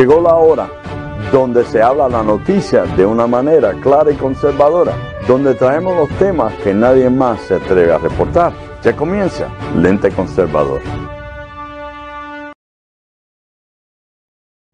Llegó 0.00 0.18
la 0.18 0.34
hora 0.34 0.70
donde 1.30 1.62
se 1.62 1.82
habla 1.82 2.08
la 2.08 2.22
noticia 2.22 2.84
de 2.84 3.04
una 3.04 3.26
manera 3.26 3.74
clara 3.82 4.10
y 4.10 4.14
conservadora, 4.14 4.94
donde 5.28 5.54
traemos 5.54 5.94
los 5.94 6.08
temas 6.18 6.54
que 6.62 6.72
nadie 6.72 7.10
más 7.10 7.38
se 7.42 7.56
atreve 7.56 7.92
a 7.92 7.98
reportar. 7.98 8.50
Ya 8.82 8.96
comienza 8.96 9.52
Lente 9.76 10.10
Conservador. 10.10 10.80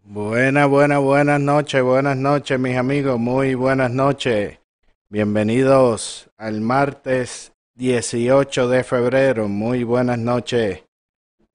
Buenas, 0.04 0.68
buenas, 0.68 1.00
buenas 1.00 1.40
noches, 1.40 1.82
buenas 1.82 2.16
noches 2.16 2.60
mis 2.60 2.76
amigos, 2.76 3.18
muy 3.18 3.56
buenas 3.56 3.90
noches. 3.90 4.60
Bienvenidos 5.08 6.30
al 6.36 6.60
martes 6.60 7.52
18 7.74 8.68
de 8.68 8.84
febrero, 8.84 9.48
muy 9.48 9.82
buenas 9.82 10.20
noches. 10.20 10.85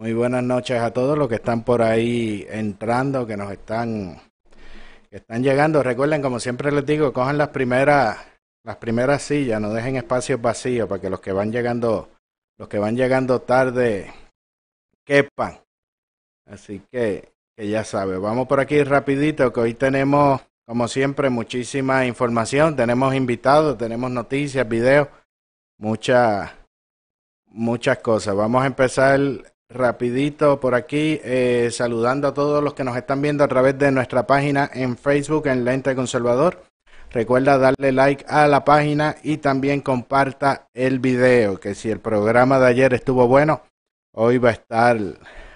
Muy 0.01 0.13
buenas 0.13 0.41
noches 0.41 0.81
a 0.81 0.91
todos 0.91 1.15
los 1.15 1.29
que 1.29 1.35
están 1.35 1.63
por 1.63 1.83
ahí 1.83 2.47
entrando, 2.49 3.27
que 3.27 3.37
nos 3.37 3.51
están, 3.51 4.19
que 5.11 5.17
están 5.17 5.43
llegando. 5.43 5.83
Recuerden, 5.83 6.23
como 6.23 6.39
siempre 6.39 6.71
les 6.71 6.83
digo, 6.87 7.13
cojan 7.13 7.37
las 7.37 7.49
primeras, 7.49 8.17
las 8.63 8.77
primeras 8.77 9.21
sillas, 9.21 9.61
no 9.61 9.71
dejen 9.71 9.97
espacios 9.97 10.41
vacíos 10.41 10.89
para 10.89 10.99
que 10.99 11.11
los 11.11 11.19
que 11.19 11.31
van 11.31 11.51
llegando, 11.51 12.09
los 12.57 12.67
que 12.67 12.79
van 12.79 12.97
llegando 12.97 13.41
tarde 13.41 14.11
quepan. 15.05 15.59
Así 16.47 16.81
que, 16.91 17.31
que 17.55 17.69
ya 17.69 17.83
sabe, 17.83 18.17
vamos 18.17 18.47
por 18.47 18.59
aquí 18.59 18.83
rapidito, 18.83 19.53
que 19.53 19.59
hoy 19.59 19.75
tenemos, 19.75 20.41
como 20.65 20.87
siempre, 20.87 21.29
muchísima 21.29 22.07
información. 22.07 22.75
Tenemos 22.75 23.13
invitados, 23.13 23.77
tenemos 23.77 24.09
noticias, 24.09 24.67
videos, 24.67 25.09
muchas, 25.77 26.49
muchas 27.45 27.99
cosas. 27.99 28.35
Vamos 28.35 28.63
a 28.63 28.65
empezar 28.65 29.19
rapidito 29.73 30.59
por 30.59 30.75
aquí, 30.75 31.19
eh, 31.23 31.69
saludando 31.71 32.27
a 32.27 32.33
todos 32.33 32.63
los 32.63 32.73
que 32.73 32.83
nos 32.83 32.95
están 32.95 33.21
viendo 33.21 33.43
a 33.43 33.47
través 33.47 33.77
de 33.77 33.91
nuestra 33.91 34.27
página 34.27 34.69
en 34.73 34.97
Facebook 34.97 35.47
en 35.47 35.65
Lente 35.65 35.95
Conservador. 35.95 36.63
Recuerda 37.11 37.57
darle 37.57 37.91
like 37.91 38.25
a 38.27 38.47
la 38.47 38.63
página 38.63 39.17
y 39.23 39.37
también 39.37 39.81
comparta 39.81 40.67
el 40.73 40.99
video, 40.99 41.59
que 41.59 41.75
si 41.75 41.89
el 41.89 41.99
programa 41.99 42.59
de 42.59 42.67
ayer 42.67 42.93
estuvo 42.93 43.27
bueno, 43.27 43.63
hoy 44.13 44.37
va 44.37 44.49
a 44.49 44.53
estar, 44.53 44.97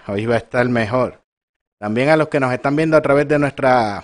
hoy 0.07 0.25
va 0.25 0.35
a 0.35 0.39
estar 0.39 0.67
mejor. 0.67 1.22
También 1.79 2.09
a 2.09 2.17
los 2.17 2.27
que 2.27 2.39
nos 2.39 2.52
están 2.52 2.75
viendo 2.75 2.97
a 2.97 3.02
través 3.02 3.27
de 3.27 3.39
nuestra 3.39 4.03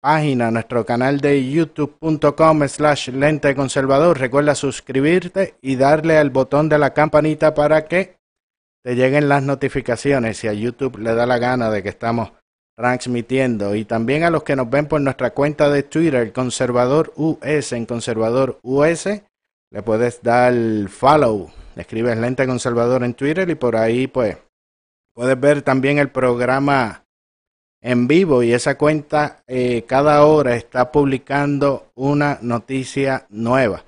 página, 0.00 0.50
nuestro 0.50 0.84
canal 0.84 1.20
de 1.20 1.48
youtube.com 1.48 2.66
slash 2.66 3.10
lente 3.10 3.54
conservador. 3.54 4.18
Recuerda 4.18 4.56
suscribirte 4.56 5.54
y 5.62 5.76
darle 5.76 6.18
al 6.18 6.30
botón 6.30 6.68
de 6.68 6.78
la 6.78 6.92
campanita 6.92 7.54
para 7.54 7.84
que 7.84 8.16
te 8.84 8.96
lleguen 8.96 9.28
las 9.28 9.42
notificaciones 9.42 10.38
si 10.38 10.48
a 10.48 10.52
YouTube 10.52 10.98
le 10.98 11.14
da 11.14 11.26
la 11.26 11.38
gana 11.38 11.70
de 11.70 11.82
que 11.82 11.88
estamos 11.88 12.32
transmitiendo. 12.76 13.74
Y 13.74 13.84
también 13.84 14.24
a 14.24 14.30
los 14.30 14.42
que 14.42 14.56
nos 14.56 14.68
ven 14.68 14.86
por 14.86 15.00
nuestra 15.00 15.30
cuenta 15.30 15.70
de 15.70 15.82
Twitter, 15.82 16.32
Conservador 16.32 17.12
US, 17.16 17.72
en 17.72 17.86
Conservador 17.86 18.58
US, 18.62 19.06
le 19.70 19.82
puedes 19.82 20.22
dar 20.22 20.54
follow. 20.88 21.50
Escribes 21.76 22.18
Lente 22.18 22.46
Conservador 22.46 23.04
en 23.04 23.14
Twitter 23.14 23.48
y 23.48 23.54
por 23.54 23.76
ahí 23.76 24.06
pues 24.06 24.36
puedes 25.14 25.38
ver 25.38 25.62
también 25.62 25.98
el 25.98 26.10
programa 26.10 27.04
en 27.80 28.06
vivo 28.06 28.42
y 28.42 28.52
esa 28.52 28.76
cuenta 28.76 29.42
eh, 29.46 29.84
cada 29.86 30.24
hora 30.24 30.54
está 30.54 30.92
publicando 30.92 31.90
una 31.94 32.38
noticia 32.42 33.26
nueva. 33.30 33.84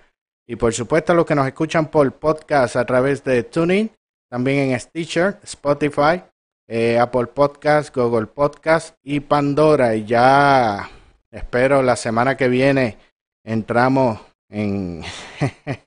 Y 0.46 0.56
por 0.56 0.72
supuesto 0.72 1.14
los 1.14 1.26
que 1.26 1.34
nos 1.34 1.46
escuchan 1.46 1.90
por 1.90 2.10
podcast 2.12 2.76
a 2.76 2.84
través 2.84 3.22
de 3.24 3.44
TuneIn, 3.44 3.90
también 4.34 4.72
en 4.72 4.80
Stitcher, 4.80 5.38
Spotify, 5.44 6.20
eh, 6.66 6.98
Apple 6.98 7.28
Podcast, 7.28 7.94
Google 7.94 8.26
Podcast 8.26 8.96
y 9.04 9.20
Pandora. 9.20 9.94
Y 9.94 10.06
ya 10.06 10.90
espero 11.30 11.84
la 11.84 11.94
semana 11.94 12.36
que 12.36 12.48
viene 12.48 12.98
entramos 13.44 14.18
en 14.48 15.04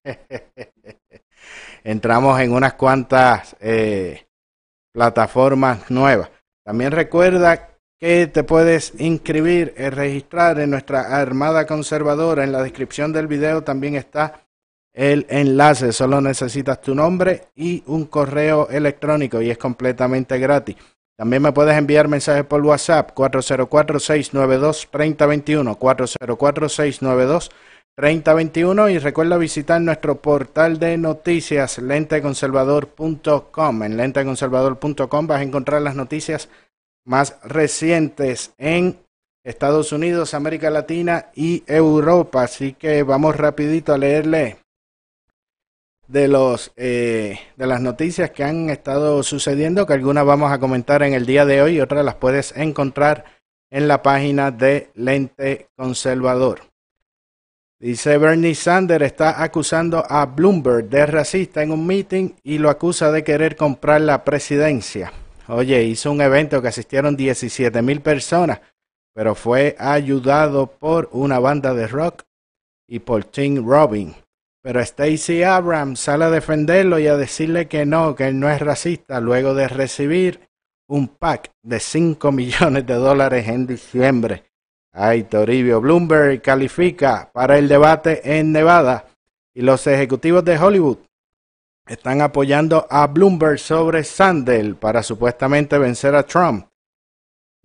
entramos 1.83 2.39
en 2.39 2.53
unas 2.53 2.75
cuantas 2.75 3.57
eh, 3.59 4.25
plataformas 4.93 5.91
nuevas. 5.91 6.31
También 6.63 6.93
recuerda 6.93 7.71
que 7.99 8.27
te 8.27 8.45
puedes 8.45 8.93
inscribir 8.97 9.73
y 9.77 9.89
registrar 9.89 10.57
en 10.61 10.69
nuestra 10.69 11.19
Armada 11.19 11.67
Conservadora. 11.67 12.45
En 12.45 12.53
la 12.53 12.63
descripción 12.63 13.11
del 13.11 13.27
video 13.27 13.65
también 13.65 13.95
está 13.95 14.46
el 14.97 15.25
enlace. 15.29 15.93
Solo 15.93 16.19
necesitas 16.19 16.81
tu 16.81 16.93
nombre 16.95 17.43
y 17.55 17.83
un 17.85 18.05
correo 18.05 18.67
electrónico 18.69 19.41
y 19.41 19.51
es 19.51 19.57
completamente 19.57 20.37
gratis. 20.39 20.75
También 21.15 21.43
me 21.43 21.53
puedes 21.53 21.77
enviar 21.77 22.07
mensajes 22.07 22.45
por 22.45 22.65
WhatsApp 22.65 23.11
404-692-3021, 23.15 25.77
404-692-3021 27.97 28.91
y 28.91 28.97
recuerda 28.97 29.37
visitar 29.37 29.79
nuestro 29.81 30.19
portal 30.21 30.79
de 30.79 30.97
noticias 30.97 31.77
lenteconservador.com. 31.77 33.83
En 33.83 33.97
lenteconservador.com 33.97 35.27
vas 35.27 35.39
a 35.39 35.43
encontrar 35.43 35.83
las 35.83 35.95
noticias 35.95 36.49
más 37.05 37.37
recientes 37.43 38.53
en 38.57 38.97
Estados 39.43 39.91
Unidos, 39.91 40.33
América 40.33 40.71
Latina 40.71 41.27
y 41.35 41.63
Europa. 41.67 42.43
Así 42.43 42.73
que 42.73 43.03
vamos 43.03 43.35
rapidito 43.35 43.93
a 43.93 43.97
leerle 43.97 44.57
de 46.07 46.27
los 46.27 46.71
eh, 46.75 47.39
de 47.55 47.67
las 47.67 47.81
noticias 47.81 48.31
que 48.31 48.43
han 48.43 48.69
estado 48.69 49.23
sucediendo, 49.23 49.85
que 49.85 49.93
algunas 49.93 50.25
vamos 50.25 50.51
a 50.51 50.59
comentar 50.59 51.03
en 51.03 51.13
el 51.13 51.25
día 51.25 51.45
de 51.45 51.61
hoy 51.61 51.77
y 51.77 51.81
otras 51.81 52.05
las 52.05 52.15
puedes 52.15 52.55
encontrar 52.55 53.25
en 53.69 53.87
la 53.87 54.01
página 54.01 54.51
de 54.51 54.89
Lente 54.95 55.67
Conservador. 55.75 56.61
Dice 57.79 58.17
Bernie 58.17 58.55
Sanders 58.55 59.05
está 59.05 59.43
acusando 59.43 60.03
a 60.09 60.25
Bloomberg 60.25 60.89
de 60.89 61.05
racista 61.05 61.61
en 61.61 61.71
un 61.71 61.85
meeting 61.85 62.31
y 62.43 62.57
lo 62.57 62.71
acusa 62.71 63.11
de 63.11 63.23
querer 63.23 63.55
comprar 63.55 64.01
la 64.01 64.23
presidencia. 64.23 65.13
Oye, 65.47 65.83
hizo 65.83 66.11
un 66.11 66.21
evento 66.21 66.61
que 66.61 66.69
asistieron 66.69 67.15
17 67.15 67.81
mil 67.83 68.01
personas, 68.01 68.61
pero 69.13 69.35
fue 69.35 69.75
ayudado 69.77 70.67
por 70.67 71.09
una 71.11 71.37
banda 71.39 71.73
de 71.73 71.87
rock 71.87 72.23
y 72.87 72.99
por 72.99 73.25
Tim 73.25 73.63
Robin. 73.63 74.15
Pero 74.67 74.83
Stacey 74.83 75.43
Abrams 75.43 75.97
sale 75.97 76.25
a 76.25 76.29
defenderlo 76.29 76.99
y 76.99 77.07
a 77.07 77.15
decirle 77.15 77.69
que 77.69 77.85
no, 77.85 78.15
que 78.15 78.27
él 78.27 78.37
no 78.37 78.49
es 78.49 78.59
racista, 78.59 79.21
luego 79.21 79.53
de 79.53 79.69
recibir 79.69 80.41
un 80.89 81.07
pack 81.07 81.51
de 81.63 81.79
5 81.79 82.29
millones 82.33 82.85
de 82.85 82.95
dólares 82.95 83.47
en 83.47 83.65
diciembre. 83.65 84.43
Ay, 84.91 85.23
Toribio 85.23 85.79
Bloomberg 85.79 86.41
califica 86.41 87.29
para 87.31 87.57
el 87.57 87.69
debate 87.69 88.39
en 88.39 88.51
Nevada 88.51 89.05
y 89.53 89.61
los 89.61 89.87
ejecutivos 89.87 90.43
de 90.43 90.59
Hollywood 90.59 90.97
están 91.87 92.19
apoyando 92.19 92.87
a 92.89 93.07
Bloomberg 93.07 93.59
sobre 93.59 94.03
Sandel 94.03 94.75
para 94.75 95.01
supuestamente 95.01 95.77
vencer 95.77 96.13
a 96.13 96.23
Trump. 96.23 96.67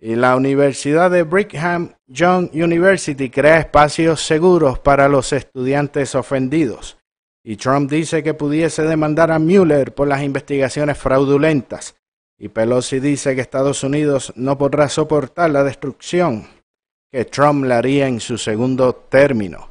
Y 0.05 0.17
la 0.17 0.35
Universidad 0.35 1.09
de 1.11 1.23
Brigham 1.23 1.93
Young 2.07 2.49
University 2.53 3.29
crea 3.29 3.59
espacios 3.59 4.19
seguros 4.19 4.77
para 4.77 5.07
los 5.07 5.31
estudiantes 5.31 6.13
ofendidos. 6.13 6.97
Y 7.41 7.55
Trump 7.55 7.89
dice 7.89 8.21
que 8.21 8.33
pudiese 8.33 8.83
demandar 8.83 9.31
a 9.31 9.39
Mueller 9.39 9.93
por 9.93 10.09
las 10.09 10.21
investigaciones 10.21 10.97
fraudulentas. 10.97 11.95
Y 12.37 12.49
Pelosi 12.49 12.99
dice 12.99 13.33
que 13.33 13.39
Estados 13.39 13.81
Unidos 13.85 14.33
no 14.35 14.57
podrá 14.57 14.89
soportar 14.89 15.51
la 15.51 15.63
destrucción 15.63 16.47
que 17.09 17.23
Trump 17.23 17.63
le 17.63 17.73
haría 17.73 18.05
en 18.09 18.19
su 18.19 18.37
segundo 18.37 18.93
término. 18.93 19.69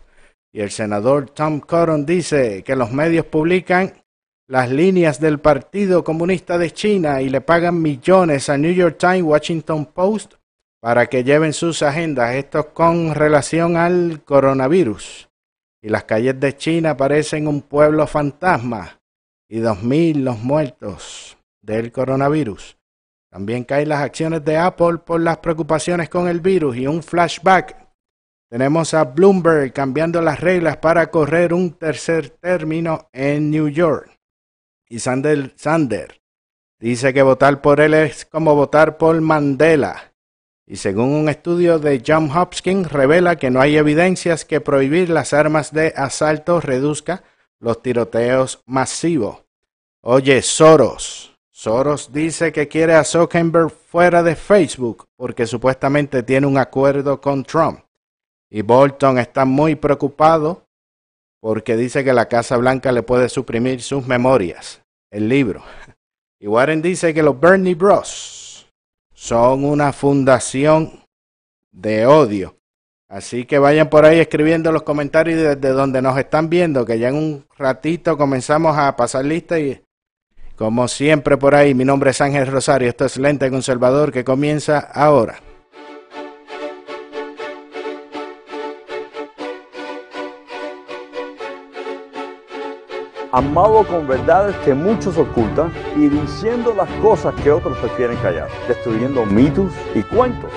Y 0.51 0.63
el 0.63 0.71
senador 0.71 1.29
Tom 1.29 1.61
Cotton 1.61 2.07
dice 2.07 2.63
que 2.63 2.75
los 2.75 2.91
medios 2.91 3.27
publican 3.27 4.02
las 4.49 4.71
líneas 4.71 5.21
del 5.21 5.39
Partido 5.39 6.05
Comunista 6.05 6.59
de 6.59 6.71
China 6.71 7.23
y 7.23 7.31
le 7.31 7.41
pagan 7.41 7.81
millones 7.81 8.49
a 8.49 8.59
New 8.59 8.73
York 8.73 8.99
Times, 8.99 9.23
Washington 9.23 9.87
Post 9.87 10.35
para 10.81 11.07
que 11.07 11.23
lleven 11.23 11.53
sus 11.53 11.83
agendas. 11.83 12.35
Esto 12.35 12.75
con 12.75 13.15
relación 13.15 13.77
al 13.77 14.23
coronavirus. 14.25 15.29
Y 15.81 15.89
las 15.89 16.05
calles 16.05 16.39
de 16.39 16.57
China 16.57 16.97
parecen 16.97 17.47
un 17.47 17.63
pueblo 17.63 18.07
fantasma 18.07 19.01
y 19.49 19.61
dos 19.61 19.83
mil 19.83 20.25
los 20.25 20.39
muertos 20.41 21.39
del 21.63 21.93
coronavirus. 21.93 22.77
También 23.31 23.65
caen 23.65 23.89
las 23.89 24.03
acciones 24.03 24.45
de 24.45 24.59
Apple 24.59 24.99
por 24.99 25.21
las 25.21 25.39
preocupaciones 25.39 26.09
con 26.09 26.29
el 26.29 26.41
virus 26.41 26.77
y 26.77 26.87
un 26.87 27.03
flashback. 27.03 27.77
Tenemos 28.51 28.93
a 28.93 29.05
Bloomberg 29.05 29.73
cambiando 29.73 30.21
las 30.21 30.41
reglas 30.41 30.77
para 30.77 31.11
correr 31.11 31.55
un 31.55 31.73
tercer 31.73 32.29
término 32.29 33.09
en 33.13 33.51
New 33.51 33.69
York 33.69 34.12
y 34.93 34.99
Sander, 34.99 35.55
Sander 35.57 36.21
dice 36.79 37.15
que 37.15 37.23
votar 37.23 37.63
por 37.63 37.81
él 37.81 37.95
es 37.95 38.27
como 38.27 38.55
votar 38.55 38.99
por 38.99 39.19
Mandela. 39.23 40.13
Y 40.67 40.77
según 40.77 41.15
un 41.15 41.31
estudio 41.31 41.79
de 41.79 42.03
John 42.07 42.31
Hopkins 42.31 42.93
revela 42.93 43.37
que 43.37 43.51
no 43.51 43.63
hay 43.63 43.79
evidencias 43.79 44.45
que 44.45 44.61
prohibir 44.61 45.09
las 45.09 45.33
armas 45.33 45.73
de 45.73 45.95
asalto 45.97 46.61
reduzca 46.61 47.25
los 47.59 47.81
tiroteos 47.81 48.63
masivos. 48.67 49.43
Oye, 50.03 50.43
Soros, 50.43 51.39
Soros 51.51 52.13
dice 52.13 52.53
que 52.53 52.69
quiere 52.69 52.93
a 52.93 53.05
Zuckerberg 53.05 53.71
fuera 53.71 54.23
de 54.23 54.37
Facebook 54.37 55.09
porque 55.17 55.47
supuestamente 55.47 56.23
tiene 56.23 56.47
un 56.47 56.59
acuerdo 56.59 57.19
con 57.19 57.45
Trump. 57.45 57.81
Y 58.51 58.61
Bolton 58.61 59.19
está 59.19 59.47
muy 59.47 59.75
preocupado 59.75 60.67
porque 61.43 61.77
dice 61.77 62.05
que 62.05 62.13
la 62.13 62.29
Casa 62.29 62.57
Blanca 62.57 62.93
le 62.93 63.03
puede 63.03 63.29
suprimir 63.29 63.83
sus 63.83 64.07
memorias, 64.07 64.82
el 65.13 65.29
libro. 65.29 65.63
Y 66.41 66.49
Warren 66.49 66.83
dice 66.83 67.15
que 67.15 67.23
los 67.23 67.39
Bernie 67.39 67.77
Bros 67.77 68.67
son 69.15 69.65
una 69.65 69.93
fundación 69.93 71.05
de 71.71 72.07
odio. 72.07 72.57
Así 73.09 73.45
que 73.45 73.59
vayan 73.59 73.91
por 73.91 74.07
ahí 74.07 74.19
escribiendo 74.19 74.73
los 74.73 74.83
comentarios 74.83 75.39
desde 75.39 75.69
donde 75.69 76.01
nos 76.01 76.19
están 76.19 76.49
viendo, 76.49 76.85
que 76.85 76.99
ya 76.99 77.11
en 77.11 77.15
un 77.15 77.47
ratito 77.57 78.17
comenzamos 78.17 78.77
a 78.77 78.97
pasar 78.97 79.25
lista 79.25 79.61
y 79.61 79.81
como 80.57 80.89
siempre 80.89 81.37
por 81.37 81.55
ahí, 81.55 81.75
mi 81.75 81.85
nombre 81.85 82.11
es 82.11 82.21
Ángel 82.21 82.47
Rosario, 82.47 82.89
esto 82.89 83.05
es 83.05 83.19
Lente 83.19 83.51
Conservador 83.51 84.13
que 84.13 84.25
comienza 84.25 84.79
ahora. 84.79 85.41
Amado 93.33 93.87
con 93.87 94.07
verdades 94.07 94.55
que 94.59 94.75
muchos 94.75 95.17
ocultan 95.17 95.73
y 95.97 96.09
diciendo 96.09 96.75
las 96.75 96.89
cosas 97.01 97.35
que 97.43 97.51
otros 97.51 97.77
prefieren 97.79 98.17
callar, 98.19 98.49
destruyendo 98.69 99.25
mitos 99.25 99.73
y 99.95 100.03
cuentos. 100.03 100.51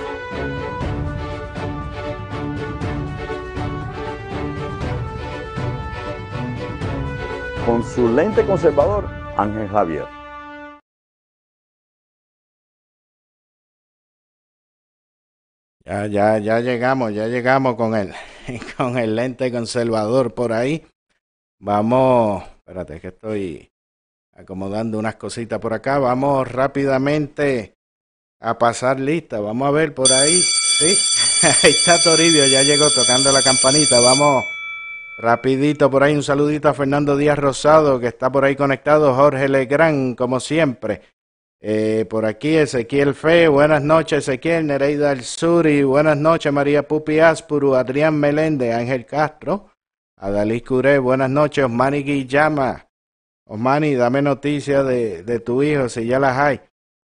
Con 7.64 7.82
su 7.82 8.08
lente 8.08 8.44
conservador, 8.44 9.08
Ángel 9.36 9.68
Javier. 9.68 10.04
Ya, 15.84 16.06
ya, 16.06 16.38
ya 16.38 16.60
llegamos, 16.60 17.14
ya 17.14 17.26
llegamos 17.28 17.76
con 17.76 17.94
el, 17.94 18.12
con 18.76 18.98
el 18.98 19.16
lente 19.16 19.50
conservador 19.50 20.34
por 20.34 20.52
ahí. 20.52 20.84
Vamos 21.58 22.55
Espérate, 22.66 23.00
que 23.00 23.08
estoy 23.08 23.70
acomodando 24.34 24.98
unas 24.98 25.14
cositas 25.14 25.60
por 25.60 25.72
acá. 25.72 26.00
Vamos 26.00 26.50
rápidamente 26.50 27.76
a 28.40 28.58
pasar 28.58 28.98
lista. 28.98 29.38
Vamos 29.38 29.68
a 29.68 29.70
ver 29.70 29.94
por 29.94 30.12
ahí. 30.12 30.42
Sí, 30.42 30.86
ahí 31.62 31.70
está 31.70 32.02
Toribio, 32.02 32.44
ya 32.46 32.64
llegó 32.64 32.90
tocando 32.90 33.30
la 33.30 33.40
campanita. 33.40 34.00
Vamos 34.00 34.44
rapidito 35.18 35.88
por 35.88 36.02
ahí. 36.02 36.16
Un 36.16 36.24
saludito 36.24 36.68
a 36.68 36.74
Fernando 36.74 37.16
Díaz 37.16 37.38
Rosado, 37.38 38.00
que 38.00 38.08
está 38.08 38.32
por 38.32 38.44
ahí 38.44 38.56
conectado. 38.56 39.14
Jorge 39.14 39.48
Legrand, 39.48 40.16
como 40.16 40.40
siempre. 40.40 41.02
Eh, 41.60 42.04
por 42.10 42.26
aquí 42.26 42.56
Ezequiel 42.56 43.14
Fe, 43.14 43.46
buenas 43.46 43.82
noches 43.82 44.28
Ezequiel, 44.28 44.66
Nereida 44.66 45.10
del 45.10 45.22
Suri, 45.22 45.84
buenas 45.84 46.16
noches 46.16 46.52
María 46.52 46.86
Pupi 46.86 47.18
Aspuru, 47.18 47.74
Adrián 47.74 48.20
Meléndez, 48.20 48.74
Ángel 48.74 49.06
Castro, 49.06 49.70
Adalí 50.18 50.62
Curé, 50.62 50.98
buenas 50.98 51.28
noches. 51.28 51.64
Osmani 51.66 52.02
Guillama. 52.02 52.88
Osmani, 53.46 53.94
dame 53.94 54.22
noticias 54.22 54.86
de, 54.86 55.22
de, 55.22 55.40
tu 55.40 55.62
hijo, 55.62 55.90
si 55.90 56.06
ya 56.06 56.18
las 56.18 56.38
hay. 56.38 56.60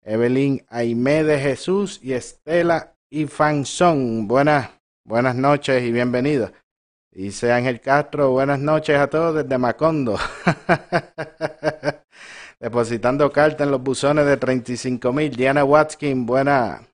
Evelyn 0.03 0.65
Aime 0.69 1.25
de 1.25 1.39
Jesús 1.39 2.01
y 2.03 2.13
Estela 2.13 2.95
Ifanzón. 3.11 4.29
Buenas, 4.29 4.71
buenas 5.05 5.35
noches 5.35 5.83
y 5.83 5.91
bienvenidos. 5.91 6.53
Dice 7.11 7.51
Ángel 7.51 7.81
Castro, 7.81 8.31
buenas 8.31 8.61
noches 8.61 8.99
a 8.99 9.09
todos 9.09 9.37
desde 9.37 9.57
Macondo. 9.57 10.19
Depositando 12.61 13.33
carta 13.33 13.65
en 13.65 13.71
los 13.71 13.83
buzones 13.83 14.27
de 14.27 14.37
35 14.37 15.13
mil. 15.15 15.35
Diana 15.35 15.65
Watkin, 15.65 16.27
buena, 16.27 16.87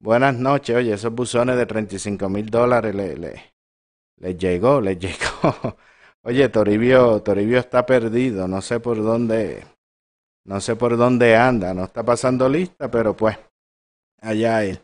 buenas 0.00 0.36
noches. 0.36 0.76
Oye, 0.76 0.94
esos 0.94 1.12
buzones 1.12 1.56
de 1.56 1.66
35 1.66 2.28
mil 2.28 2.48
dólares 2.50 2.94
le, 2.94 3.16
le, 3.16 3.53
les 4.16 4.36
llegó, 4.36 4.80
les 4.80 4.98
llegó. 4.98 5.76
Oye, 6.22 6.48
Toribio, 6.48 7.20
Toribio 7.22 7.58
está 7.58 7.84
perdido, 7.84 8.48
no 8.48 8.62
sé 8.62 8.80
por 8.80 9.02
dónde, 9.02 9.64
no 10.44 10.60
sé 10.60 10.74
por 10.74 10.96
dónde 10.96 11.36
anda, 11.36 11.74
no 11.74 11.84
está 11.84 12.02
pasando 12.02 12.48
lista, 12.48 12.90
pero 12.90 13.14
pues, 13.14 13.38
allá 14.20 14.64
él. 14.64 14.80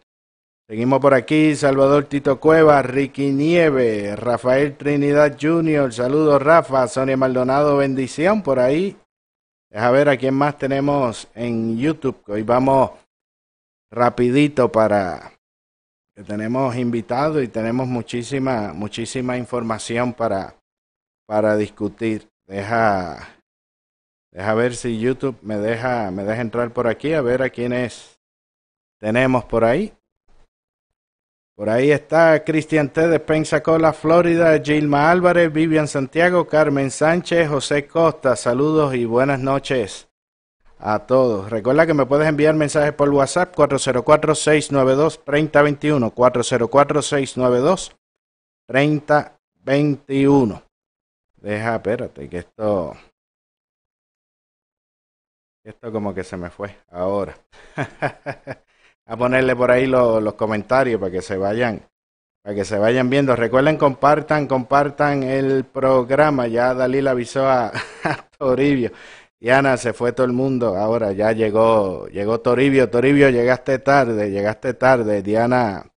Seguimos 0.68 1.00
por 1.00 1.14
aquí, 1.14 1.56
Salvador 1.56 2.04
Tito 2.04 2.38
Cueva, 2.38 2.82
Ricky 2.82 3.32
Nieve, 3.32 4.14
Rafael 4.14 4.76
Trinidad 4.76 5.36
Jr., 5.40 5.92
saludos 5.92 6.40
Rafa, 6.42 6.86
Sonia 6.86 7.16
Maldonado, 7.16 7.78
bendición 7.78 8.42
por 8.42 8.60
ahí. 8.60 8.96
Deja 9.70 9.90
ver 9.90 10.08
a 10.10 10.16
quién 10.16 10.34
más 10.34 10.58
tenemos 10.58 11.26
en 11.34 11.78
YouTube, 11.78 12.22
hoy 12.28 12.42
vamos 12.42 12.90
rapidito 13.90 14.70
para, 14.70 15.32
tenemos 16.24 16.76
invitados 16.76 17.42
y 17.42 17.48
tenemos 17.48 17.86
muchísima, 17.86 18.72
muchísima 18.72 19.36
información 19.36 20.12
para, 20.12 20.54
para 21.26 21.56
discutir. 21.56 22.28
Deja, 22.46 23.28
deja 24.32 24.54
ver 24.54 24.74
si 24.74 24.98
YouTube 24.98 25.38
me 25.42 25.58
deja, 25.58 26.10
me 26.10 26.24
deja 26.24 26.40
entrar 26.40 26.70
por 26.72 26.86
aquí, 26.86 27.12
a 27.14 27.22
ver 27.22 27.42
a 27.42 27.50
quiénes 27.50 28.18
tenemos 28.98 29.44
por 29.44 29.64
ahí. 29.64 29.92
Por 31.54 31.68
ahí 31.68 31.90
está 31.90 32.42
Cristian 32.42 32.88
T. 32.88 33.06
de 33.06 33.20
Pensacola, 33.20 33.92
Florida, 33.92 34.58
Gilma 34.62 35.10
Álvarez, 35.10 35.52
Vivian 35.52 35.88
Santiago, 35.88 36.46
Carmen 36.46 36.90
Sánchez, 36.90 37.48
José 37.48 37.86
Costa. 37.86 38.34
Saludos 38.34 38.94
y 38.94 39.04
buenas 39.04 39.40
noches 39.40 40.09
a 40.80 41.06
todos. 41.06 41.48
Recuerda 41.50 41.86
que 41.86 41.94
me 41.94 42.06
puedes 42.06 42.28
enviar 42.28 42.54
mensajes 42.54 42.92
por 42.92 43.08
WhatsApp 43.10 43.54
404-692-3021. 43.54 46.12
404-692-3021. 48.68 50.62
Deja, 51.36 51.76
espérate, 51.76 52.28
que 52.28 52.38
esto... 52.38 52.96
Esto 55.62 55.92
como 55.92 56.14
que 56.14 56.24
se 56.24 56.38
me 56.38 56.48
fue 56.50 56.74
ahora. 56.90 57.36
a 59.06 59.16
ponerle 59.16 59.54
por 59.54 59.70
ahí 59.70 59.86
los 59.86 60.34
comentarios 60.34 60.98
para 60.98 61.12
que 61.12 61.20
se 61.20 61.36
vayan 61.36 61.82
para 62.42 62.54
que 62.54 62.64
se 62.64 62.78
vayan 62.78 63.10
viendo. 63.10 63.36
Recuerden, 63.36 63.76
compartan, 63.76 64.46
compartan 64.46 65.22
el 65.22 65.64
programa. 65.64 66.46
Ya 66.46 66.74
Dalí 66.74 67.06
avisó 67.06 67.48
a 67.48 67.72
Toribio. 68.38 68.92
Diana, 69.40 69.78
se 69.78 69.94
fue 69.94 70.12
todo 70.12 70.26
el 70.26 70.32
mundo. 70.32 70.76
Ahora 70.76 71.12
ya 71.12 71.32
llegó, 71.32 72.08
llegó 72.08 72.40
Toribio. 72.40 72.90
Toribio, 72.90 73.30
llegaste 73.30 73.78
tarde, 73.78 74.30
llegaste 74.30 74.74
tarde. 74.74 75.22
Diana, 75.22 75.90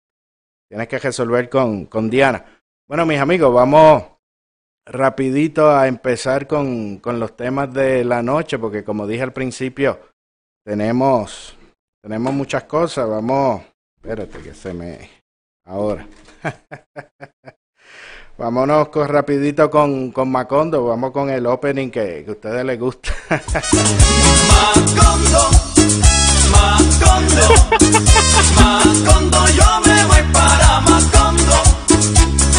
tienes 0.69 0.87
que 0.87 0.99
resolver 0.99 1.49
con, 1.49 1.87
con 1.87 2.09
Diana. 2.09 2.45
Bueno, 2.87 3.05
mis 3.05 3.19
amigos, 3.19 3.51
vamos 3.53 4.03
rapidito 4.85 5.71
a 5.71 5.87
empezar 5.87 6.45
con, 6.47 6.97
con 6.97 7.19
los 7.19 7.35
temas 7.35 7.73
de 7.73 8.03
la 8.03 8.21
noche, 8.21 8.59
porque 8.59 8.83
como 8.83 9.07
dije 9.07 9.23
al 9.23 9.33
principio, 9.33 9.99
tenemos, 10.63 11.57
tenemos 12.03 12.33
muchas 12.33 12.65
cosas. 12.65 13.09
Vamos, 13.09 13.63
espérate 13.95 14.39
que 14.39 14.53
se 14.53 14.73
me... 14.73 15.09
Ahora. 15.65 16.07
Vámonos 18.41 18.87
con, 18.87 19.07
rapidito 19.07 19.69
con, 19.69 20.09
con 20.11 20.31
Macondo, 20.31 20.83
vamos 20.87 21.11
con 21.11 21.29
el 21.29 21.45
opening 21.45 21.91
que, 21.91 22.23
que 22.25 22.31
a 22.31 22.31
ustedes 22.31 22.65
les 22.65 22.79
gusta. 22.79 23.11
Macondo, 24.49 25.49
Macondo, 26.51 27.53
Macondo, 28.55 29.47
yo 29.49 29.81
me 29.85 30.05
voy 30.07 30.23
para 30.33 30.81
Macondo. 30.81 31.53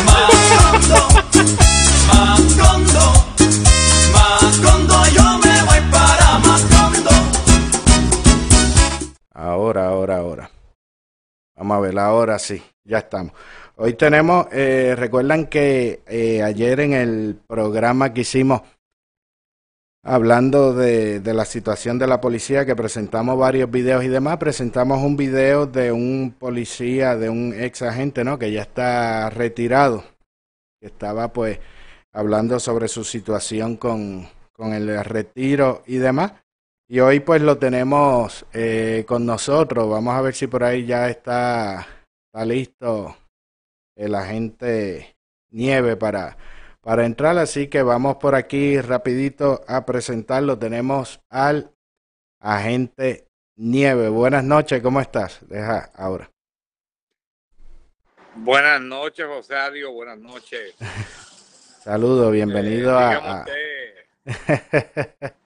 Macondo, 0.07 1.01
Macondo, 2.07 3.13
Macondo, 4.15 5.07
yo 5.07 5.39
me 5.39 5.63
voy 5.65 5.81
para 5.91 6.39
Macondo. 6.39 7.11
Ahora, 9.35 9.89
ahora, 9.89 10.17
ahora. 10.19 10.49
Vamos 11.57 11.77
a 11.77 11.81
ver, 11.81 11.99
ahora 11.99 12.39
sí, 12.39 12.63
ya 12.85 12.99
estamos. 12.99 13.33
Hoy 13.77 13.95
tenemos, 13.95 14.49
eh, 14.53 14.95
recuerdan 14.97 15.47
que 15.47 16.03
eh, 16.07 16.43
ayer 16.43 16.81
en 16.81 16.93
el 16.93 17.41
programa 17.47 18.13
que 18.13 18.21
hicimos 18.21 18.61
hablando 20.05 20.75
de, 20.75 21.21
de, 21.21 21.33
la 21.33 21.47
situación 21.47 21.99
de 21.99 22.07
la 22.07 22.21
policía, 22.21 22.67
que 22.67 22.77
presentamos 22.77 23.39
varios 23.39 23.71
videos 23.71 24.05
y 24.05 24.09
demás, 24.09 24.37
presentamos 24.37 25.03
un 25.03 25.17
video 25.17 25.65
de 25.65 25.91
un 25.91 26.35
policía, 26.39 27.17
de 27.17 27.31
un 27.31 27.55
ex 27.57 27.81
agente, 27.81 28.25
¿no? 28.25 28.39
Que 28.39 28.53
ya 28.53 28.61
está 28.61 29.31
retirado, 29.31 30.05
que 30.79 30.89
estaba 30.89 31.33
pues 31.33 31.59
hablando 32.13 32.61
sobre 32.61 32.89
su 32.89 33.05
situación 33.05 33.79
con, 33.79 34.29
con 34.53 34.75
el 34.75 35.03
retiro 35.03 35.83
y 35.87 35.97
demás. 35.97 36.35
Y 36.89 37.01
hoy 37.01 37.21
pues 37.21 37.41
lo 37.41 37.57
tenemos 37.57 38.45
eh, 38.53 39.05
con 39.09 39.25
nosotros. 39.25 39.89
Vamos 39.89 40.15
a 40.15 40.21
ver 40.21 40.35
si 40.35 40.47
por 40.47 40.63
ahí 40.63 40.85
ya 40.85 41.09
está, 41.09 41.87
está 42.27 42.45
listo 42.45 43.17
el 43.97 44.15
agente 44.15 45.17
Nieve 45.51 45.97
para, 45.97 46.37
para 46.81 47.05
entrar. 47.07 47.39
Así 47.39 47.69
que 47.69 47.83
vamos 47.83 48.17
por 48.17 48.35
aquí 48.35 48.81
rapidito 48.81 49.63
a 49.67 49.85
presentarlo. 49.87 50.59
Tenemos 50.59 51.21
al 51.29 51.73
agente 52.41 53.29
Nieve. 53.57 54.09
Buenas 54.09 54.45
noches, 54.45 54.83
¿cómo 54.83 55.01
estás? 55.01 55.41
Deja 55.49 55.91
ahora. 55.95 56.31
Buenas 58.35 58.81
noches, 58.81 59.27
José 59.27 59.57
Adio, 59.57 59.93
buenas 59.93 60.19
noches. 60.19 60.75
Saludos, 61.83 62.33
bienvenido 62.33 62.99
eh, 62.99 63.05
a... 63.05 63.45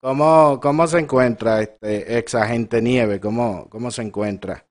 ¿Cómo, 0.00 0.58
¿Cómo 0.60 0.86
se 0.86 0.98
encuentra 0.98 1.60
este 1.60 2.18
ex 2.18 2.34
agente 2.34 2.80
Nieve? 2.80 3.20
¿Cómo, 3.20 3.68
¿Cómo 3.68 3.90
se 3.90 4.02
encuentra? 4.02 4.66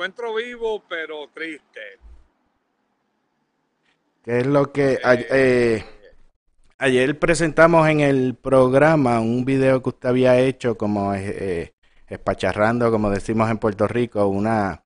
Encuentro 0.00 0.34
vivo, 0.34 0.82
pero 0.88 1.28
triste. 1.28 1.98
¿Qué 4.24 4.38
es 4.38 4.46
lo 4.46 4.72
que... 4.72 4.94
Eh, 4.94 5.26
eh, 5.30 5.84
ayer 6.78 7.18
presentamos 7.18 7.86
en 7.86 8.00
el 8.00 8.34
programa 8.34 9.20
un 9.20 9.44
video 9.44 9.82
que 9.82 9.90
usted 9.90 10.08
había 10.08 10.40
hecho 10.40 10.78
como 10.78 11.14
eh, 11.14 11.74
espacharrando, 12.08 12.90
como 12.90 13.10
decimos 13.10 13.50
en 13.50 13.58
Puerto 13.58 13.86
Rico, 13.86 14.26
una, 14.26 14.82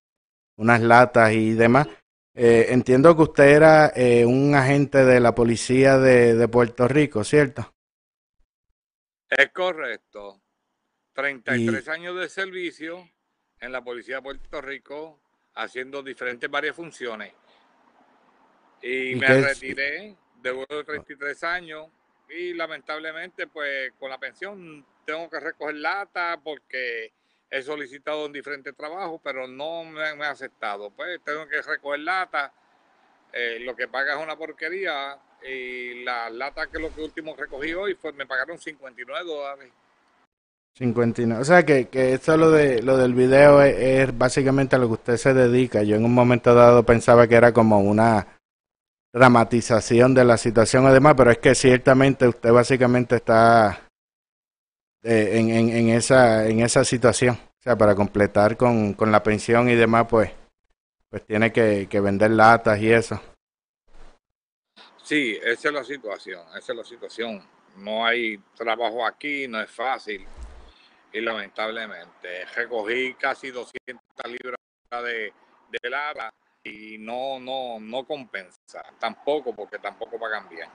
unas 0.56 0.80
latas 0.80 1.30
y 1.30 1.52
demás. 1.52 1.86
Eh, 2.34 2.66
entiendo 2.70 3.14
que 3.14 3.22
usted 3.22 3.44
era 3.44 3.92
eh, 3.94 4.26
un 4.26 4.56
agente 4.56 5.04
de 5.04 5.20
la 5.20 5.32
policía 5.32 5.96
de, 5.96 6.34
de, 6.34 6.48
Puerto 6.48 6.88
Rico, 6.88 7.22
¿cierto? 7.22 7.72
Es 9.30 9.52
correcto. 9.52 10.40
33 11.12 11.88
años 11.88 12.16
de 12.18 12.28
servicio 12.28 13.13
en 13.64 13.72
la 13.72 13.82
policía 13.82 14.16
de 14.16 14.22
Puerto 14.22 14.60
Rico, 14.60 15.18
haciendo 15.54 16.02
diferentes 16.02 16.50
varias 16.50 16.76
funciones. 16.76 17.32
Y, 18.82 19.14
me 19.14 19.26
retiré 19.26 20.14
de 20.42 20.52
de 20.52 20.84
33 20.84 21.42
años 21.44 21.88
y 22.28 22.52
lamentablemente 22.52 23.46
pues 23.46 23.92
con 23.98 24.10
la 24.10 24.18
pensión 24.18 24.84
tengo 25.06 25.30
que 25.30 25.40
recoger 25.40 25.76
lata 25.76 26.38
porque 26.42 27.12
he 27.50 27.62
solicitado 27.62 28.26
en 28.26 28.32
diferentes 28.32 28.74
trabajos, 28.76 29.20
pero 29.22 29.46
no 29.46 29.84
me, 29.84 30.02
han 30.02 30.22
aceptado. 30.22 30.90
Pues 30.90 31.20
tengo 31.24 31.46
que 31.48 31.62
recoger 31.62 32.00
lata, 32.00 32.52
eh, 33.32 33.58
lo 33.60 33.74
que 33.74 33.88
paga 33.88 34.14
es 34.14 34.22
una 34.22 34.36
porquería 34.36 35.18
y 35.42 36.04
la 36.04 36.28
lata 36.30 36.66
que 36.66 36.78
lo 36.78 36.94
que 36.94 37.02
último 37.02 37.36
recogí 37.36 37.72
hoy 37.74 37.94
fue 37.94 38.12
me 38.12 38.26
pagaron 38.26 38.58
59 38.58 39.24
dólares. 39.24 39.72
59. 40.76 41.40
O 41.40 41.44
sea 41.44 41.64
que, 41.64 41.88
que 41.88 42.14
esto 42.14 42.36
lo 42.36 42.50
de 42.50 42.82
lo 42.82 42.96
del 42.96 43.14
video 43.14 43.62
es, 43.62 44.16
básicamente 44.16 44.76
a 44.76 44.78
lo 44.78 44.88
que 44.88 44.94
usted 44.94 45.16
se 45.16 45.32
dedica. 45.32 45.82
Yo 45.82 45.96
en 45.96 46.04
un 46.04 46.14
momento 46.14 46.54
dado 46.54 46.84
pensaba 46.84 47.28
que 47.28 47.36
era 47.36 47.52
como 47.52 47.80
una 47.80 48.38
dramatización 49.12 50.14
de 50.14 50.24
la 50.24 50.36
situación 50.36 50.86
además, 50.86 51.14
pero 51.16 51.30
es 51.30 51.38
que 51.38 51.54
ciertamente 51.54 52.26
usted 52.26 52.50
básicamente 52.52 53.16
está 53.16 53.88
eh, 55.04 55.38
en, 55.38 55.50
en, 55.50 55.68
en, 55.68 55.88
esa, 55.90 56.48
en 56.48 56.60
esa 56.60 56.84
situación. 56.84 57.36
O 57.36 57.62
sea, 57.62 57.76
para 57.76 57.94
completar 57.94 58.56
con, 58.56 58.94
con 58.94 59.12
la 59.12 59.22
pensión 59.22 59.68
y 59.68 59.74
demás, 59.74 60.06
pues, 60.10 60.30
pues 61.08 61.24
tiene 61.24 61.52
que 61.52 62.00
vender 62.00 62.32
latas 62.32 62.80
y 62.80 62.92
eso. 62.92 63.20
Sí, 65.04 65.38
esa 65.44 65.68
es 65.68 65.74
la 65.74 65.84
situación, 65.84 66.40
esa 66.56 66.72
es 66.72 66.78
la 66.78 66.84
situación. 66.84 67.46
No 67.76 68.06
hay 68.06 68.38
trabajo 68.56 69.06
aquí, 69.06 69.46
no 69.46 69.60
es 69.60 69.70
fácil. 69.70 70.26
Y 71.14 71.20
lamentablemente, 71.20 72.44
recogí 72.56 73.14
casi 73.14 73.52
200 73.52 74.02
libras 74.26 74.58
de, 74.90 75.32
de 75.70 75.90
lata 75.90 76.34
y 76.64 76.98
no, 76.98 77.38
no, 77.38 77.78
no 77.78 78.04
compensa. 78.04 78.82
Tampoco, 78.98 79.54
porque 79.54 79.78
tampoco 79.78 80.18
pagan 80.18 80.48
bien. 80.48 80.68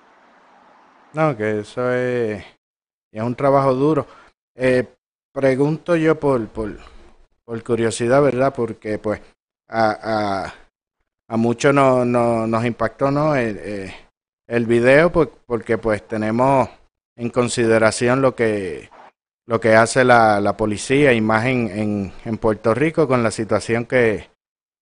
No, 1.11 1.35
que 1.35 1.59
eso 1.59 1.91
es, 1.93 2.41
es 3.11 3.21
un 3.21 3.35
trabajo 3.35 3.73
duro. 3.73 4.07
Eh, 4.55 4.87
pregunto 5.33 5.97
yo 5.97 6.17
por, 6.17 6.47
por, 6.47 6.77
por, 7.43 7.61
curiosidad, 7.61 8.21
¿verdad? 8.21 8.53
Porque 8.55 8.97
pues 8.97 9.19
a, 9.67 10.45
a, 10.45 10.53
a 11.27 11.37
muchos 11.37 11.73
no, 11.73 12.05
no, 12.05 12.47
nos 12.47 12.63
impactó, 12.63 13.11
¿no? 13.11 13.35
El, 13.35 13.57
eh, 13.57 13.95
el 14.47 14.65
video, 14.65 15.11
porque 15.11 15.77
pues 15.77 16.07
tenemos 16.07 16.69
en 17.17 17.29
consideración 17.29 18.21
lo 18.21 18.35
que 18.35 18.89
lo 19.49 19.59
que 19.59 19.73
hace 19.73 20.03
la, 20.03 20.39
la 20.39 20.55
policía 20.55 21.11
y 21.11 21.21
más 21.21 21.47
en, 21.47 21.71
en, 21.71 22.13
en 22.23 22.37
Puerto 22.37 22.75
Rico 22.75 23.07
con 23.07 23.23
la 23.23 23.31
situación 23.31 23.87
que, 23.87 24.29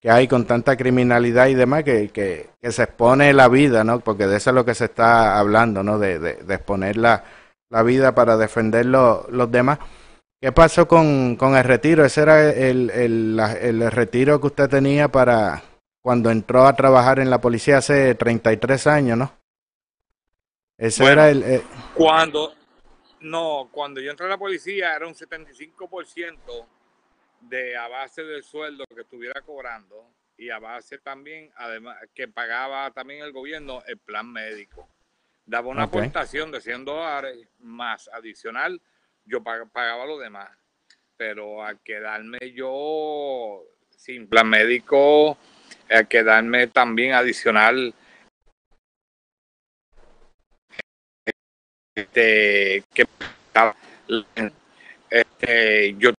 que 0.01 0.11
hay 0.11 0.27
con 0.27 0.45
tanta 0.45 0.75
criminalidad 0.75 1.47
y 1.47 1.53
demás 1.53 1.85
que, 1.85 2.09
que, 2.09 2.49
que, 2.61 2.71
se 2.73 2.83
expone 2.83 3.31
la 3.31 3.47
vida, 3.47 3.85
¿no? 3.85 4.01
Porque 4.01 4.27
de 4.27 4.35
eso 4.35 4.49
es 4.49 4.53
lo 4.53 4.65
que 4.65 4.75
se 4.75 4.83
está 4.83 5.39
hablando, 5.39 5.83
¿no? 5.83 5.97
De, 5.99 6.19
de, 6.19 6.33
de 6.33 6.53
exponer 6.53 6.97
la, 6.97 7.23
la, 7.69 7.81
vida 7.81 8.13
para 8.13 8.35
defender 8.35 8.87
lo, 8.87 9.25
los 9.29 9.49
demás. 9.49 9.79
¿Qué 10.41 10.51
pasó 10.51 10.85
con, 10.85 11.37
con 11.37 11.55
el 11.55 11.63
retiro? 11.63 12.03
Ese 12.03 12.23
era 12.23 12.49
el, 12.49 12.89
el, 12.89 13.39
el, 13.39 13.89
retiro 13.89 14.41
que 14.41 14.47
usted 14.47 14.67
tenía 14.67 15.07
para 15.07 15.63
cuando 16.01 16.29
entró 16.29 16.67
a 16.67 16.75
trabajar 16.75 17.19
en 17.19 17.29
la 17.29 17.39
policía 17.39 17.77
hace 17.77 18.15
33 18.15 18.85
años, 18.87 19.17
¿no? 19.17 19.31
Ese 20.77 21.03
bueno, 21.03 21.21
era 21.21 21.29
el... 21.29 21.43
Eh... 21.43 21.63
Cuando... 21.95 22.56
No, 23.27 23.67
cuando 23.73 23.99
yo 23.99 24.09
entré 24.09 24.25
a 24.25 24.29
la 24.29 24.37
policía 24.37 24.95
era 24.95 25.05
un 25.05 25.13
75% 25.13 26.65
de 27.41 27.75
a 27.75 27.89
base 27.89 28.23
del 28.23 28.41
sueldo 28.41 28.85
que 28.87 29.01
estuviera 29.01 29.41
cobrando 29.41 30.09
y 30.37 30.49
a 30.49 30.59
base 30.59 30.97
también, 30.99 31.51
además, 31.57 31.97
que 32.13 32.29
pagaba 32.29 32.89
también 32.91 33.23
el 33.23 33.33
gobierno 33.33 33.83
el 33.85 33.97
plan 33.97 34.31
médico. 34.31 34.87
Daba 35.45 35.67
una 35.67 35.85
okay. 35.85 35.99
aportación 35.99 36.51
de 36.51 36.61
100 36.61 36.85
dólares 36.85 37.49
más 37.59 38.09
adicional, 38.13 38.81
yo 39.25 39.43
pagaba 39.43 40.05
lo 40.05 40.17
demás. 40.19 40.49
Pero 41.17 41.65
al 41.65 41.81
quedarme 41.81 42.37
yo 42.53 43.61
sin 43.89 44.29
plan 44.29 44.47
médico, 44.47 45.37
al 45.89 46.07
quedarme 46.07 46.67
también 46.67 47.13
adicional 47.13 47.93
este, 51.97 52.83
que 52.93 53.05
este, 55.09 55.95
yo 55.97 56.11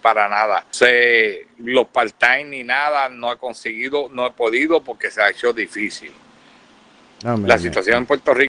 para 0.00 0.28
nada. 0.28 0.64
Se, 0.70 1.46
los 1.58 1.86
part-time 1.88 2.44
ni 2.44 2.64
nada 2.64 3.08
no 3.08 3.32
he 3.32 3.36
conseguido, 3.36 4.08
no 4.10 4.26
he 4.26 4.30
podido 4.32 4.82
porque 4.82 5.10
se 5.10 5.22
ha 5.22 5.30
hecho 5.30 5.52
difícil. 5.52 6.12
No, 7.24 7.36
la 7.38 7.58
situación 7.58 7.98
en 7.98 8.06
Puerto 8.06 8.32
Rico 8.34 8.48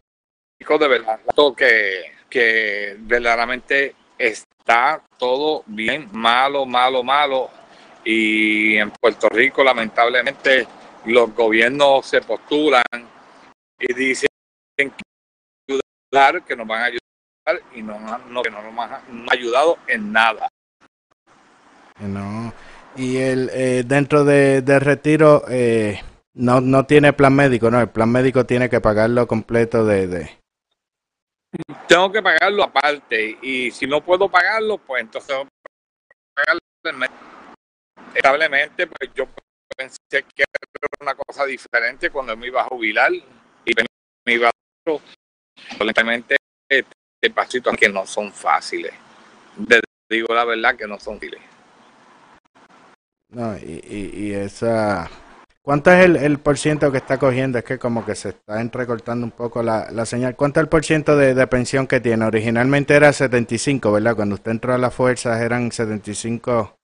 de 0.80 0.88
verdad 0.88 1.20
que, 1.58 2.14
que 2.30 2.96
verdaderamente 3.00 3.96
está 4.18 5.02
todo 5.18 5.64
bien, 5.66 6.10
malo, 6.12 6.66
malo, 6.66 7.04
malo. 7.04 7.50
Y 8.04 8.78
en 8.78 8.92
Puerto 8.92 9.28
Rico 9.30 9.64
lamentablemente 9.64 10.68
los 11.06 11.34
gobiernos 11.34 12.06
se 12.06 12.22
postulan 12.22 12.84
y 13.80 13.94
dicen 13.94 14.30
que 14.78 15.80
ayudar, 16.12 16.44
que 16.44 16.56
nos 16.56 16.68
van 16.68 16.82
a 16.82 16.86
ayudar 16.86 17.70
y 17.74 17.82
no, 17.82 18.00
no 18.00 18.42
que 18.42 18.50
no 18.50 18.62
nos 18.62 18.92
han 18.92 19.26
ayudado 19.32 19.78
en 19.88 20.12
nada. 20.12 20.50
No. 22.00 22.54
Y 22.96 23.18
el 23.18 23.50
eh, 23.54 23.84
dentro 23.86 24.24
de, 24.24 24.62
de 24.62 24.80
retiro 24.80 25.44
eh, 25.50 26.02
no, 26.34 26.62
no 26.62 26.86
tiene 26.86 27.14
plan 27.14 27.34
médico, 27.34 27.70
¿no? 27.70 27.80
El 27.80 27.90
plan 27.90 28.12
médico 28.12 28.46
tiene 28.46 28.70
que 28.70 28.82
pagarlo 28.82 29.28
completo 29.28 29.86
de, 29.86 30.08
de... 30.08 30.40
Tengo 31.88 32.12
que 32.12 32.22
pagarlo 32.22 32.64
aparte 32.64 33.38
y 33.42 33.72
si 33.72 33.88
no 33.88 34.02
puedo 34.02 34.30
pagarlo, 34.30 34.78
pues 34.78 35.02
entonces 35.02 35.36
pagarlo 36.36 36.60
establemente, 38.14 38.88
pues 38.88 39.12
yo 39.16 39.26
pensé 39.80 40.26
que 40.36 40.44
era 40.44 40.88
una 41.00 41.16
cosa 41.16 41.46
diferente 41.46 42.10
cuando 42.10 42.36
me 42.36 42.48
iba 42.48 42.62
a 42.62 42.66
jubilar 42.66 43.12
y 43.14 43.72
me 44.26 44.34
iba 44.34 44.50
a 44.50 45.84
lentamente 45.84 46.36
este 46.70 47.30
pasitos 47.34 47.78
que 47.78 47.88
no 47.88 48.06
son 48.06 48.32
fáciles. 48.34 48.92
digo 50.10 50.34
la 50.34 50.44
verdad 50.44 50.76
que 50.76 50.86
no 50.86 51.00
son 51.00 51.16
fáciles. 51.16 51.42
No, 53.30 53.56
y, 53.58 53.80
y, 53.88 54.26
y, 54.26 54.34
esa... 54.34 55.08
¿Cuánto 55.62 55.92
es 55.92 56.04
el, 56.04 56.16
el 56.16 56.40
por 56.40 56.58
ciento 56.58 56.92
que 56.92 56.98
está 56.98 57.20
cogiendo? 57.20 57.60
Es 57.60 57.64
que 57.64 57.78
como 57.78 58.04
que 58.04 58.16
se 58.16 58.30
está 58.30 58.60
entrecortando 58.60 59.24
un 59.24 59.32
poco 59.32 59.62
la, 59.62 59.92
la 59.92 60.08
señal. 60.08 60.36
¿Cuánto 60.36 60.60
es 60.60 60.64
el 60.64 60.70
por 60.70 60.84
ciento 60.84 61.16
de, 61.16 61.36
de, 61.36 61.46
pensión 61.46 61.86
que 61.86 62.00
tiene? 62.00 62.26
Originalmente 62.26 62.96
era 62.96 63.14
75, 63.14 63.92
¿verdad? 63.92 64.16
Cuando 64.16 64.34
usted 64.34 64.50
entró 64.50 64.74
a 64.74 64.80
las 64.80 64.96
fuerzas 64.96 65.40
eran 65.42 65.72
75. 65.72 66.76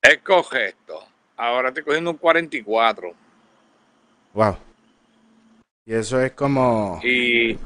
Es 0.00 0.18
correcto. 0.18 1.09
Ahora 1.40 1.68
estoy 1.68 1.84
cogiendo 1.84 2.10
un 2.10 2.18
44. 2.18 3.14
Wow. 4.34 4.58
Y 5.86 5.94
eso 5.94 6.20
es 6.20 6.32
como... 6.32 7.00
Y... 7.02 7.58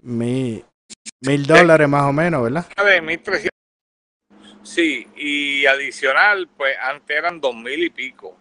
Mil, 0.00 0.64
mil 1.20 1.46
dólares 1.46 1.86
más 1.90 2.04
o 2.04 2.12
menos, 2.14 2.42
¿verdad? 2.42 2.66
De 2.82 3.02
1.300 3.02 3.48
Sí, 4.62 5.06
y 5.14 5.66
adicional, 5.66 6.48
pues 6.56 6.74
antes 6.80 7.14
eran 7.14 7.38
dos 7.38 7.54
mil 7.54 7.84
y 7.84 7.90
pico. 7.90 8.38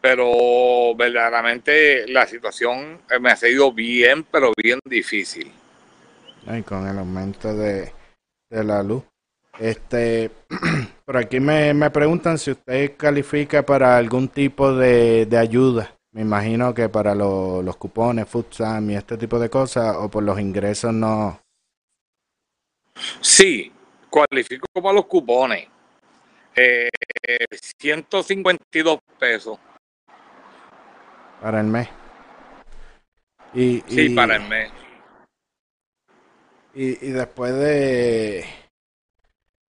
pero 0.00 0.94
verdaderamente 0.96 2.06
la 2.08 2.26
situación 2.26 3.00
me 3.20 3.30
ha 3.30 3.36
sido 3.36 3.72
bien, 3.72 4.24
pero 4.24 4.52
bien 4.56 4.78
difícil. 4.84 5.52
Ay, 6.46 6.62
con 6.62 6.86
el 6.88 6.98
aumento 6.98 7.54
de, 7.54 7.92
de 8.50 8.64
la 8.64 8.82
luz. 8.82 9.04
Este, 9.58 10.30
por 11.04 11.16
aquí 11.16 11.38
me, 11.40 11.74
me, 11.74 11.90
preguntan 11.90 12.38
si 12.38 12.52
usted 12.52 12.96
califica 12.96 13.64
para 13.64 13.96
algún 13.96 14.28
tipo 14.28 14.72
de, 14.72 15.26
de 15.26 15.38
ayuda. 15.38 15.94
Me 16.12 16.22
imagino 16.22 16.74
que 16.74 16.88
para 16.88 17.14
lo, 17.14 17.62
los 17.62 17.76
cupones, 17.76 18.28
FoodSam 18.28 18.90
y 18.90 18.96
este 18.96 19.16
tipo 19.16 19.38
de 19.38 19.48
cosas, 19.48 19.96
o 19.96 20.10
por 20.10 20.22
los 20.22 20.38
ingresos 20.38 20.92
no. 20.92 21.40
Sí, 23.20 23.72
cualifico 24.10 24.66
para 24.74 24.92
los 24.92 25.06
cupones. 25.06 25.68
Eh, 26.54 26.90
152 27.78 28.98
pesos. 29.18 29.58
Para 31.40 31.60
el 31.60 31.66
mes. 31.66 31.88
Y, 33.54 33.82
sí, 33.86 34.10
para 34.10 34.36
el 34.36 34.48
mes. 34.48 34.70
Y, 36.74 37.06
y 37.06 37.10
después 37.10 37.54
de... 37.54 38.61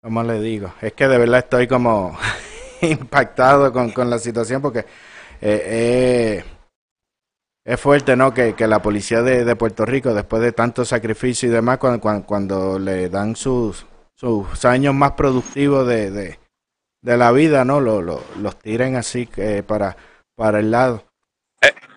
¿Cómo 0.04 0.22
le 0.22 0.38
digo? 0.38 0.70
Es 0.82 0.92
que 0.92 1.08
de 1.08 1.16
verdad 1.16 1.38
estoy 1.38 1.66
como 1.66 2.14
impactado 2.82 3.72
con, 3.72 3.90
con 3.90 4.10
la 4.10 4.18
situación 4.18 4.60
porque 4.60 4.80
eh, 4.80 4.84
eh, 5.40 6.44
es 7.64 7.80
fuerte, 7.80 8.14
¿no? 8.14 8.34
Que, 8.34 8.52
que 8.52 8.66
la 8.66 8.82
policía 8.82 9.22
de, 9.22 9.46
de, 9.46 9.56
Puerto 9.56 9.86
Rico, 9.86 10.12
después 10.12 10.42
de 10.42 10.52
tanto 10.52 10.84
sacrificio 10.84 11.48
y 11.48 11.52
demás, 11.52 11.78
cuando, 11.78 12.02
cuando, 12.02 12.26
cuando 12.26 12.78
le 12.78 13.08
dan 13.08 13.34
sus, 13.34 13.86
sus 14.14 14.66
años 14.66 14.94
más 14.94 15.12
productivos 15.12 15.88
de, 15.88 16.10
de, 16.10 16.38
de 17.00 17.16
la 17.16 17.32
vida, 17.32 17.64
¿no? 17.64 17.80
Lo, 17.80 18.02
lo, 18.02 18.22
los 18.42 18.58
tiren 18.58 18.96
así 18.96 19.26
eh, 19.38 19.62
para, 19.66 19.96
para 20.36 20.58
el 20.60 20.70
lado. 20.70 21.02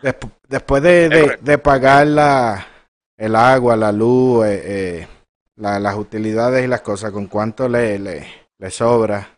Desp 0.01 0.23
después 0.47 0.81
de, 0.81 1.09
de, 1.09 1.39
de, 1.41 1.57
pagar 1.57 2.07
la, 2.07 2.67
el 3.17 3.35
agua, 3.35 3.75
la 3.75 3.91
luz, 3.91 4.45
eh, 4.45 4.61
eh, 4.63 5.07
la, 5.57 5.79
las 5.79 5.95
utilidades 5.95 6.63
y 6.63 6.67
las 6.67 6.81
cosas, 6.81 7.11
¿con 7.11 7.27
cuánto 7.27 7.67
le, 7.67 7.99
le, 7.99 8.71
sobra? 8.71 9.37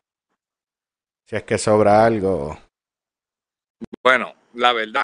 Si 1.25 1.35
es 1.35 1.43
que 1.43 1.57
sobra 1.57 2.05
algo. 2.05 2.57
Bueno, 4.03 4.33
la 4.55 4.73
verdad, 4.73 5.03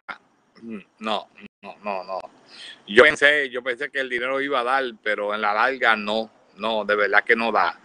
no, 0.99 1.29
no, 1.61 1.75
no, 1.83 2.03
no. 2.03 2.19
Yo 2.87 3.03
pensé, 3.03 3.49
yo 3.49 3.63
pensé 3.63 3.89
que 3.89 3.99
el 3.99 4.09
dinero 4.09 4.41
iba 4.41 4.59
a 4.59 4.63
dar, 4.63 4.83
pero 5.01 5.33
en 5.33 5.41
la 5.41 5.53
larga 5.53 5.95
no, 5.95 6.29
no, 6.57 6.83
de 6.83 6.95
verdad 6.95 7.23
que 7.23 7.35
no 7.35 7.51
da. 7.51 7.79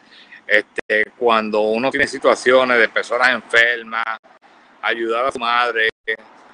Este, 0.46 1.04
cuando 1.16 1.60
uno 1.60 1.90
tiene 1.90 2.06
situaciones 2.06 2.78
de 2.78 2.88
personas 2.88 3.30
enfermas, 3.30 4.04
ayudar 4.82 5.26
a 5.26 5.32
su 5.32 5.38
madre 5.38 5.88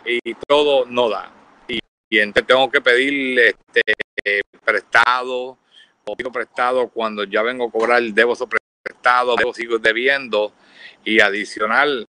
y 0.04 0.34
todo 0.46 0.84
no 0.86 1.08
da. 1.08 1.30
Y, 1.68 1.78
y 2.10 2.18
entonces 2.18 2.46
tengo 2.46 2.70
que 2.70 2.80
pedir 2.80 3.38
este 3.38 4.42
prestado 4.64 5.58
pido 6.14 6.30
prestado 6.30 6.88
cuando 6.88 7.24
ya 7.24 7.42
vengo 7.42 7.66
a 7.66 7.70
cobrar, 7.70 8.00
debo 8.02 8.34
prestado, 8.84 9.34
debo 9.36 9.52
sigo 9.52 9.78
debiendo 9.78 10.52
y 11.04 11.20
adicional 11.20 12.06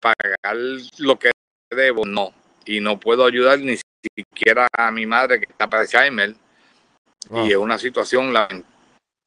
pagar 0.00 0.56
lo 0.98 1.18
que 1.18 1.32
debo, 1.70 2.06
no. 2.06 2.32
Y 2.64 2.80
no 2.80 2.98
puedo 2.98 3.26
ayudar 3.26 3.58
ni 3.58 3.76
siquiera 4.16 4.68
a 4.72 4.90
mi 4.90 5.04
madre 5.04 5.40
que 5.40 5.46
está 5.50 5.68
para 5.68 5.82
Alzheimer. 5.82 6.34
Wow. 7.28 7.46
Y 7.46 7.50
es 7.50 7.56
una 7.56 7.78
situación 7.78 8.32
lamentable. 8.32 8.76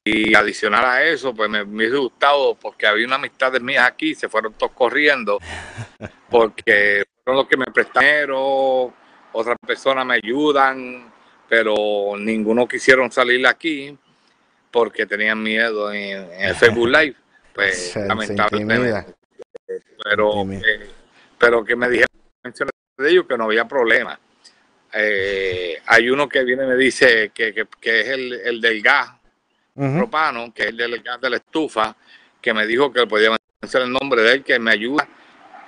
Y 0.05 0.33
adicional 0.33 0.85
a 0.85 1.03
eso, 1.03 1.35
pues 1.35 1.49
me, 1.49 1.63
me 1.65 1.75
hubiese 1.75 1.97
gustado, 1.97 2.55
porque 2.55 2.87
había 2.87 3.05
una 3.05 3.17
amistad 3.17 3.51
de 3.51 3.59
mías 3.59 3.85
aquí, 3.85 4.15
se 4.15 4.29
fueron 4.29 4.53
todos 4.53 4.71
corriendo, 4.71 5.37
porque 6.29 7.03
fueron 7.23 7.41
los 7.41 7.47
que 7.47 7.57
me 7.57 7.65
prestaron, 7.65 8.93
otras 9.33 9.57
personas 9.65 10.05
me 10.05 10.15
ayudan, 10.15 11.11
pero 11.49 12.15
ninguno 12.17 12.67
quisieron 12.67 13.11
salir 13.11 13.45
aquí 13.47 13.97
porque 14.71 15.05
tenían 15.07 15.41
miedo 15.41 15.91
en, 15.91 16.31
en 16.31 16.41
el 16.49 16.55
Facebook 16.55 16.87
Live. 16.87 17.15
Pues 17.53 17.91
se, 17.91 18.05
lamentablemente. 18.05 19.13
Se 19.67 19.83
pero, 20.03 20.49
eh, 20.51 20.89
pero 21.37 21.65
que 21.65 21.75
me 21.75 21.89
dijeron 21.89 22.09
de 22.97 23.09
ellos 23.09 23.25
que 23.27 23.37
no 23.37 23.45
había 23.45 23.67
problema. 23.67 24.19
Eh, 24.93 25.81
hay 25.85 26.09
uno 26.09 26.29
que 26.29 26.43
viene 26.43 26.63
y 26.63 26.67
me 26.67 26.75
dice 26.75 27.31
que, 27.33 27.53
que, 27.53 27.67
que 27.79 28.01
es 28.01 28.07
el, 28.07 28.33
el, 28.33 28.61
del 28.61 28.81
gas 28.81 29.11
uh 29.75 29.83
-huh. 29.83 29.97
propano, 29.97 30.53
que 30.53 30.63
es 30.63 30.69
el 30.69 30.77
del 30.77 31.01
gas 31.01 31.19
de 31.21 31.29
la 31.29 31.37
estufa, 31.37 31.95
que 32.41 32.53
me 32.53 32.65
dijo 32.65 32.91
que 32.91 33.05
podía 33.05 33.35
mencionar 33.61 33.87
el 33.87 33.93
nombre 33.93 34.21
de 34.23 34.33
él, 34.33 34.43
que 34.43 34.57
me 34.57 34.71
ayuda 34.71 35.07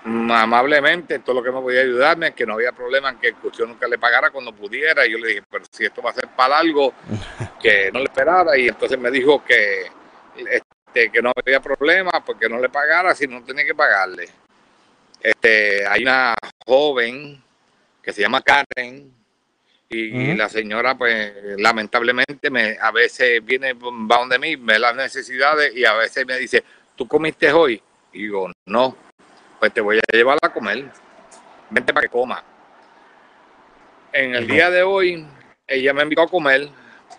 amablemente 0.04 1.20
todo 1.20 1.36
lo 1.36 1.44
que 1.44 1.52
me 1.52 1.62
podía 1.62 1.82
ayudarme, 1.82 2.34
que 2.34 2.46
no 2.46 2.54
había 2.54 2.72
problema 2.72 3.10
en 3.10 3.20
que 3.20 3.34
yo 3.54 3.66
nunca 3.66 3.88
le 3.88 3.98
pagara 3.98 4.32
cuando 4.32 4.54
pudiera. 4.54 5.06
Y 5.06 5.12
yo 5.12 5.18
le 5.18 5.28
dije, 5.30 5.44
pero 5.50 5.66
si 5.70 5.86
esto 5.86 6.02
va 6.02 6.12
a 6.12 6.14
ser 6.14 6.28
para 6.36 6.58
algo, 6.58 6.94
que 7.62 7.92
no 7.92 8.00
le 8.00 8.06
esperara. 8.06 8.58
Y 8.58 8.68
entonces 8.68 8.98
me 9.00 9.12
dijo 9.12 9.44
que, 9.44 9.88
este, 10.36 11.12
que 11.12 11.22
no 11.22 11.32
había 11.36 11.60
problema 11.60 12.12
porque 12.26 12.50
no 12.50 12.60
le 12.60 12.70
pagara 12.70 13.14
si 13.16 13.28
no 13.28 13.44
tenía 13.44 13.66
que 13.66 13.76
pagarle. 13.76 14.30
Este, 15.22 15.86
hay 15.86 16.02
una 16.02 16.34
joven 16.66 17.42
que 18.02 18.12
se 18.12 18.22
llama 18.22 18.42
Karen 18.42 19.14
y, 19.88 20.12
uh 20.12 20.34
-huh. 20.34 20.38
la 20.38 20.50
señora 20.50 20.98
pues 20.98 21.34
lamentablemente 21.58 22.50
me 22.50 22.78
a 22.82 22.92
veces 22.92 23.44
viene 23.44 23.74
va 23.74 24.18
donde 24.18 24.40
mí, 24.40 24.58
me 24.58 24.80
las 24.80 24.96
necesidades 24.96 25.76
y 25.76 25.86
a 25.86 25.94
veces 25.94 26.26
me 26.26 26.38
dice, 26.38 26.64
¿tú 26.96 27.08
comiste 27.08 27.52
hoy? 27.52 27.82
Y 28.14 28.24
digo, 28.24 28.52
no, 28.66 28.98
pues 29.62 29.72
te 29.76 29.80
voy 29.80 30.00
a 30.00 30.02
llevar 30.12 30.40
a 30.42 30.52
comer, 30.52 30.90
vente 31.70 31.94
para 31.94 32.08
que 32.08 32.12
coma. 32.12 32.44
En 34.12 34.34
el 34.34 34.48
día 34.48 34.72
de 34.72 34.82
hoy 34.82 35.24
ella 35.68 35.94
me 35.94 36.02
invitó 36.02 36.24
a 36.24 36.28
comer, 36.28 36.68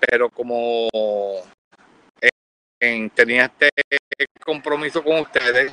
pero 0.00 0.28
como 0.28 0.88
en, 2.80 3.10
tenía 3.10 3.44
este 3.44 3.70
compromiso 4.44 5.04
con 5.04 5.20
ustedes 5.20 5.72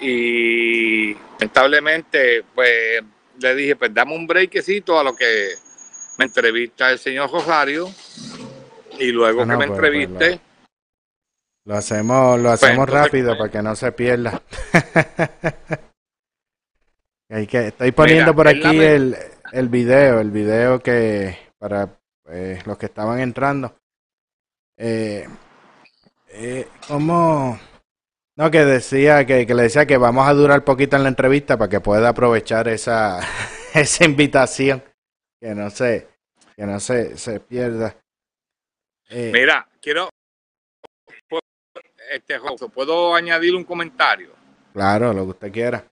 y 0.00 1.12
lamentablemente 1.12 2.42
pues 2.54 3.02
le 3.38 3.54
dije 3.54 3.76
pues 3.76 3.92
dame 3.92 4.16
un 4.16 4.26
breakcito 4.26 4.98
a 4.98 5.04
lo 5.04 5.14
que 5.14 5.56
me 6.16 6.24
entrevista 6.24 6.90
el 6.90 6.98
señor 6.98 7.30
Rosario 7.30 7.86
y 8.98 9.12
luego 9.12 9.42
ah, 9.42 9.44
no, 9.44 9.52
que 9.52 9.58
me 9.58 9.66
pues, 9.66 9.76
entreviste 9.76 10.26
pues, 10.26 10.40
lo, 11.66 11.74
lo, 11.74 11.78
hacemos 11.78 12.40
lo 12.40 12.50
hacemos 12.50 12.88
pues, 12.88 13.02
rápido 13.02 13.36
para 13.36 13.50
que 13.50 13.60
no 13.60 13.76
se 13.76 13.92
pierda 13.92 14.40
Hay 17.30 17.46
que, 17.46 17.68
estoy 17.68 17.92
poniendo 17.92 18.32
Mira, 18.32 18.34
por 18.34 18.48
aquí 18.48 18.78
el, 18.78 19.16
el 19.52 19.68
video 19.68 20.20
el 20.20 20.30
video 20.30 20.80
que 20.80 21.36
para 21.58 21.98
eh, 22.30 22.60
los 22.64 22.78
que 22.78 22.86
estaban 22.86 23.20
entrando 23.20 23.76
eh, 24.78 25.26
eh, 26.30 26.68
¿cómo 26.86 27.58
no, 28.38 28.52
que 28.52 28.64
decía 28.64 29.26
que, 29.26 29.48
que, 29.48 29.54
le 29.54 29.64
decía 29.64 29.84
que 29.84 29.96
vamos 29.96 30.28
a 30.28 30.32
durar 30.32 30.62
poquito 30.62 30.94
en 30.94 31.02
la 31.02 31.08
entrevista 31.08 31.58
para 31.58 31.68
que 31.68 31.80
pueda 31.80 32.10
aprovechar 32.10 32.68
esa, 32.68 33.18
esa 33.74 34.04
invitación. 34.04 34.80
Que 35.40 35.56
no 35.56 35.68
se, 35.70 36.06
que 36.54 36.64
no 36.64 36.78
se, 36.78 37.18
se 37.18 37.40
pierda. 37.40 37.96
Eh, 39.08 39.32
Mira, 39.34 39.68
quiero 39.80 40.08
este 42.12 42.38
¿puedo 42.72 43.16
añadir 43.16 43.56
un 43.56 43.64
comentario? 43.64 44.30
Claro, 44.72 45.12
lo 45.12 45.24
que 45.24 45.30
usted 45.30 45.52
quiera. 45.52 45.84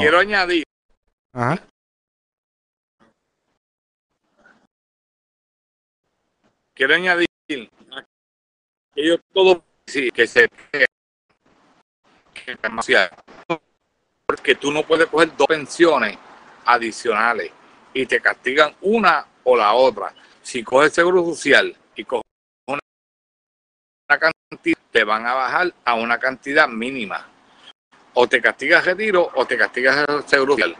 Quiero 0.00 0.18
añadir. 0.18 0.64
Ajá. 1.32 1.62
Quiero 6.74 6.94
añadir 6.94 7.26
ellos 8.94 9.20
todos 9.32 9.62
sí, 9.86 10.10
que 10.10 10.26
se 10.26 10.48
que 12.32 12.56
demasiado 12.62 13.10
porque 14.26 14.54
tú 14.54 14.70
no 14.70 14.82
puedes 14.84 15.06
coger 15.08 15.36
dos 15.36 15.46
pensiones 15.46 16.16
adicionales 16.64 17.50
y 17.92 18.06
te 18.06 18.20
castigan 18.20 18.74
una 18.82 19.26
o 19.42 19.56
la 19.56 19.72
otra. 19.74 20.14
Si 20.42 20.62
coges 20.62 20.92
seguro 20.92 21.24
social 21.24 21.76
y 21.96 22.04
coges 22.04 22.30
una, 22.66 22.80
cantidad, 24.08 24.78
te 24.92 25.02
van 25.02 25.26
a 25.26 25.34
bajar 25.34 25.74
a 25.84 25.94
una 25.94 26.18
cantidad 26.18 26.68
mínima. 26.68 27.26
O 28.14 28.28
te 28.28 28.40
castigas 28.40 28.84
retiro 28.84 29.30
o 29.34 29.46
te 29.46 29.56
castigas 29.56 30.04
el 30.08 30.28
seguro 30.28 30.54
social. 30.54 30.76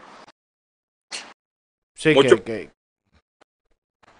Sí, 1.95 2.13
Mucho 2.13 2.43
que, 2.43 2.69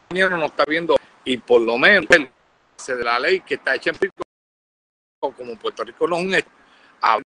que... 0.10 0.30
no 0.30 0.46
está 0.46 0.66
viendo 0.66 0.96
y 1.26 1.38
por 1.38 1.62
lo 1.62 1.78
menos 1.78 2.08
de 2.08 3.04
la 3.04 3.20
ley 3.20 3.42
que 3.42 3.56
está 3.56 3.76
hecha 3.76 3.92
en 3.92 3.98
Puerto 3.98 4.22
Rico, 4.22 5.38
como 5.38 5.56
Puerto 5.58 5.84
Rico 5.84 6.08
no 6.08 6.18
es 6.18 6.24
un 6.24 6.34
estado 6.36 7.22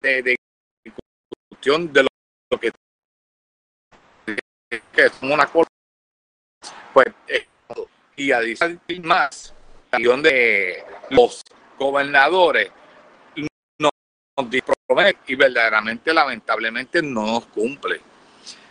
de, 0.00 0.22
de 0.22 0.36
cuestión 1.48 1.92
de 1.92 2.02
lo, 2.02 2.08
lo 2.50 2.60
que, 2.60 2.72
que 4.26 5.04
es 5.06 5.12
una 5.22 5.46
cosa, 5.46 5.68
pues, 6.92 7.08
eh, 7.28 7.46
y 8.16 8.32
adicional 8.32 8.80
más, 9.02 9.54
de 9.90 10.84
los 11.10 11.42
gobernadores 11.78 12.70
y 15.26 15.34
verdaderamente, 15.34 16.12
lamentablemente, 16.12 17.02
no 17.02 17.26
nos 17.26 17.46
cumple. 17.46 18.00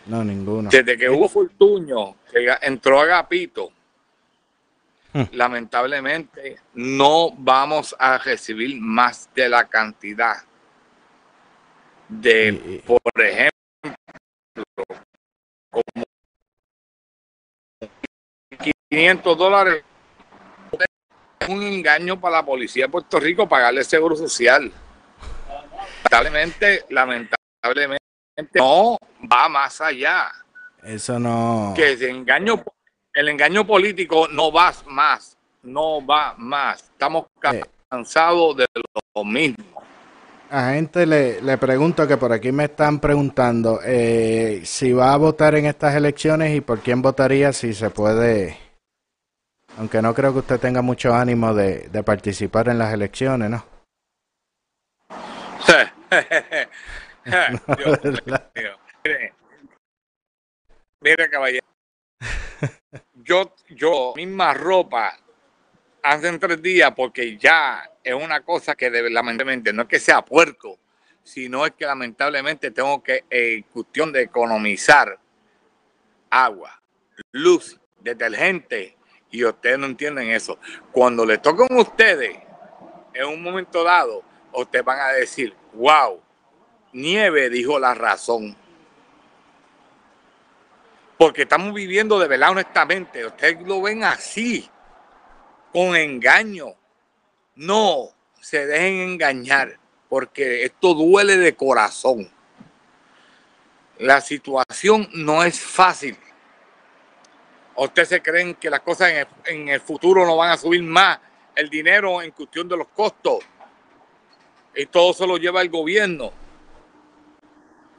No, 0.06 0.24
ninguno. 0.24 0.68
Desde 0.70 0.96
que 0.96 1.08
hubo 1.08 1.28
Fortuño, 1.28 2.16
que 2.30 2.52
entró 2.62 3.00
Agapito, 3.00 3.70
hmm. 5.12 5.22
lamentablemente 5.32 6.58
no 6.74 7.30
vamos 7.36 7.94
a 7.98 8.18
recibir 8.18 8.80
más 8.80 9.28
de 9.34 9.48
la 9.48 9.68
cantidad 9.68 10.36
de, 12.08 12.82
por 12.84 13.00
ejemplo, 13.16 13.52
como 15.70 16.04
500 18.90 19.38
dólares. 19.38 19.84
Es 21.38 21.48
un 21.48 21.62
engaño 21.62 22.20
para 22.20 22.36
la 22.36 22.44
policía 22.44 22.84
de 22.84 22.90
Puerto 22.90 23.18
Rico 23.18 23.48
pagarle 23.48 23.84
seguro 23.84 24.16
social. 24.16 24.72
Lamentablemente, 26.12 26.84
lamentablemente 26.90 27.98
no 28.56 28.98
va 29.32 29.48
más 29.48 29.80
allá. 29.80 30.30
Eso 30.82 31.18
no. 31.18 31.72
Que 31.74 31.92
el 31.92 32.02
engaño, 32.02 32.62
el 33.14 33.28
engaño 33.30 33.66
político 33.66 34.28
no 34.28 34.52
va 34.52 34.74
más, 34.88 35.38
no 35.62 36.04
va 36.04 36.34
más. 36.36 36.82
Estamos 36.82 37.28
cansados 37.88 38.58
de 38.58 38.66
lo 39.14 39.24
mismo. 39.24 39.64
A 40.50 40.72
gente 40.72 41.06
le, 41.06 41.40
le 41.40 41.56
pregunto 41.56 42.06
que 42.06 42.18
por 42.18 42.30
aquí 42.30 42.52
me 42.52 42.64
están 42.64 43.00
preguntando 43.00 43.80
eh, 43.82 44.60
si 44.64 44.92
va 44.92 45.14
a 45.14 45.16
votar 45.16 45.54
en 45.54 45.64
estas 45.64 45.94
elecciones 45.94 46.54
y 46.54 46.60
por 46.60 46.80
quién 46.80 47.00
votaría 47.00 47.54
si 47.54 47.72
se 47.72 47.88
puede, 47.88 48.58
aunque 49.78 50.02
no 50.02 50.12
creo 50.12 50.34
que 50.34 50.40
usted 50.40 50.60
tenga 50.60 50.82
mucho 50.82 51.14
ánimo 51.14 51.54
de, 51.54 51.88
de 51.88 52.02
participar 52.02 52.68
en 52.68 52.76
las 52.76 52.92
elecciones, 52.92 53.48
¿no? 53.48 53.72
mire, 61.00 61.30
caballero. 61.30 61.66
Yo, 63.14 63.54
yo, 63.70 64.12
misma 64.16 64.54
ropa, 64.54 65.18
hace 66.02 66.38
tres 66.38 66.60
días, 66.60 66.92
porque 66.94 67.36
ya 67.36 67.88
es 68.02 68.14
una 68.14 68.42
cosa 68.42 68.74
que 68.74 68.90
lamentablemente 68.90 69.72
no 69.72 69.82
es 69.82 69.88
que 69.88 70.00
sea 70.00 70.24
puerco, 70.24 70.78
sino 71.22 71.64
es 71.64 71.72
que 71.72 71.86
lamentablemente 71.86 72.70
tengo 72.70 73.02
que, 73.02 73.24
en 73.30 73.62
cuestión 73.62 74.12
de 74.12 74.22
economizar 74.22 75.18
agua, 76.30 76.82
luz, 77.30 77.78
detergente, 78.00 78.96
y 79.30 79.44
ustedes 79.44 79.78
no 79.78 79.86
entienden 79.86 80.30
eso. 80.30 80.58
Cuando 80.90 81.24
le 81.24 81.38
tocan 81.38 81.68
a 81.70 81.80
ustedes, 81.80 82.36
en 83.14 83.26
un 83.26 83.42
momento 83.42 83.84
dado, 83.84 84.22
ustedes 84.52 84.84
van 84.84 85.00
a 85.00 85.12
decir, 85.12 85.54
wow, 85.74 86.20
Nieve 86.92 87.50
dijo 87.50 87.78
la 87.78 87.94
razón. 87.94 88.56
Porque 91.18 91.42
estamos 91.42 91.72
viviendo 91.72 92.18
de 92.18 92.28
verdad 92.28 92.50
honestamente. 92.50 93.24
Ustedes 93.24 93.62
lo 93.62 93.80
ven 93.80 94.04
así, 94.04 94.68
con 95.72 95.94
engaño. 95.96 96.74
No 97.54 98.08
se 98.40 98.66
dejen 98.66 99.12
engañar, 99.12 99.78
porque 100.08 100.64
esto 100.64 100.94
duele 100.94 101.36
de 101.36 101.54
corazón. 101.54 102.28
La 103.98 104.20
situación 104.20 105.08
no 105.12 105.44
es 105.44 105.60
fácil. 105.60 106.16
¿Ustedes 107.76 108.08
se 108.08 108.22
creen 108.22 108.54
que 108.56 108.68
las 108.68 108.80
cosas 108.80 109.10
en 109.10 109.16
el, 109.18 109.26
en 109.44 109.68
el 109.68 109.80
futuro 109.80 110.26
no 110.26 110.36
van 110.36 110.50
a 110.50 110.56
subir 110.56 110.82
más? 110.82 111.20
El 111.54 111.70
dinero 111.70 112.20
en 112.20 112.32
cuestión 112.32 112.68
de 112.68 112.76
los 112.76 112.88
costos. 112.88 113.44
Y 114.74 114.86
todo 114.86 115.12
se 115.12 115.26
lo 115.26 115.36
lleva 115.36 115.60
el 115.60 115.68
gobierno. 115.68 116.32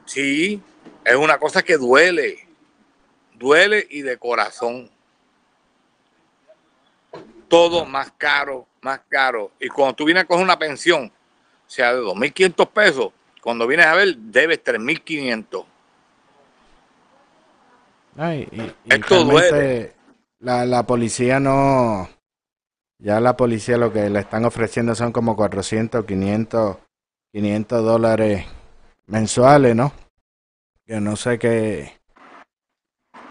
Sí, 0.06 0.60
es 1.04 1.16
una 1.16 1.38
cosa 1.38 1.62
que 1.62 1.76
duele, 1.76 2.46
duele 3.34 3.86
y 3.90 4.02
de 4.02 4.18
corazón. 4.18 4.90
Todo 7.48 7.84
más 7.84 8.12
caro, 8.18 8.66
más 8.80 9.00
caro. 9.08 9.52
Y 9.60 9.68
cuando 9.68 9.94
tú 9.94 10.04
vienes 10.04 10.24
a 10.24 10.26
coger 10.26 10.44
una 10.44 10.58
pensión, 10.58 11.12
sea 11.66 11.94
de 11.94 12.00
2.500 12.00 12.68
pesos, 12.68 13.12
cuando 13.40 13.66
vienes 13.66 13.86
a 13.86 13.94
ver, 13.94 14.16
debes 14.16 14.62
3.500. 14.64 15.64
Ay, 18.16 18.48
y, 18.50 18.60
y 18.62 18.94
Esto 18.94 19.24
duele. 19.24 19.92
La, 20.40 20.66
la 20.66 20.86
policía 20.86 21.40
no... 21.40 22.08
Ya 22.98 23.20
la 23.20 23.36
policía 23.36 23.76
lo 23.76 23.92
que 23.92 24.08
le 24.08 24.20
están 24.20 24.44
ofreciendo 24.44 24.94
son 24.94 25.12
como 25.12 25.36
400, 25.36 26.04
500, 26.04 26.76
500 27.32 27.84
dólares 27.84 28.46
mensuales, 29.06 29.76
¿no? 29.76 29.92
Que 30.86 31.00
no 31.00 31.16
sé 31.16 31.38
qué. 31.38 31.92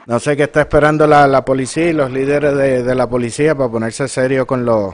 No 0.05 0.19
sé 0.19 0.35
qué 0.35 0.43
está 0.43 0.61
esperando 0.61 1.07
la, 1.07 1.27
la 1.27 1.45
policía 1.45 1.89
y 1.89 1.93
los 1.93 2.11
líderes 2.11 2.57
de, 2.57 2.83
de, 2.83 2.95
la 2.95 3.07
policía 3.09 3.55
para 3.55 3.71
ponerse 3.71 4.07
serio 4.09 4.45
con 4.45 4.65
los, 4.65 4.93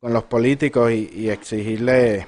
con 0.00 0.12
los 0.12 0.24
políticos 0.24 0.90
y, 0.90 1.08
y 1.14 1.30
exigirle 1.30 2.26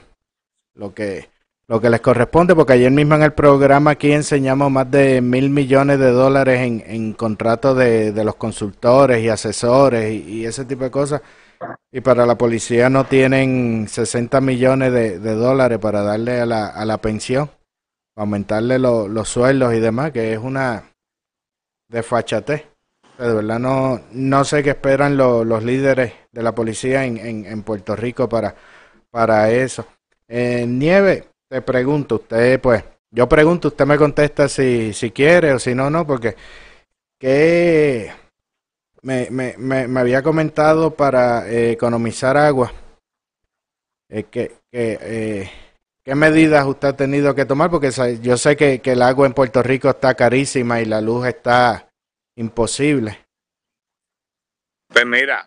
lo 0.74 0.94
que, 0.94 1.28
lo 1.70 1.80
que 1.80 1.88
les 1.88 2.00
corresponde, 2.00 2.56
porque 2.56 2.72
ayer 2.72 2.90
mismo 2.90 3.14
en 3.14 3.22
el 3.22 3.32
programa 3.32 3.92
aquí 3.92 4.10
enseñamos 4.10 4.72
más 4.72 4.90
de 4.90 5.20
mil 5.20 5.50
millones 5.50 6.00
de 6.00 6.10
dólares 6.10 6.62
en, 6.62 6.82
en 6.84 7.12
contratos 7.12 7.76
de, 7.76 8.10
de 8.10 8.24
los 8.24 8.34
consultores 8.34 9.22
y 9.22 9.28
asesores 9.28 10.12
y, 10.12 10.44
ese 10.44 10.64
tipo 10.64 10.82
de 10.82 10.90
cosas. 10.90 11.22
Y 11.92 12.00
para 12.00 12.24
la 12.24 12.36
policía 12.36 12.88
no 12.88 13.04
tienen 13.04 13.86
60 13.88 14.40
millones 14.40 14.92
de, 14.92 15.34
dólares 15.34 15.78
para 15.78 16.02
darle 16.02 16.40
a 16.40 16.46
la, 16.46 16.68
a 16.68 16.84
la 16.84 16.98
pensión 16.98 17.50
aumentarle 18.20 18.78
los 18.78 19.28
sueldos 19.28 19.72
y 19.72 19.80
demás, 19.80 20.12
que 20.12 20.34
es 20.34 20.38
una 20.38 20.84
desfachate. 21.88 22.66
De 23.18 23.34
verdad 23.34 23.58
no, 23.58 24.00
no 24.12 24.44
sé 24.44 24.62
qué 24.62 24.70
esperan 24.70 25.16
los 25.16 25.64
líderes 25.64 26.12
de 26.30 26.42
la 26.42 26.54
policía 26.54 27.04
en, 27.04 27.46
en, 27.46 27.62
Puerto 27.62 27.96
Rico 27.96 28.28
para, 28.28 28.54
para 29.10 29.50
eso. 29.50 29.86
Eh, 30.28 30.66
Nieve, 30.66 31.28
te 31.48 31.62
pregunto, 31.62 32.16
usted 32.16 32.60
pues, 32.60 32.84
yo 33.10 33.28
pregunto, 33.28 33.68
usted 33.68 33.86
me 33.86 33.98
contesta 33.98 34.48
si, 34.48 34.92
si 34.92 35.10
quiere 35.10 35.52
o 35.52 35.58
si 35.58 35.74
no, 35.74 35.90
no, 35.90 36.06
porque 36.06 36.36
que 37.18 38.10
me, 39.02 39.28
me, 39.30 39.54
me, 39.56 40.00
había 40.00 40.22
comentado 40.22 40.94
para 40.94 41.48
eh, 41.48 41.72
economizar 41.72 42.36
agua, 42.36 42.72
eh, 44.08 44.24
que, 44.24 44.52
que 44.70 44.98
eh, 45.00 45.50
¿Qué 46.02 46.14
medidas 46.14 46.66
usted 46.66 46.88
ha 46.88 46.96
tenido 46.96 47.34
que 47.34 47.44
tomar? 47.44 47.70
Porque 47.70 47.90
yo 48.22 48.36
sé 48.38 48.56
que, 48.56 48.80
el 48.82 49.02
agua 49.02 49.26
en 49.26 49.34
Puerto 49.34 49.62
Rico 49.62 49.90
está 49.90 50.14
carísima 50.14 50.80
y 50.80 50.86
la 50.86 51.00
luz 51.00 51.26
está 51.26 51.90
imposible. 52.36 53.18
Pues 54.88 55.06
mira, 55.06 55.46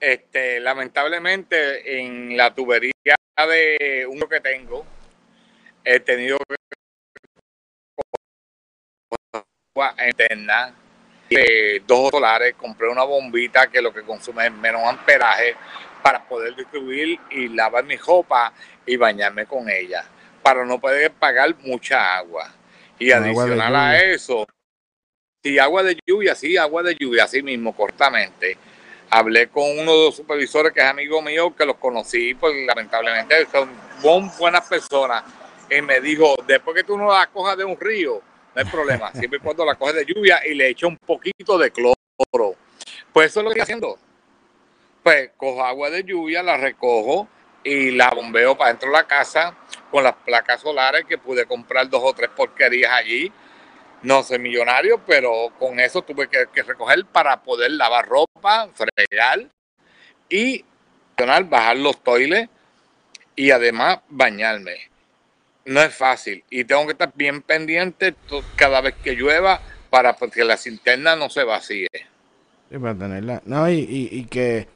este, 0.00 0.58
lamentablemente 0.58 2.00
en 2.00 2.36
la 2.36 2.54
tubería 2.54 2.92
de 3.36 4.06
uno 4.08 4.26
que 4.26 4.40
tengo, 4.40 4.86
he 5.84 6.00
tenido 6.00 6.38
agua 9.74 9.94
interna, 10.08 10.74
de 11.34 11.82
dos 11.86 12.10
solares, 12.10 12.54
compré 12.54 12.88
una 12.88 13.04
bombita 13.04 13.68
que 13.68 13.82
lo 13.82 13.92
que 13.92 14.02
consume 14.02 14.46
es 14.46 14.52
menos 14.52 14.82
amperaje 14.84 15.56
para 16.02 16.22
poder 16.26 16.54
distribuir 16.56 17.18
y 17.30 17.48
lavar 17.48 17.84
mi 17.84 17.96
ropa 17.96 18.52
y 18.84 18.96
bañarme 18.96 19.46
con 19.46 19.68
ella, 19.70 20.04
para 20.42 20.64
no 20.64 20.80
poder 20.80 21.12
pagar 21.12 21.54
mucha 21.60 22.16
agua. 22.16 22.52
Y 22.98 23.12
adicional 23.12 23.74
a 23.74 24.02
eso, 24.02 24.46
si 25.42 25.58
agua 25.58 25.82
de 25.82 25.98
lluvia, 26.06 26.34
sí, 26.34 26.56
agua 26.56 26.82
de 26.82 26.94
lluvia, 26.94 27.24
así 27.24 27.42
mismo, 27.42 27.74
cortamente. 27.74 28.56
Hablé 29.10 29.48
con 29.48 29.64
uno 29.78 29.92
de 29.92 30.04
los 30.06 30.16
supervisores 30.16 30.72
que 30.72 30.80
es 30.80 30.86
amigo 30.86 31.20
mío, 31.20 31.54
que 31.54 31.66
los 31.66 31.76
conocí, 31.76 32.34
pues 32.34 32.54
lamentablemente 32.66 33.46
son 34.00 34.30
buenas 34.38 34.68
personas. 34.68 35.24
Y 35.68 35.82
me 35.82 36.00
dijo, 36.00 36.34
después 36.46 36.76
que 36.76 36.84
tú 36.84 36.96
no 36.96 37.12
la 37.12 37.26
cojas 37.26 37.56
de 37.56 37.64
un 37.64 37.78
río, 37.78 38.22
no 38.54 38.60
hay 38.60 38.64
problema, 38.64 39.12
siempre 39.12 39.38
y 39.38 39.42
cuando 39.42 39.64
la 39.64 39.74
coges 39.74 39.94
de 39.94 40.06
lluvia 40.06 40.40
y 40.46 40.54
le 40.54 40.68
echo 40.68 40.88
un 40.88 40.96
poquito 40.96 41.58
de 41.58 41.70
cloro. 41.70 41.94
Pues 43.12 43.30
eso 43.30 43.40
es 43.40 43.44
lo 43.44 43.50
que 43.50 43.60
estoy 43.60 43.62
haciendo. 43.62 43.98
Pues 45.02 45.30
cojo 45.36 45.64
agua 45.64 45.90
de 45.90 46.04
lluvia, 46.04 46.42
la 46.42 46.56
recojo, 46.56 47.28
y 47.64 47.92
la 47.92 48.10
bombeo 48.10 48.56
para 48.56 48.70
dentro 48.70 48.88
de 48.90 48.96
la 48.96 49.06
casa 49.06 49.56
con 49.90 50.04
las 50.04 50.14
placas 50.14 50.60
solares 50.60 51.04
que 51.04 51.18
pude 51.18 51.46
comprar 51.46 51.88
dos 51.88 52.02
o 52.04 52.12
tres 52.12 52.30
porquerías 52.30 52.92
allí. 52.92 53.32
No 54.02 54.22
soy 54.22 54.38
millonario, 54.38 55.00
pero 55.06 55.52
con 55.58 55.78
eso 55.78 56.02
tuve 56.02 56.28
que, 56.28 56.62
recoger 56.62 57.04
para 57.06 57.42
poder 57.42 57.70
lavar 57.72 58.08
ropa, 58.08 58.68
fregar 58.74 59.48
y 60.28 60.64
bajar 61.48 61.76
los 61.76 62.02
toiles 62.02 62.48
y 63.36 63.52
además 63.52 64.00
bañarme. 64.08 64.91
No 65.64 65.80
es 65.80 65.94
fácil 65.94 66.44
y 66.50 66.64
tengo 66.64 66.86
que 66.86 66.92
estar 66.92 67.12
bien 67.14 67.42
pendiente 67.42 68.14
cada 68.56 68.80
vez 68.80 68.94
que 69.02 69.14
llueva 69.14 69.60
para 69.90 70.14
pues, 70.14 70.32
que 70.32 70.44
la 70.44 70.56
cisterna 70.56 71.16
no 71.16 71.28
se 71.30 71.44
vacíe. 71.44 71.88
Para 72.70 72.94
tenerla. 72.94 73.42
No, 73.44 73.68
y, 73.68 74.08
y 74.10 74.24
que 74.24 74.66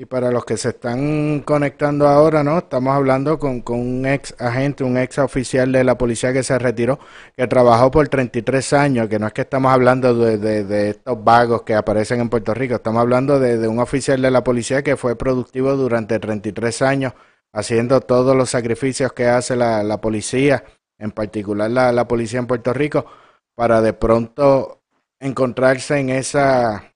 Y 0.00 0.06
para 0.06 0.30
los 0.30 0.46
que 0.46 0.56
se 0.56 0.70
están 0.70 1.40
conectando 1.40 2.08
ahora, 2.08 2.42
¿no? 2.42 2.56
Estamos 2.56 2.96
hablando 2.96 3.38
con, 3.38 3.62
un 3.66 4.06
ex 4.06 4.34
agente, 4.38 4.82
un 4.82 4.96
ex 4.96 5.18
oficial 5.18 5.72
de 5.72 5.84
la 5.84 5.98
policía 5.98 6.32
que 6.32 6.42
se 6.42 6.58
retiró, 6.58 6.98
que 7.36 7.46
trabajó 7.46 7.90
por 7.90 8.08
33 8.08 8.72
años, 8.72 9.08
que 9.10 9.18
no 9.18 9.26
es 9.26 9.34
que 9.34 9.42
estamos 9.42 9.70
hablando 9.70 10.14
de, 10.14 10.88
estos 10.88 11.22
vagos 11.22 11.64
que 11.64 11.74
aparecen 11.74 12.20
en 12.20 12.30
Puerto 12.30 12.54
Rico, 12.54 12.76
estamos 12.76 12.98
hablando 13.02 13.38
de, 13.38 13.68
un 13.68 13.78
oficial 13.78 14.22
de 14.22 14.30
la 14.30 14.42
policía 14.42 14.82
que 14.82 14.96
fue 14.96 15.16
productivo 15.16 15.76
durante 15.76 16.18
33 16.18 16.80
años, 16.80 17.12
haciendo 17.52 18.00
todos 18.00 18.36
los 18.36 18.50
sacrificios 18.50 19.12
que 19.12 19.26
hace 19.26 19.56
la, 19.56 20.00
policía, 20.00 20.64
en 20.98 21.10
particular 21.10 21.70
la, 21.70 21.92
la 21.92 22.06
policía 22.06 22.38
en 22.38 22.46
Puerto 22.46 22.72
Rico, 22.72 23.06
para 23.54 23.80
de 23.80 23.92
pronto 23.92 24.82
encontrarse 25.20 25.98
en 25.98 26.10
esa, 26.10 26.92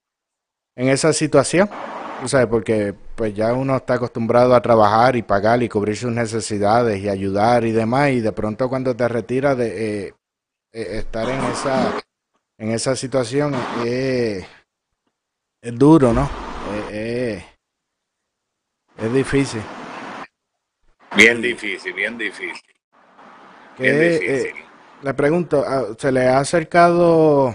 en 0.77 0.88
esa 0.88 1.12
situación 1.12 1.69
Tú 2.21 2.29
sabes, 2.29 2.47
porque 2.47 2.95
pues 3.17 3.35
ya 3.35 3.53
uno 3.53 3.77
está 3.77 3.95
acostumbrado 3.95 4.55
a 4.55 4.62
trabajar 4.62 5.17
y 5.17 5.23
pagar 5.23 5.62
y 5.62 5.69
cubrir 5.69 5.97
sus 5.97 6.11
necesidades 6.11 7.03
y 7.03 7.09
ayudar 7.09 7.64
y 7.64 7.73
demás, 7.73 8.12
y 8.12 8.21
de 8.21 8.33
pronto 8.33 8.69
cuando 8.69 8.97
te 8.97 9.07
retiras 9.09 9.57
de 9.59 10.07
eh, 10.07 10.14
eh, 10.73 10.99
estar 10.99 11.29
en 11.29 11.45
esa 11.45 12.01
en 12.57 12.71
esa 12.71 12.97
situación 12.97 13.55
es 13.85 14.47
duro, 15.62 16.12
¿no? 16.12 16.29
es 18.97 19.12
difícil. 19.12 19.61
Bien 21.16 21.40
difícil, 21.40 21.92
bien 21.92 22.18
difícil. 22.18 22.61
Bien 23.79 23.94
eh, 23.96 24.09
difícil. 24.18 24.64
le 25.03 25.14
pregunto, 25.14 25.64
ah, 25.66 25.94
¿se 25.96 26.11
le 26.11 26.27
ha 26.27 26.38
acercado, 26.38 27.55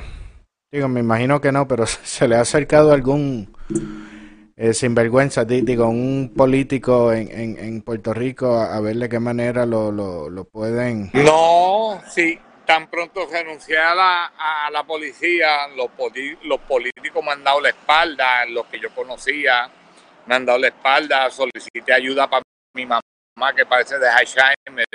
digo, 0.71 0.87
me 0.87 1.01
imagino 1.01 1.41
que 1.41 1.51
no, 1.51 1.67
pero 1.67 1.85
se 1.85 2.27
le 2.27 2.35
ha 2.35 2.41
acercado 2.41 2.93
algún 2.93 3.53
eh, 4.55 4.73
sinvergüenza, 4.73 5.43
digo, 5.43 5.89
un 5.89 6.33
político 6.35 7.11
en, 7.11 7.29
en, 7.31 7.59
en, 7.59 7.81
Puerto 7.81 8.13
Rico 8.13 8.55
a, 8.55 8.79
ver 8.79 8.95
de 8.95 9.09
qué 9.09 9.19
manera 9.19 9.65
lo, 9.65 9.91
lo, 9.91 10.29
lo, 10.29 10.45
pueden... 10.45 11.11
No, 11.13 12.01
sí, 12.09 12.39
tan 12.65 12.89
pronto 12.89 13.27
renuncié 13.29 13.77
a 13.77 13.93
la, 13.93 14.25
a 14.37 14.71
la 14.71 14.83
policía, 14.85 15.67
los, 15.75 15.89
los 16.43 16.59
políticos 16.61 17.23
me 17.25 17.31
han 17.31 17.43
dado 17.43 17.59
la 17.59 17.69
espalda, 17.69 18.45
los 18.45 18.65
que 18.67 18.79
yo 18.79 18.89
conocía 18.95 19.69
me 20.27 20.35
han 20.35 20.45
dado 20.45 20.59
la 20.59 20.67
espalda, 20.67 21.29
solicité 21.29 21.91
ayuda 21.91 22.29
para 22.29 22.43
mi 22.73 22.85
mamá 22.85 23.01
que 23.55 23.65
parece 23.65 23.97
de 23.97 24.07
Alzheimer 24.07 24.85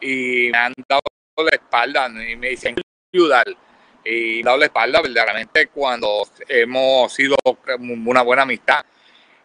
y 0.00 0.50
me 0.50 0.58
han 0.58 0.74
dado 0.88 1.00
la 1.36 1.50
espalda 1.50 2.08
y 2.08 2.36
me 2.36 2.50
dicen 2.50 2.76
ayudar 3.12 3.46
y 4.04 4.42
dado 4.42 4.58
la 4.58 4.66
espalda 4.66 5.00
verdaderamente 5.00 5.68
cuando 5.68 6.28
hemos 6.48 7.12
sido 7.12 7.36
una 7.78 8.22
buena 8.22 8.42
amistad. 8.42 8.84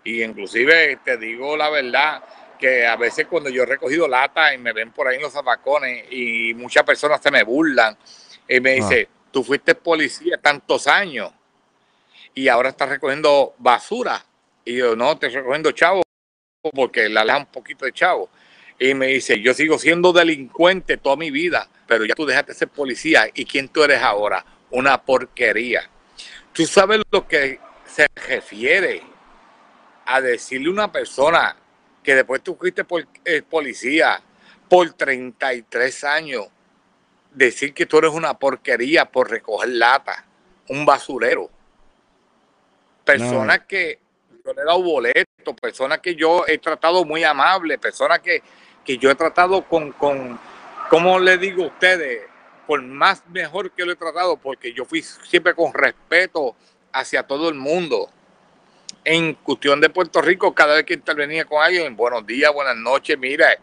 Y 0.04 0.24
inclusive 0.24 1.00
te 1.04 1.18
digo 1.18 1.56
la 1.56 1.70
verdad 1.70 2.24
que 2.60 2.86
a 2.86 2.96
veces 2.96 3.28
cuando 3.28 3.50
yo 3.50 3.64
he 3.64 3.66
recogido 3.66 4.08
lata 4.08 4.54
y 4.54 4.58
me 4.58 4.74
ven 4.74 4.92
por 4.92 5.08
ahí 5.08 5.16
en 5.16 5.24
los 5.24 5.34
zapacones 5.34 6.06
y 6.12 6.54
muchas 6.54 6.84
personas 6.84 7.22
se 7.22 7.32
me 7.32 7.44
burlan 7.44 7.98
y 8.48 8.60
me 8.60 8.76
dice, 8.76 9.10
ah. 9.10 9.28
tú 9.32 9.44
fuiste 9.44 9.76
policía 9.76 10.38
tantos 10.38 10.88
años 10.88 11.32
y 12.34 12.48
ahora 12.48 12.70
estás 12.70 12.90
recogiendo 12.90 13.56
basura. 13.58 14.24
Y 14.64 14.78
yo, 14.78 14.96
no, 14.96 15.14
estoy 15.14 15.30
recogiendo 15.30 15.72
chavo 15.72 16.02
porque 16.70 17.10
la 17.10 17.22
aleja 17.22 17.40
un 17.40 17.46
poquito 17.48 17.86
de 17.86 17.94
chavo. 17.94 18.30
Y 18.78 18.94
me 18.94 19.08
dice, 19.08 19.40
yo 19.42 19.54
sigo 19.54 19.78
siendo 19.78 20.12
delincuente 20.14 20.98
toda 20.98 21.16
mi 21.16 21.32
vida, 21.32 21.68
pero 21.88 22.06
ya 22.06 22.16
tú 22.16 22.26
dejaste 22.26 22.54
de 22.54 22.58
ser 22.60 22.68
policía. 22.68 23.28
¿Y 23.34 23.46
quién 23.46 23.68
tú 23.70 23.84
eres 23.84 24.02
ahora? 24.02 24.46
Una 24.72 25.02
porquería. 25.02 25.90
Tú 26.54 26.66
sabes 26.66 27.02
lo 27.12 27.28
que 27.28 27.60
se 27.86 28.08
refiere 28.28 29.04
a 30.06 30.22
decirle 30.22 30.70
a 30.70 30.72
una 30.72 30.92
persona 30.92 31.56
que 32.04 32.16
después 32.16 32.42
tú 32.42 32.56
fuiste 32.56 32.84
por, 32.84 33.08
eh, 33.24 33.44
policía 33.44 34.22
por 34.68 34.92
33 34.94 36.04
años, 36.04 36.48
decir 37.32 37.74
que 37.74 37.86
tú 37.86 38.00
eres 38.00 38.12
una 38.12 38.34
porquería 38.34 39.06
por 39.06 39.30
recoger 39.30 39.70
lata, 39.70 40.26
un 40.70 40.86
basurero. 40.86 41.50
Personas 43.06 43.62
que 43.68 44.00
yo 44.52 44.56
le 44.56 44.62
he 44.62 44.66
dado 44.66 44.84
boletos, 44.84 45.56
personas 45.60 46.00
que 46.00 46.16
yo 46.16 46.46
he 46.48 46.58
tratado 46.58 47.04
muy 47.06 47.24
amable, 47.24 47.78
personas 47.78 48.20
que 48.20 48.42
que 48.84 48.98
yo 48.98 49.10
he 49.12 49.16
tratado 49.16 49.64
con, 49.64 49.92
con 49.92 50.40
¿cómo 50.90 51.20
le 51.20 51.38
digo 51.38 51.64
a 51.64 51.68
ustedes? 51.68 52.24
Por 52.68 52.82
más 52.82 53.24
mejor 53.28 53.72
que 53.72 53.86
lo 53.86 53.92
he 53.92 53.96
tratado, 53.96 54.38
porque 54.38 54.74
yo 54.74 54.86
fui 54.86 55.02
siempre 55.02 55.54
con 55.54 55.74
respeto 55.74 56.56
hacia 56.92 57.24
todo 57.24 57.50
el 57.50 57.56
mundo. 57.56 58.10
En 59.04 59.34
cuestión 59.36 59.82
de 59.82 59.90
Puerto 59.90 60.22
Rico, 60.22 60.54
cada 60.54 60.76
vez 60.76 60.86
que 60.86 60.94
intervenía 60.94 61.46
con 61.46 61.62
alguien, 61.62 61.96
buenos 61.96 62.26
días, 62.26 62.54
buenas 62.54 62.78
noches, 62.78 63.18
mire, 63.18 63.58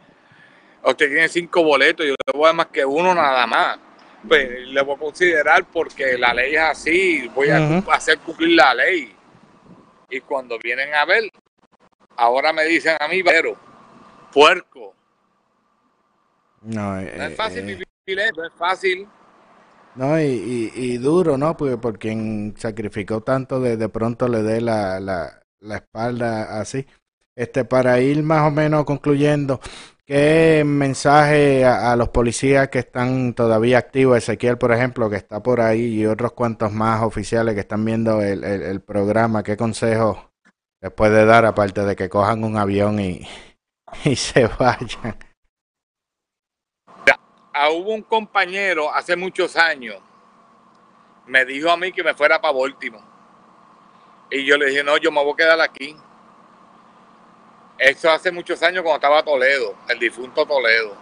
usted 0.83 1.09
tiene 1.09 1.29
cinco 1.29 1.63
boletos, 1.63 2.07
yo 2.07 2.15
le 2.27 2.33
voy 2.33 2.45
a 2.45 2.49
dar 2.49 2.57
más 2.57 2.67
que 2.67 2.85
uno 2.85 3.15
nada 3.15 3.47
más. 3.47 3.79
Pues 4.27 4.67
le 4.67 4.83
voy 4.83 4.97
a 4.97 4.99
considerar 4.99 5.65
porque 5.73 6.19
la 6.19 6.35
ley 6.35 6.57
es 6.57 6.61
así, 6.61 7.29
voy 7.29 7.51
a 7.51 7.79
hacer 7.93 8.19
cumplir 8.19 8.57
la 8.57 8.75
ley. 8.75 9.15
Y 10.11 10.21
cuando 10.21 10.59
vienen 10.59 10.95
a 10.95 11.05
ver, 11.05 11.31
ahora 12.17 12.53
me 12.53 12.65
dicen 12.65 12.97
a 12.99 13.09
mí, 13.09 13.23
pero, 13.23 13.57
puerco, 14.33 14.95
no, 16.63 16.99
es 16.99 17.37
fácil 17.37 17.69
eh, 17.69 17.85
vivir 18.07 18.21
eso, 18.21 18.45
es 18.45 18.53
fácil. 18.55 19.09
No, 19.95 20.21
y, 20.21 20.71
y, 20.75 20.99
duro, 20.99 21.37
¿no? 21.37 21.57
Porque 21.57 21.77
por 21.77 21.99
quien 21.99 22.55
sacrificó 22.57 23.21
tanto, 23.21 23.61
de, 23.61 23.77
de 23.77 23.89
pronto 23.89 24.29
le 24.29 24.43
dé 24.43 24.61
la, 24.61 25.01
la, 25.01 25.43
la 25.61 25.77
espalda 25.77 26.61
así. 26.61 26.87
Este, 27.39 27.65
para 27.65 28.01
ir 28.01 28.21
más 28.25 28.49
o 28.49 28.51
menos 28.51 28.85
concluyendo, 28.85 29.61
¿qué 30.05 30.65
mensaje 30.67 31.65
a, 31.65 31.95
los 31.95 32.09
policías 32.09 32.69
que 32.69 32.81
están 32.81 33.33
todavía 33.33 33.79
activos, 33.79 34.19
Ezequiel, 34.19 34.59
por 34.59 34.73
ejemplo, 34.73 35.09
que 35.09 35.15
está 35.15 35.41
por 35.41 35.61
ahí, 35.61 36.01
y 36.01 36.07
otros 36.07 36.33
cuantos 36.33 36.73
más 36.73 37.01
oficiales 37.01 37.55
que 37.55 37.61
están 37.61 37.85
viendo 37.85 38.21
el, 38.23 38.43
el, 38.43 38.81
programa, 38.81 39.45
qué 39.45 39.57
consejo 39.57 40.33
les 40.81 40.91
puede 40.91 41.25
dar, 41.27 41.47
aparte 41.47 41.83
de 41.83 41.95
que 41.95 42.09
cojan 42.09 42.43
un 42.43 42.57
avión 42.57 42.99
y, 42.99 43.25
y 44.05 44.17
se 44.17 44.49
vayan? 44.49 45.17
hubo 47.71 47.95
un 47.95 48.03
compañero 48.03 48.93
hace 48.93 49.15
muchos 49.15 49.57
años, 49.57 50.01
me 51.27 51.45
dijo 51.45 51.71
a 51.71 51.77
mí 51.77 51.93
que 51.93 52.03
me 52.03 52.15
fuera 52.15 52.41
para 52.41 52.59
Baltimore. 52.59 53.05
Y 54.29 54.45
yo 54.45 54.57
le 54.57 54.67
dije, 54.67 54.83
no, 54.83 54.97
yo 54.97 55.13
me 55.13 55.23
voy 55.23 55.35
a 55.35 55.37
quedar 55.37 55.61
aquí. 55.61 55.95
Eso 57.79 58.11
hace 58.11 58.33
muchos 58.33 58.61
años 58.63 58.83
cuando 58.83 58.97
estaba 58.97 59.23
Toledo, 59.23 59.77
el 59.89 59.99
difunto 59.99 60.45
Toledo. 60.45 60.97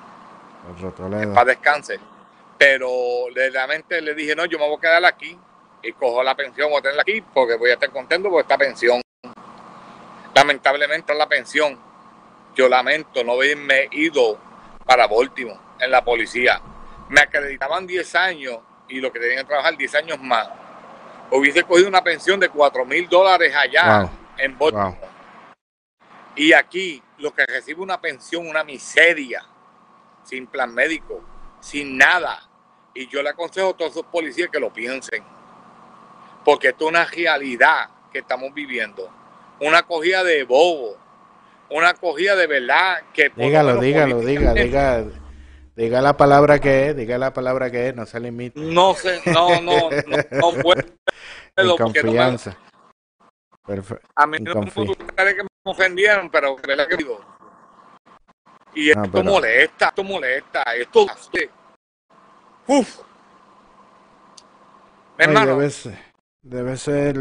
Toledo. 0.95 1.33
Para 1.33 1.47
descanse. 1.47 1.99
Pero 2.59 2.89
realmente 3.35 4.01
le 4.01 4.15
dije, 4.15 4.37
no, 4.37 4.45
yo 4.45 4.59
me 4.59 4.67
voy 4.67 4.77
a 4.77 4.81
quedar 4.81 5.05
aquí 5.05 5.39
y 5.83 5.93
cojo 5.93 6.23
la 6.23 6.35
pensión, 6.35 6.71
voy 6.71 6.79
a 6.79 6.83
tenerla 6.83 7.03
aquí 7.03 7.23
porque 7.33 7.57
voy 7.57 7.71
a 7.71 7.75
estar 7.75 7.91
contento 7.91 8.29
por 8.29 8.43
esta 8.43 8.59
pensión. 8.59 9.01
Lamentablemente 10.35 11.15
la 11.15 11.27
pensión. 11.27 11.79
Yo 12.55 12.69
lamento 12.69 13.23
no 13.23 13.33
haberme 13.33 13.89
ido 13.93 14.39
para 14.85 15.07
Baltimore 15.07 15.59
en 15.81 15.91
la 15.91 16.05
policía. 16.05 16.61
Me 17.09 17.21
acreditaban 17.21 17.87
10 17.87 18.15
años 18.15 18.59
y 18.89 19.01
lo 19.01 19.13
que 19.13 19.21
tenían 19.21 19.41
que 19.41 19.49
trabajar 19.49 19.77
10 19.77 19.95
años 19.95 20.19
más. 20.21 20.49
Hubiese 21.31 21.63
cogido 21.65 21.89
una 21.89 22.03
pensión 22.03 22.41
de 22.41 22.49
4 22.49 22.85
mil 22.85 23.09
dólares 23.09 23.55
allá 23.55 24.11
en 24.39 24.59
Baltimore. 24.59 25.16
Y 26.37 26.53
aquí 26.53 27.03
lo 27.19 27.35
que 27.35 27.47
recibe 27.47 27.83
una 27.83 28.01
pensión, 28.01 28.47
una 28.47 28.63
miseria, 28.63 29.43
sin 30.23 30.47
plan 30.47 30.73
médico, 30.73 31.23
sin 31.61 31.97
nada. 31.97 32.49
Y 32.95 33.09
yo 33.09 33.23
le 33.23 33.31
aconsejo 33.31 33.71
a 33.71 33.77
todos 33.77 33.93
esos 33.93 34.07
policías 34.07 34.49
que 34.51 34.61
lo 34.61 34.73
piensen. 34.73 35.25
Porque 36.45 36.69
esto 36.69 36.85
es 36.85 36.91
una 36.91 37.05
realidad 37.07 37.89
que 38.13 38.21
estamos 38.21 38.53
viviendo. 38.55 39.11
Una 39.61 39.83
cogida 39.83 40.23
de 40.23 40.45
bobo. 40.45 40.97
Una 41.71 41.95
cogida 41.95 42.37
de 42.37 42.47
verdad 42.47 43.03
que... 43.13 43.33
Dígalo, 43.35 43.81
dígalo, 43.81 44.21
dígalo, 44.21 44.55
dígalo 44.55 45.27
Diga 45.77 46.01
la 46.01 46.17
palabra 46.17 46.59
que 46.59 46.89
es, 46.89 46.97
diga 46.97 47.19
la 47.19 47.35
palabra 47.35 47.71
que 47.71 47.89
es, 47.89 47.95
no 47.95 48.07
se 48.07 48.19
limite. 48.19 48.59
No 48.59 48.95
sé, 48.95 49.21
no, 49.27 49.61
no, 49.61 49.91
no, 49.91 50.17
no 50.31 50.63
puedo. 50.63 50.83
confianza. 51.77 52.57
Perfecto. 53.67 54.09
A 54.15 54.27
mí 54.27 54.39
no 54.41 54.63
me 54.63 54.71
gustaría 54.71 55.37
que 55.37 55.43
me 55.43 55.49
ofendieran, 55.65 56.31
pero 56.31 56.55
creo 56.57 56.87
que 56.87 56.97
digo. 56.97 57.21
Y 58.75 58.91
esto 58.91 59.25
molesta, 59.25 59.89
esto 59.89 60.05
molesta, 60.05 60.63
esto 60.75 61.07
Uf. 62.69 63.01
Hermano. 65.19 65.57
Debe 65.57 65.71
ser, 65.71 65.99
debe 66.43 66.77
ser 66.77 67.17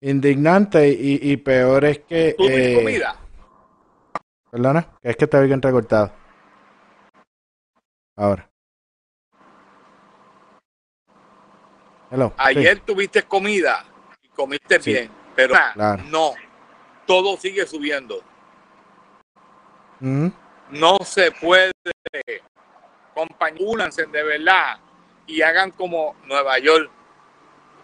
indignante 0.00 0.88
y, 0.88 1.32
y 1.32 1.36
peor 1.36 1.84
es 1.84 1.98
que. 2.00 2.34
¿Tú 2.36 2.46
eh, 2.48 2.74
comida? 2.74 3.16
Perdona, 4.50 4.88
es 5.02 5.16
que 5.16 5.26
te 5.26 5.36
había 5.36 5.54
entrecortado. 5.54 6.12
Ahora. 8.16 8.48
Hello. 12.10 12.32
Ayer 12.38 12.80
tuviste 12.80 13.24
comida 13.24 13.84
comiste 14.36 14.78
bien, 14.78 15.10
pero 15.34 15.54
no. 16.04 16.34
todo 17.06 17.36
sigue 17.36 17.66
subiendo. 17.66 18.22
Mm. 19.98 20.28
No 20.70 20.98
se 20.98 21.32
puede, 21.32 21.72
compañúlanse 23.14 24.06
de 24.06 24.22
verdad 24.22 24.78
y 25.26 25.42
hagan 25.42 25.70
como 25.70 26.14
Nueva 26.24 26.58
York. 26.58 26.90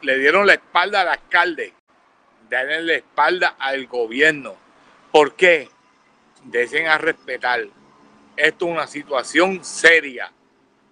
Le 0.03 0.19
dieron 0.19 0.47
la 0.47 0.55
espalda 0.55 1.01
al 1.01 1.09
alcalde, 1.09 1.73
denle 2.49 2.83
la 2.83 2.95
espalda 2.95 3.57
al 3.59 3.87
gobierno. 3.87 4.57
¿Por 5.11 5.35
qué? 5.35 5.69
Desen 6.45 6.87
a 6.89 6.99
respetar. 6.99 7.61
Esto 8.37 8.67
es 8.67 8.73
una 8.73 8.87
situación 8.87 9.65
seria. 9.65 10.33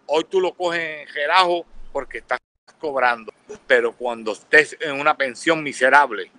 Hoy 0.06 0.24
tú 0.24 0.40
lo 0.40 0.52
coges 0.52 1.00
en 1.00 1.06
gerajo 1.08 1.66
porque 1.92 2.18
estás 2.18 2.38
cobrando, 2.80 3.32
pero 3.66 3.92
cuando 3.92 4.32
estés 4.32 4.76
en 4.80 4.98
una 4.98 5.16
pensión 5.16 5.62
miserable, 5.62 6.30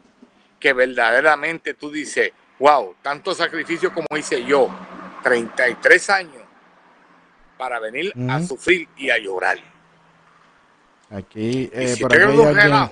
que 0.60 0.73
verdaderamente 0.73 1.73
tú 1.73 1.91
dices, 1.91 2.32
wow, 2.60 2.95
tanto 3.01 3.34
sacrificio 3.34 3.93
como 3.93 4.08
hice 4.17 4.43
yo, 4.43 4.69
33 5.23 6.10
años, 6.10 6.43
para 7.58 7.80
venir 7.80 8.13
a 8.27 8.41
sufrir 8.41 8.88
y 8.97 9.10
a 9.10 9.17
llorar. 9.17 9.58
Aquí, 11.10 11.69
eh, 11.73 11.89
si 11.89 12.01
por 12.01 12.13
aquí 12.13 12.23
hay 12.23 12.39
alguien. 12.39 12.89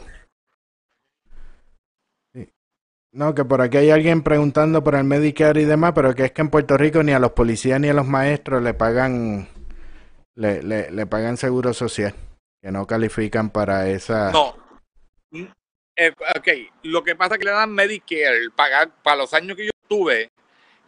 Sí. 2.33 2.53
No, 3.13 3.33
que 3.33 3.45
por 3.45 3.61
aquí 3.61 3.77
hay 3.77 3.91
alguien 3.91 4.21
preguntando 4.23 4.83
por 4.83 4.95
el 4.95 5.05
Medicare 5.05 5.61
y 5.61 5.65
demás, 5.65 5.93
pero 5.95 6.13
que 6.13 6.25
es 6.25 6.31
que 6.31 6.41
en 6.41 6.49
Puerto 6.49 6.77
Rico 6.77 7.01
ni 7.01 7.13
a 7.13 7.19
los 7.19 7.31
policías 7.31 7.79
ni 7.79 7.87
a 7.87 7.93
los 7.93 8.05
maestros 8.05 8.61
le 8.61 8.73
pagan, 8.73 9.47
le, 10.35 10.61
le, 10.61 10.91
le 10.91 11.05
pagan 11.07 11.37
seguro 11.37 11.73
social, 11.73 12.13
que 12.61 12.71
no 12.71 12.85
califican 12.85 13.49
para 13.49 13.87
esa. 13.89 14.31
No. 14.31 14.55
Eh, 15.95 16.11
ok, 16.11 16.47
lo 16.83 17.03
que 17.03 17.15
pasa 17.15 17.35
es 17.35 17.39
que 17.39 17.45
le 17.45 17.51
dan 17.51 17.71
Medicare, 17.73 18.49
pagar 18.55 18.89
para 19.03 19.17
los 19.17 19.33
años 19.33 19.55
que 19.57 19.65
yo 19.65 19.71
tuve, 19.87 20.31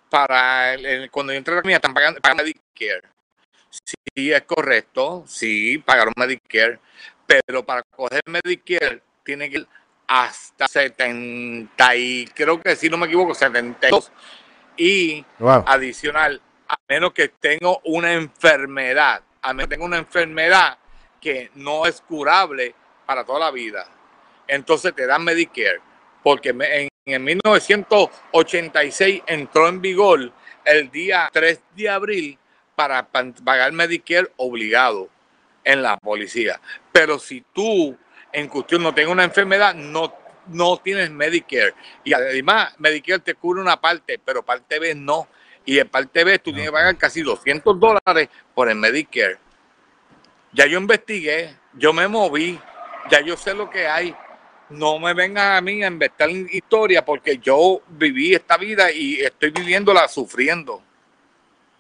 para 0.10 0.74
el- 0.74 0.86
el- 0.86 1.12
cuando 1.12 1.34
yo 1.34 1.38
entré 1.38 1.54
a 1.54 1.56
la 1.58 1.62
comunidad, 1.62 1.78
están 1.80 1.94
pagando, 1.94 2.22
pagan 2.22 2.38
Medicare. 2.38 3.02
Sí, 3.70 4.32
es 4.32 4.42
correcto, 4.44 5.24
sí, 5.28 5.78
pagaron 5.80 6.14
Medicare, 6.18 6.80
pero 7.26 7.66
para 7.66 7.84
coger 7.84 8.22
Medicare 8.26 9.02
tiene 9.24 9.50
que 9.50 9.58
ir 9.60 9.68
hasta 10.08 10.68
70 10.68 11.96
y 11.96 12.26
creo 12.34 12.62
que 12.62 12.76
si 12.76 12.90
no 12.90 12.98
me 12.98 13.06
equivoco, 13.08 13.34
72 13.34 14.12
y 14.76 15.26
Wow. 15.40 15.64
adicional, 15.68 16.42
a 16.68 16.76
menos 16.90 17.14
que 17.14 17.30
tenga 17.30 17.78
una 17.86 18.14
enfermedad, 18.14 19.24
a 19.42 19.54
menos 19.54 19.68
que 19.70 19.76
tenga 19.76 19.86
una 19.86 19.98
enfermedad 19.98 20.78
que 21.22 21.52
no 21.56 21.86
es 21.86 22.02
curable 22.02 22.76
para 23.06 23.24
toda 23.24 23.40
la 23.40 23.52
vida. 23.52 23.88
Entonces 24.48 24.94
te 24.94 25.06
dan 25.06 25.24
Medicare, 25.24 25.80
porque 26.24 26.50
en, 26.50 26.90
en 27.06 27.24
1986 27.24 29.22
entró 29.28 29.68
en 29.68 29.80
vigor 29.82 30.32
el 30.66 30.92
día 30.92 31.30
3 31.32 31.62
de 31.76 31.90
abril 31.90 32.38
para 32.76 33.08
pagar 33.08 33.72
Medicare 33.72 34.32
obligado 34.38 35.10
en 35.64 35.82
la 35.84 35.98
policía. 35.98 36.60
Pero 36.92 37.20
si 37.20 37.42
tú 37.54 37.96
en 38.32 38.48
cuestión 38.48 38.84
no 38.84 38.94
tienes 38.94 39.12
una 39.12 39.24
enfermedad, 39.24 39.76
no, 39.76 40.14
no 40.48 40.78
tienes 40.78 41.12
Medicare. 41.12 41.74
Y 42.04 42.14
además, 42.14 42.74
Medicare 42.80 43.20
te 43.20 43.36
cubre 43.36 43.62
una 43.62 43.80
parte, 43.80 44.20
pero 44.24 44.44
parte 44.44 44.80
B 44.80 44.96
no. 44.96 45.28
Y 45.66 45.80
en 45.80 45.90
parte 45.90 46.24
B 46.24 46.40
tú 46.40 46.52
tienes 46.52 46.70
que 46.70 46.74
pagar 46.74 46.98
casi 46.98 47.22
200 47.22 47.80
dólares 47.80 48.30
por 48.54 48.70
el 48.70 48.76
Medicare. 48.76 49.38
Ya 50.54 50.66
yo 50.68 50.78
investigué, 50.80 51.56
yo 51.74 51.94
me 51.94 52.08
moví, 52.08 52.60
ya 53.10 53.22
yo 53.22 53.38
sé 53.38 53.54
lo 53.54 53.70
que 53.70 53.88
hay. 53.88 54.16
No 54.70 55.00
me 55.00 55.14
vengan 55.14 55.54
a 55.58 55.62
mí 55.62 55.84
a 55.84 55.88
inventar 55.88 56.30
historia 56.30 57.04
porque 57.04 57.38
yo 57.38 57.82
viví 57.90 58.34
esta 58.34 58.58
vida 58.58 58.92
y 58.92 59.20
estoy 59.22 59.52
viviéndola 59.52 60.08
sufriendo. 60.08 60.82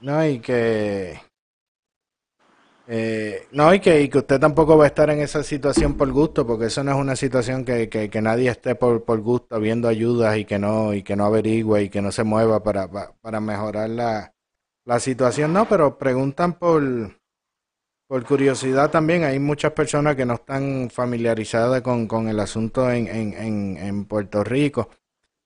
No, 0.01 0.25
y 0.27 0.41
que. 0.41 1.17
eh, 2.87 3.47
no, 3.51 3.73
y 3.73 3.79
que, 3.79 4.01
y 4.01 4.09
que 4.09 4.17
usted 4.19 4.39
tampoco 4.39 4.77
va 4.77 4.85
a 4.85 4.87
estar 4.87 5.09
en 5.09 5.19
esa 5.19 5.43
situación 5.43 5.95
por 5.95 6.11
gusto, 6.11 6.45
porque 6.45 6.65
eso 6.65 6.83
no 6.83 6.91
es 6.91 6.97
una 6.97 7.15
situación 7.15 7.63
que, 7.63 7.89
que, 7.89 8.09
que 8.09 8.21
nadie 8.21 8.49
esté 8.49 8.75
por, 8.75 9.05
por 9.05 9.21
gusto 9.21 9.59
viendo 9.59 9.87
ayudas 9.87 10.37
y 10.37 10.45
que 10.45 10.59
no, 10.59 10.93
y 10.93 11.03
que 11.03 11.15
no 11.15 11.25
averigüe 11.25 11.83
y 11.83 11.89
que 11.89 12.01
no 12.01 12.11
se 12.11 12.23
mueva 12.23 12.63
para, 12.63 12.89
pa- 12.89 13.13
para 13.21 13.39
mejorar 13.39 13.89
la, 13.89 14.33
la 14.85 14.99
situación. 14.99 15.53
No, 15.53 15.67
pero 15.69 15.97
preguntan 15.97 16.57
por, 16.57 16.81
por 18.11 18.25
curiosidad 18.25 18.91
también. 18.91 19.23
Hay 19.23 19.39
muchas 19.39 19.71
personas 19.71 20.17
que 20.17 20.25
no 20.25 20.33
están 20.33 20.89
familiarizadas 20.89 21.81
con, 21.81 22.07
con 22.07 22.27
el 22.27 22.41
asunto 22.41 22.91
en, 22.91 23.07
en, 23.07 23.33
en, 23.33 23.77
en 23.77 24.03
Puerto 24.03 24.43
Rico. 24.43 24.89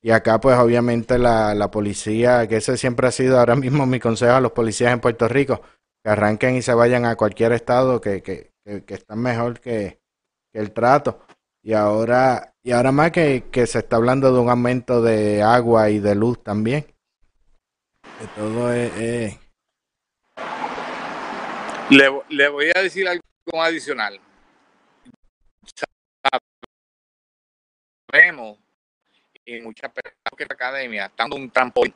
Y 0.01 0.09
acá, 0.09 0.39
pues, 0.41 0.57
obviamente, 0.57 1.19
la, 1.19 1.53
la 1.53 1.69
policía, 1.69 2.47
que 2.47 2.55
ese 2.57 2.75
siempre 2.75 3.05
ha 3.05 3.11
sido 3.11 3.37
ahora 3.37 3.55
mismo 3.55 3.85
mi 3.85 3.99
consejo 3.99 4.33
a 4.33 4.41
los 4.41 4.51
policías 4.51 4.91
en 4.91 4.99
Puerto 4.99 5.27
Rico, 5.27 5.61
que 6.03 6.09
arranquen 6.09 6.55
y 6.55 6.63
se 6.63 6.73
vayan 6.73 7.05
a 7.05 7.15
cualquier 7.15 7.51
estado 7.51 8.01
que, 8.01 8.23
que, 8.23 8.49
que, 8.63 8.99
mejor 9.15 9.59
que, 9.59 9.99
el 10.51 10.71
trato. 10.71 11.19
Y 11.61 11.73
ahora, 11.73 12.55
y 12.63 12.71
ahora 12.71 12.91
más 12.91 13.11
que, 13.11 13.43
que 13.51 13.67
se 13.67 13.77
está 13.77 13.97
hablando 13.97 14.33
de 14.33 14.39
un 14.39 14.49
aumento 14.49 15.03
de 15.03 15.43
agua 15.43 15.91
y 15.91 15.99
de 15.99 16.15
luz 16.15 16.41
también. 16.41 16.83
Que 18.01 18.25
todo 18.35 18.73
es- 18.73 19.44
Le, 21.89 22.21
le 22.29 22.47
voy 22.49 22.71
a 22.73 22.81
decir 22.81 23.07
algo 23.07 23.21
adicional. 23.61 24.19
Sabemos, 28.11 28.57
y 29.45 29.61
muchas 29.61 29.91
personas 29.91 30.33
que 30.35 30.45
la 30.45 30.53
academia 30.53 31.05
están 31.05 31.29
dando 31.29 31.35
un 31.35 31.51
trampolín 31.51 31.93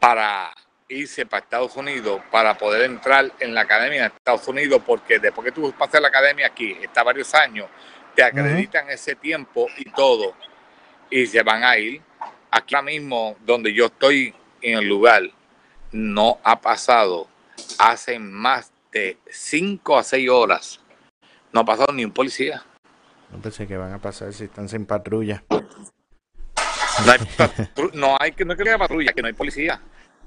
para 0.00 0.54
irse 0.88 1.26
para 1.26 1.44
Estados 1.44 1.76
Unidos, 1.76 2.22
para 2.30 2.56
poder 2.56 2.82
entrar 2.82 3.30
en 3.40 3.54
la 3.54 3.60
academia 3.62 4.02
de 4.02 4.06
Estados 4.08 4.48
Unidos, 4.48 4.82
porque 4.86 5.18
después 5.18 5.44
que 5.44 5.52
tú 5.52 5.70
pasas 5.76 6.00
la 6.00 6.08
academia 6.08 6.46
aquí, 6.46 6.78
está 6.80 7.02
varios 7.02 7.34
años, 7.34 7.68
te 8.14 8.22
acreditan 8.22 8.88
ese 8.88 9.14
tiempo 9.16 9.66
y 9.76 9.84
todo, 9.90 10.34
y 11.10 11.26
se 11.26 11.42
van 11.42 11.62
a 11.62 11.76
ir. 11.76 12.00
Aquí 12.50 12.74
ahora 12.74 12.86
mismo, 12.86 13.36
donde 13.40 13.74
yo 13.74 13.86
estoy 13.86 14.34
en 14.62 14.78
el 14.78 14.88
lugar, 14.88 15.24
no 15.92 16.38
ha 16.42 16.58
pasado 16.58 17.28
hace 17.78 18.18
más 18.18 18.72
de 18.92 19.18
5 19.30 19.98
a 19.98 20.02
6 20.02 20.28
horas. 20.30 20.80
No 21.52 21.60
ha 21.60 21.64
pasado 21.64 21.92
ni 21.92 22.04
un 22.04 22.12
policía. 22.12 22.62
no 23.32 23.38
pensé 23.40 23.66
que 23.66 23.76
van 23.76 23.92
a 23.92 23.98
pasar 23.98 24.32
si 24.32 24.44
están 24.44 24.68
sin 24.68 24.86
patrulla. 24.86 25.42
No 25.50 27.12
hay, 27.12 27.18
patru- 27.36 27.92
no 27.94 28.16
hay 28.18 28.32
que 28.32 28.44
no 28.44 28.52
hay 28.52 28.56
que 28.58 28.68
haya 28.68 28.78
patrulla, 28.78 29.12
que 29.12 29.22
no 29.22 29.28
hay 29.28 29.34
policía. 29.34 29.80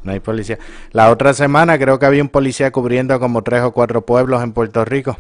No 0.03 0.11
hay 0.11 0.19
policía. 0.19 0.57
La 0.91 1.11
otra 1.11 1.33
semana 1.33 1.77
creo 1.77 1.99
que 1.99 2.05
había 2.05 2.21
un 2.23 2.29
policía 2.29 2.71
cubriendo 2.71 3.19
como 3.19 3.43
tres 3.43 3.61
o 3.61 3.71
cuatro 3.71 4.03
pueblos 4.05 4.41
en 4.41 4.53
Puerto 4.53 4.83
Rico. 4.85 5.17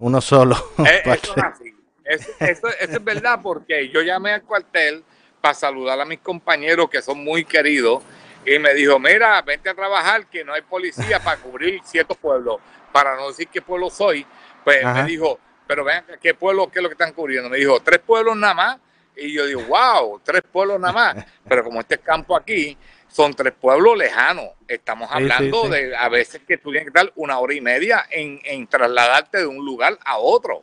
Uno 0.00 0.20
solo. 0.20 0.56
Eh, 0.78 1.02
eso 1.04 1.34
es 1.36 1.42
así. 1.44 1.74
Eso, 2.04 2.30
eso- 2.40 2.68
eso 2.80 2.92
es 2.96 3.04
verdad 3.04 3.40
porque 3.42 3.88
yo 3.88 4.02
llamé 4.02 4.32
al 4.32 4.42
cuartel 4.42 5.04
para 5.40 5.54
saludar 5.54 6.00
a 6.00 6.04
mis 6.04 6.18
compañeros 6.20 6.90
que 6.90 7.00
son 7.02 7.22
muy 7.22 7.44
queridos 7.44 8.02
y 8.46 8.58
me 8.58 8.72
dijo, 8.74 8.98
mira, 8.98 9.40
vente 9.42 9.68
a 9.70 9.74
trabajar 9.74 10.26
que 10.26 10.44
no 10.44 10.52
hay 10.54 10.62
policía 10.62 11.20
para 11.22 11.36
cubrir 11.40 11.80
ciertos 11.84 12.16
pueblos. 12.16 12.58
Para 12.92 13.14
no 13.16 13.28
decir 13.28 13.48
qué 13.48 13.60
pueblo 13.62 13.90
soy, 13.90 14.26
pues 14.64 14.84
Ajá. 14.84 15.02
me 15.02 15.08
dijo, 15.08 15.38
pero 15.66 15.84
vean, 15.84 16.04
¿qué 16.20 16.34
pueblo, 16.34 16.68
qué 16.70 16.78
es 16.78 16.82
lo 16.82 16.88
que 16.88 16.94
están 16.94 17.12
cubriendo? 17.12 17.48
Me 17.48 17.58
dijo, 17.58 17.78
tres 17.80 18.00
pueblos 18.00 18.36
nada 18.36 18.54
más. 18.54 18.78
Y 19.16 19.32
yo 19.34 19.44
digo, 19.46 19.62
wow, 19.64 20.20
tres 20.24 20.42
pueblos 20.50 20.80
nada 20.80 20.92
más. 20.92 21.24
Pero 21.48 21.62
como 21.64 21.80
este 21.80 21.98
campo 21.98 22.34
aquí, 22.34 22.76
son 23.06 23.34
tres 23.34 23.52
pueblos 23.52 23.96
lejanos. 23.98 24.46
Estamos 24.66 25.08
Sí, 25.08 25.14
sí, 25.16 25.22
hablando 25.22 25.64
sí. 25.64 25.70
de 25.70 25.96
a 25.96 26.08
veces 26.08 26.40
que 26.46 26.56
tú 26.56 26.70
tienes 26.70 26.90
que 26.90 26.98
estar 26.98 27.12
una 27.16 27.38
hora 27.38 27.52
y 27.54 27.60
media 27.60 28.06
en, 28.10 28.40
en 28.44 28.66
trasladarte 28.66 29.38
de 29.38 29.46
un 29.46 29.64
lugar 29.64 29.98
a 30.04 30.16
otro. 30.18 30.62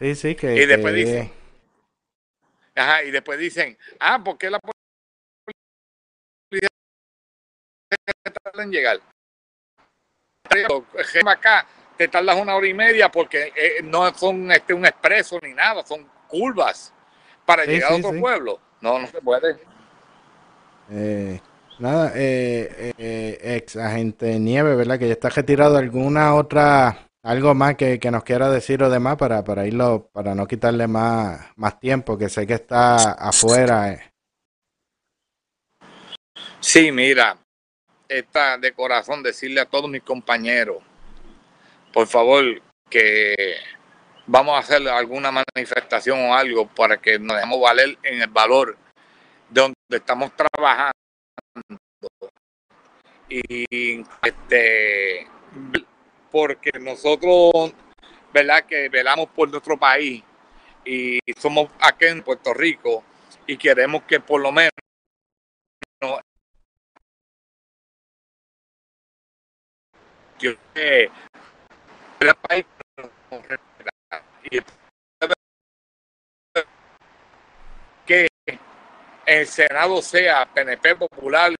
Sí, 0.00 0.14
sí, 0.16 0.34
que, 0.34 0.54
Y 0.56 0.66
después 0.66 0.92
que- 0.94 0.98
dice- 1.04 1.32
Ajá, 2.74 3.02
y 3.04 3.10
después 3.10 3.38
dicen, 3.38 3.76
ah, 4.00 4.22
¿por 4.24 4.36
qué 4.38 4.48
la 4.50 4.58
tarda 8.42 8.62
en 8.62 8.70
llegar? 8.70 9.00
Acá 11.26 11.66
te 11.96 12.08
tardas 12.08 12.36
una 12.40 12.56
hora 12.56 12.66
y 12.66 12.74
media 12.74 13.10
porque 13.10 13.52
eh, 13.54 13.82
no 13.82 14.12
son 14.14 14.50
este 14.52 14.74
un 14.74 14.86
expreso 14.86 15.38
ni 15.42 15.52
nada, 15.54 15.84
son 15.86 16.08
curvas 16.26 16.92
para 17.44 17.66
Sí, 17.66 17.70
llegar 17.72 17.88
sí, 17.88 17.94
a 17.94 17.96
otro 17.96 18.12
sí. 18.12 18.20
pueblo. 18.20 18.60
No, 18.80 18.98
no 18.98 19.06
se 19.06 19.20
puede. 19.20 19.58
eh, 20.88 21.40
nada, 21.78 22.12
eh, 22.14 22.92
eh, 22.98 23.38
ex 23.42 23.76
agente 23.76 24.38
Nieve, 24.38 24.74
¿verdad? 24.76 24.98
Que 24.98 25.06
ya 25.08 25.12
está 25.14 25.28
retirado. 25.28 25.76
¿Alguna 25.76 26.34
otra, 26.34 27.08
algo 27.22 27.54
más 27.54 27.76
que, 27.76 27.98
que 28.00 28.10
nos 28.10 28.24
quiera 28.24 28.50
decir 28.50 28.82
o 28.82 28.90
demás 28.90 29.16
para, 29.16 29.44
para 29.44 29.66
irlo, 29.66 30.10
para 30.12 30.34
no 30.34 30.46
quitarle 30.46 30.86
más, 30.88 31.40
más 31.56 31.78
tiempo, 31.78 32.18
que 32.18 32.28
sé 32.28 32.46
que 32.46 32.54
está 32.54 33.12
afuera. 33.12 33.98
Sí, 36.60 36.92
mira, 36.92 37.36
está 38.10 38.58
de 38.58 38.72
corazón 38.72 39.22
decirle 39.22 39.60
a 39.60 39.66
todos 39.66 39.88
mis 39.88 40.02
compañeros, 40.02 40.82
por 41.92 42.06
favor, 42.06 42.44
que 42.88 43.56
vamos 44.26 44.56
a 44.56 44.58
hacer 44.58 44.86
alguna 44.88 45.30
manifestación 45.30 46.18
o 46.20 46.34
algo 46.34 46.66
para 46.68 47.00
que 47.00 47.18
nos 47.18 47.36
dejemos 47.36 47.60
valer 47.60 47.96
en 48.02 48.22
el 48.22 48.28
valor 48.28 48.76
de 49.48 49.60
donde 49.60 49.74
estamos 49.90 50.32
trabajando. 50.34 50.92
Y 53.28 54.04
este 54.22 55.28
porque 56.32 56.70
nosotros 56.80 57.72
verdad 58.32 58.64
que 58.64 58.88
velamos 58.88 59.28
por 59.30 59.48
nuestro 59.50 59.78
país 59.78 60.22
y 60.84 61.18
somos 61.38 61.68
aquí 61.80 62.06
en 62.06 62.22
Puerto 62.22 62.54
Rico 62.54 63.04
y 63.46 63.56
queremos 63.56 64.02
que 64.04 64.20
por 64.20 64.40
lo 64.40 64.52
menos 64.52 64.69
que 78.06 78.28
el 79.26 79.46
Senado 79.46 80.02
sea 80.02 80.46
PNP 80.52 80.96
popular, 80.96 81.54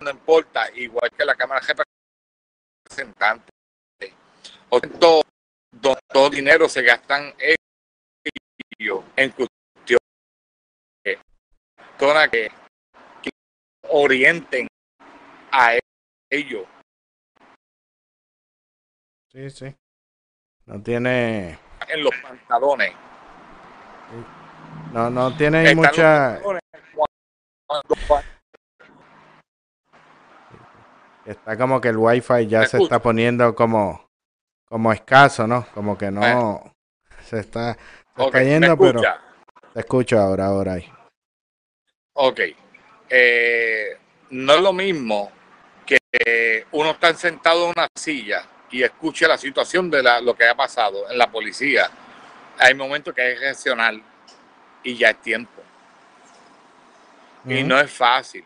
no 0.00 0.10
importa, 0.10 0.70
igual 0.74 1.10
que 1.16 1.24
la 1.24 1.34
Cámara 1.34 1.64
de 1.66 1.84
Representantes. 2.84 3.54
O 4.68 4.80
todo, 4.80 5.22
todo 6.08 6.30
dinero 6.30 6.68
se 6.68 6.82
gastan 6.82 7.34
ellos 7.38 9.04
en 9.16 9.30
cuestión 9.30 9.98
que, 11.02 11.18
que 13.22 13.30
orienten 13.88 14.66
a 15.52 15.78
ellos. 16.30 16.66
Sí, 19.34 19.50
sí. 19.50 19.76
No 20.66 20.80
tiene. 20.80 21.58
En 21.88 22.04
los 22.04 22.14
pantalones. 22.22 22.92
No, 24.92 25.10
no 25.10 25.36
tiene 25.36 25.74
mucha. 25.74 26.40
Está 31.24 31.58
como 31.58 31.80
que 31.80 31.88
el 31.88 31.96
wifi 31.96 32.46
ya 32.46 32.64
se 32.66 32.80
está 32.80 33.02
poniendo 33.02 33.56
como, 33.56 34.08
como 34.66 34.92
escaso, 34.92 35.48
¿no? 35.48 35.66
Como 35.74 35.98
que 35.98 36.12
no 36.12 36.72
se 37.24 37.40
está, 37.40 37.76
cayendo, 38.30 38.78
pero 38.78 39.00
te 39.72 39.80
escucho 39.80 40.16
ahora, 40.20 40.46
ahora 40.46 40.74
ahí. 40.74 40.88
Ok. 42.12 42.40
Eh, 43.10 43.98
no 44.30 44.52
es 44.52 44.60
lo 44.60 44.72
mismo 44.72 45.32
que 45.84 46.66
uno 46.70 46.92
está 46.92 47.12
sentado 47.14 47.64
en 47.64 47.72
una 47.76 47.88
silla 47.96 48.48
y 48.74 48.82
escuche 48.82 49.28
la 49.28 49.38
situación 49.38 49.88
de 49.88 50.02
la, 50.02 50.20
lo 50.20 50.34
que 50.34 50.48
ha 50.48 50.54
pasado 50.56 51.08
en 51.08 51.16
la 51.16 51.30
policía. 51.30 51.88
Hay 52.58 52.74
momentos 52.74 53.14
que 53.14 53.22
hay 53.22 53.34
que 53.34 53.40
reaccionar 53.40 53.94
y 54.82 54.96
ya 54.96 55.10
es 55.10 55.22
tiempo. 55.22 55.62
Y 57.46 57.62
no 57.62 57.78
es 57.78 57.88
fácil, 57.92 58.44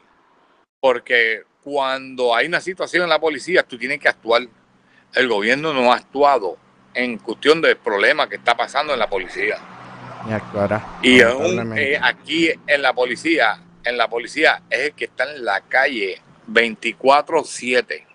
porque 0.80 1.44
cuando 1.62 2.34
hay 2.34 2.46
una 2.46 2.60
situación 2.60 3.04
en 3.04 3.08
la 3.08 3.18
policía, 3.18 3.62
tú 3.62 3.78
tienes 3.78 4.00
que 4.00 4.08
actuar. 4.08 4.42
El 5.14 5.28
gobierno 5.28 5.72
no 5.72 5.90
ha 5.94 5.96
actuado 5.96 6.58
en 6.92 7.16
cuestión 7.16 7.62
del 7.62 7.78
problema 7.78 8.28
que 8.28 8.36
está 8.36 8.54
pasando 8.54 8.92
en 8.92 8.98
la 8.98 9.08
policía. 9.08 9.56
Y 10.28 10.32
actuará. 10.32 10.98
Y 11.00 11.22
aún 11.22 11.78
eh, 11.78 11.98
aquí 12.02 12.50
en 12.66 12.82
la 12.82 12.92
policía, 12.92 13.62
en 13.82 13.96
la 13.96 14.08
policía 14.08 14.60
es 14.68 14.80
el 14.80 14.92
que 14.92 15.06
está 15.06 15.32
en 15.32 15.42
la 15.42 15.62
calle 15.62 16.20
24-7. 16.50 18.07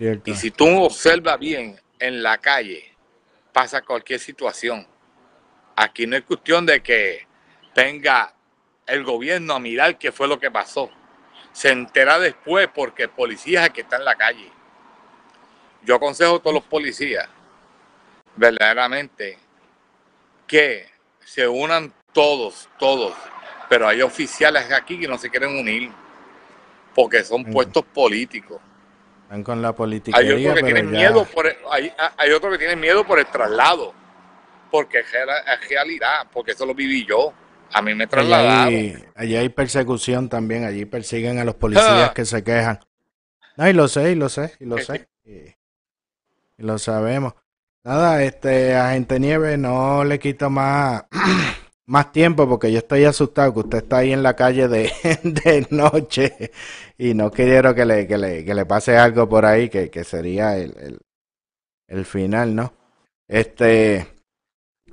Y 0.00 0.34
si 0.34 0.50
tú 0.50 0.82
observas 0.82 1.38
bien 1.38 1.80
en 1.98 2.22
la 2.22 2.38
calle, 2.38 2.94
pasa 3.52 3.82
cualquier 3.82 4.20
situación. 4.20 4.86
Aquí 5.74 6.06
no 6.06 6.16
es 6.16 6.22
cuestión 6.22 6.66
de 6.66 6.82
que 6.82 7.26
tenga 7.74 8.32
el 8.86 9.04
gobierno 9.04 9.54
a 9.54 9.60
mirar 9.60 9.98
qué 9.98 10.12
fue 10.12 10.28
lo 10.28 10.38
que 10.38 10.50
pasó. 10.50 10.90
Se 11.52 11.70
entera 11.70 12.18
después 12.18 12.68
porque 12.72 13.04
el 13.04 13.10
policía 13.10 13.60
es 13.60 13.66
el 13.66 13.72
que 13.72 13.80
está 13.80 13.96
en 13.96 14.04
la 14.04 14.14
calle. 14.14 14.50
Yo 15.82 15.96
aconsejo 15.96 16.36
a 16.36 16.42
todos 16.42 16.54
los 16.54 16.64
policías, 16.64 17.28
verdaderamente, 18.36 19.38
que 20.46 20.88
se 21.24 21.48
unan 21.48 21.92
todos, 22.12 22.68
todos. 22.78 23.14
Pero 23.68 23.88
hay 23.88 24.02
oficiales 24.02 24.70
aquí 24.72 24.98
que 24.98 25.08
no 25.08 25.18
se 25.18 25.30
quieren 25.30 25.58
unir 25.58 25.90
porque 26.94 27.22
son 27.24 27.44
puestos 27.44 27.84
políticos. 27.84 28.60
Están 29.28 29.42
con 29.42 29.60
la 29.60 29.74
política. 29.74 30.16
Hay 30.16 30.32
otros 30.32 30.54
que 30.54 30.62
tienen 30.62 30.90
miedo 30.90 31.26
por 31.26 31.46
el, 31.46 31.56
hay, 31.70 31.92
hay 32.16 32.30
otros 32.30 32.50
que 32.52 32.58
tienen 32.58 32.80
miedo 32.80 33.06
por 33.06 33.18
el 33.18 33.26
traslado, 33.26 33.92
porque 34.70 35.00
es 35.00 35.68
realidad, 35.68 36.26
porque 36.32 36.52
eso 36.52 36.64
lo 36.64 36.74
viví 36.74 37.04
yo. 37.04 37.34
A 37.74 37.82
mí 37.82 37.94
me 37.94 38.06
trasladaron. 38.06 39.04
Allí, 39.14 39.36
hay 39.36 39.50
persecución 39.50 40.30
también, 40.30 40.64
allí 40.64 40.86
persiguen 40.86 41.38
a 41.38 41.44
los 41.44 41.56
policías 41.56 42.08
ah. 42.08 42.12
que 42.14 42.24
se 42.24 42.42
quejan. 42.42 42.80
No, 43.58 43.68
y 43.68 43.74
lo 43.74 43.86
sé, 43.86 44.12
y 44.12 44.14
lo 44.14 44.30
sé, 44.30 44.54
y 44.60 44.64
lo 44.64 44.78
sé. 44.78 45.10
Y, 45.26 45.54
lo 46.56 46.78
sabemos. 46.78 47.34
Nada, 47.84 48.22
este, 48.22 48.76
agente 48.76 49.20
Nieve, 49.20 49.58
no 49.58 50.04
le 50.04 50.18
quito 50.18 50.48
más 50.48 51.04
más 51.88 52.12
tiempo 52.12 52.46
porque 52.46 52.70
yo 52.70 52.78
estoy 52.78 53.04
asustado 53.04 53.54
que 53.54 53.60
usted 53.60 53.78
está 53.78 53.98
ahí 53.98 54.12
en 54.12 54.22
la 54.22 54.36
calle 54.36 54.68
de, 54.68 54.92
de 55.22 55.66
noche 55.70 56.52
y 56.98 57.14
no 57.14 57.30
quiero 57.30 57.74
que 57.74 57.86
le, 57.86 58.06
que 58.06 58.18
le, 58.18 58.44
que 58.44 58.54
le 58.54 58.66
pase 58.66 58.96
algo 58.98 59.26
por 59.26 59.46
ahí 59.46 59.70
que, 59.70 59.90
que 59.90 60.04
sería 60.04 60.58
el, 60.58 61.00
el, 61.88 62.04
final, 62.04 62.54
¿no? 62.54 62.74
Este, 63.26 64.06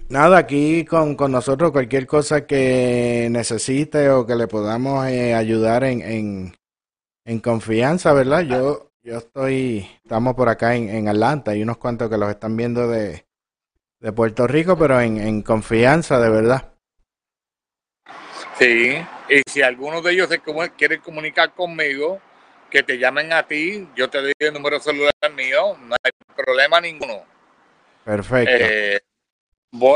nada, 0.08 0.38
aquí 0.38 0.86
con, 0.86 1.16
con, 1.16 1.34
nosotros 1.34 1.72
cualquier 1.72 2.08
cosa 2.08 2.48
que 2.48 3.28
necesite 3.30 4.10
o 4.10 4.26
que 4.26 4.36
le 4.36 4.48
podamos 4.48 5.06
eh, 5.08 5.34
ayudar 5.34 5.84
en, 5.84 6.02
en, 6.02 6.56
en, 7.26 7.40
confianza, 7.40 8.14
¿verdad? 8.14 8.42
Yo, 8.42 8.92
yo 9.04 9.18
estoy, 9.18 9.86
estamos 10.02 10.34
por 10.36 10.48
acá 10.48 10.76
en, 10.76 10.88
en 10.88 11.10
Atlanta, 11.10 11.52
hay 11.52 11.62
unos 11.62 11.78
cuantos 11.78 12.10
que 12.10 12.18
los 12.18 12.30
están 12.30 12.56
viendo 12.56 12.88
de, 12.88 13.26
de 14.00 14.14
Puerto 14.14 14.48
Rico, 14.48 14.78
pero 14.78 15.02
en, 15.02 15.18
en 15.18 15.42
confianza, 15.42 16.22
de 16.22 16.30
verdad. 16.30 16.75
Sí, 18.58 18.96
y 19.30 19.42
si 19.50 19.62
alguno 19.62 20.02
de 20.02 20.14
ellos 20.14 20.30
se 20.30 20.42
quiere 20.78 21.00
comunicar 21.00 21.54
conmigo, 21.54 22.22
que 22.70 22.84
te 22.84 22.98
llamen 22.98 23.34
a 23.34 23.46
ti, 23.46 23.88
yo 23.96 24.10
te 24.10 24.22
doy 24.22 24.34
el 24.40 24.54
número 24.54 24.80
celular 24.80 25.14
mío, 25.36 25.78
no 25.82 25.96
hay 26.02 26.12
problema 26.36 26.80
ninguno. 26.80 27.24
Perfecto. 28.04 28.52
Eh, 28.54 29.02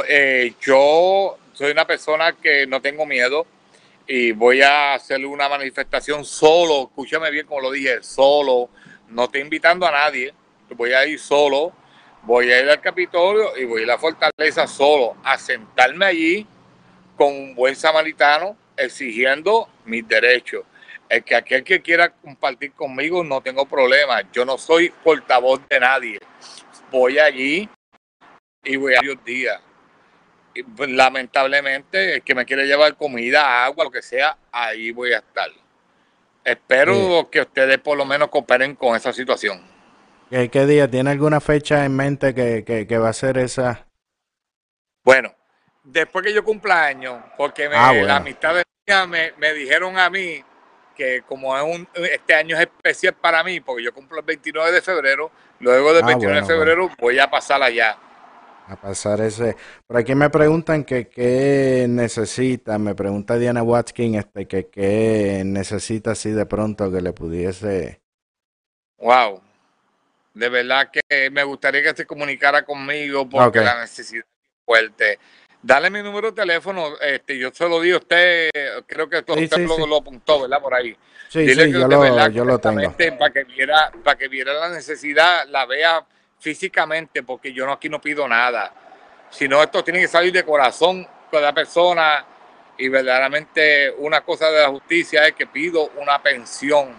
eh, 0.08 0.54
yo 0.62 1.38
soy 1.54 1.72
una 1.72 1.86
persona 1.86 2.34
que 2.34 2.68
no 2.68 2.82
tengo 2.82 3.06
miedo 3.06 3.46
y 4.06 4.34
voy 4.34 4.62
a 4.62 4.96
hacer 4.96 5.26
una 5.26 5.48
manifestación 5.48 6.26
solo, 6.26 6.90
escúchame 6.90 7.32
bien 7.32 7.46
como 7.46 7.62
lo 7.62 7.72
dije, 7.72 8.02
solo, 8.02 8.70
no 9.08 9.26
estoy 9.26 9.42
invitando 9.42 9.86
a 9.86 9.92
nadie, 9.92 10.34
voy 10.76 10.92
a 10.92 11.06
ir 11.06 11.20
solo, 11.20 11.72
voy 12.24 12.52
a 12.52 12.62
ir 12.62 12.70
al 12.70 12.82
Capitolio 12.82 13.56
y 13.56 13.64
voy 13.64 13.82
a 13.82 13.84
ir 13.84 13.92
a 13.92 13.94
la 13.94 14.00
fortaleza 14.00 14.68
solo, 14.68 15.16
a 15.24 15.38
sentarme 15.38 16.06
allí 16.06 16.48
con 17.20 17.36
un 17.36 17.54
buen 17.54 17.76
samaritano 17.76 18.56
exigiendo 18.78 19.68
mis 19.84 20.08
derechos. 20.08 20.64
El 21.10 21.22
que 21.22 21.36
aquel 21.36 21.66
que 21.66 21.82
quiera 21.82 22.10
compartir 22.10 22.72
conmigo 22.72 23.26
no 23.26 23.42
tengo 23.42 23.66
problema. 23.66 24.22
Yo 24.32 24.46
no 24.46 24.58
soy 24.58 24.90
portavoz 25.04 25.60
de 25.68 25.82
nadie. 25.82 26.20
Voy 26.90 27.20
allí 27.20 27.68
y 28.64 28.76
voy 28.78 28.94
a 28.94 29.00
varios 29.00 29.22
días. 29.26 29.62
Pues, 30.78 30.90
lamentablemente, 30.90 32.16
el 32.16 32.22
que 32.22 32.34
me 32.34 32.46
quiere 32.46 32.66
llevar 32.66 32.96
comida, 32.96 33.66
agua, 33.66 33.84
lo 33.84 33.92
que 33.92 34.02
sea, 34.02 34.38
ahí 34.50 34.92
voy 34.92 35.12
a 35.12 35.18
estar. 35.18 35.50
Espero 36.46 37.28
que 37.30 37.42
ustedes 37.42 37.80
por 37.80 37.98
lo 37.98 38.06
menos 38.06 38.30
cooperen 38.30 38.76
con 38.76 38.96
esa 38.96 39.12
situación. 39.12 39.62
¿Qué, 40.30 40.66
día? 40.66 40.90
¿Tiene 40.90 41.10
alguna 41.10 41.42
fecha 41.42 41.84
en 41.84 41.98
mente 41.98 42.34
que, 42.34 42.64
que 42.88 42.98
va 42.98 43.10
a 43.10 43.14
ser 43.14 43.38
esa? 43.38 43.88
Bueno, 45.04 45.34
después 45.92 46.26
que 46.26 46.34
yo 46.34 46.44
cumpla 46.44 46.86
años, 46.86 47.22
porque 47.38 47.70
me, 47.70 47.76
ah, 47.76 47.94
la 47.94 48.18
amistad 48.18 48.56
de 48.56 48.64
me, 49.08 49.34
me 49.38 49.54
dijeron 49.54 49.98
a 49.98 50.10
mí 50.10 50.44
que 50.96 51.22
como 51.22 51.56
es 51.56 51.64
un, 51.64 51.88
este 52.12 52.34
año 52.34 52.58
es 52.58 52.62
especial 52.64 53.14
para 53.14 53.44
mí, 53.44 53.62
porque 53.62 53.84
yo 53.84 53.94
cumplo 53.94 54.20
el 54.20 54.26
29 54.26 54.72
de 54.72 54.82
febrero, 54.82 55.32
luego 55.60 55.94
del 55.94 56.04
29 56.04 56.38
ah, 56.38 56.42
de 56.42 56.48
febrero 56.48 56.90
voy 57.00 57.20
a 57.20 57.30
pasar 57.30 57.62
allá. 57.62 57.98
A 58.68 58.76
pasar 58.76 59.20
ese. 59.22 59.56
Por 59.88 59.98
aquí 59.98 60.14
me 60.14 60.30
preguntan 60.30 60.84
que 60.84 61.08
qué 61.08 61.88
necesita, 61.90 62.78
me 62.78 62.94
pregunta 62.94 63.38
Diana 63.38 63.64
Watkins, 63.64 64.18
este, 64.18 64.48
que 64.48 64.68
qué 64.68 65.42
necesita 65.46 66.12
así 66.12 66.32
de 66.32 66.46
pronto 66.46 66.92
que 66.92 67.02
le 67.02 67.14
pudiese. 67.14 68.02
Wow. 68.98 69.42
De 70.34 70.50
verdad 70.50 70.92
que 70.92 71.32
me 71.32 71.44
gustaría 71.44 71.82
que 71.82 71.96
se 71.96 72.06
comunicara 72.06 72.64
conmigo 72.64 73.28
porque 73.28 73.60
la 73.60 73.80
necesidad 73.80 74.24
es 74.24 74.66
fuerte. 74.66 75.20
Dale 75.62 75.90
mi 75.90 76.02
número 76.02 76.32
de 76.32 76.42
teléfono, 76.42 76.94
este, 77.02 77.38
yo 77.38 77.52
se 77.52 77.68
lo 77.68 77.82
di 77.82 77.92
a 77.92 77.98
usted, 77.98 78.50
creo 78.88 79.10
que 79.10 79.18
usted 79.18 79.60
lo, 79.60 79.98
apuntó, 79.98 80.42
¿verdad? 80.42 80.62
Por 80.62 80.74
ahí. 80.74 80.96
Sí, 81.28 81.40
Dile 81.40 81.66
sí, 81.66 81.72
que 81.74 81.80
yo, 81.80 81.88
lo, 81.88 82.00
verdad, 82.00 82.32
yo 82.32 82.46
lo 82.46 82.60
tengo. 82.60 82.96
Para 83.18 83.34
que, 83.34 83.44
viera, 83.44 83.92
para 84.04 84.18
que 84.18 84.30
viera 84.30 84.54
la 84.54 84.70
necesidad, 84.70 85.46
la 85.50 85.66
vea 85.66 86.06
físicamente, 86.40 87.24
porque 87.24 87.52
yo 87.52 87.66
no, 87.66 87.74
aquí 87.74 87.90
no 87.90 88.00
pido 88.00 88.26
nada. 88.28 88.74
Sino 89.30 89.62
esto 89.62 89.84
tiene 89.84 90.00
que 90.00 90.08
salir 90.08 90.32
de 90.32 90.44
corazón 90.44 91.06
con 91.30 91.42
la 91.42 91.54
persona 91.54 92.26
y 92.78 92.88
verdaderamente 92.88 93.92
una 93.98 94.22
cosa 94.22 94.50
de 94.50 94.62
la 94.62 94.70
justicia 94.70 95.28
es 95.28 95.34
que 95.34 95.46
pido 95.46 95.92
una 95.98 96.24
pensión 96.24 96.96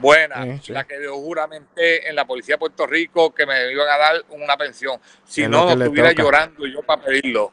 buena, 0.00 0.46
la 0.68 0.84
que 0.84 1.02
yo 1.02 1.14
juramente 1.16 2.08
en 2.08 2.14
la 2.14 2.24
policía 2.24 2.54
de 2.54 2.60
Puerto 2.60 2.86
Rico 2.86 3.34
que 3.34 3.44
me 3.44 3.70
iban 3.72 3.88
a 3.88 3.98
dar 3.98 4.24
una 4.30 4.56
pensión. 4.56 5.00
Si 5.24 5.46
no, 5.48 5.70
estuviera 5.70 6.12
llorando 6.12 6.66
yo 6.66 6.82
para 6.82 7.02
pedirlo. 7.02 7.52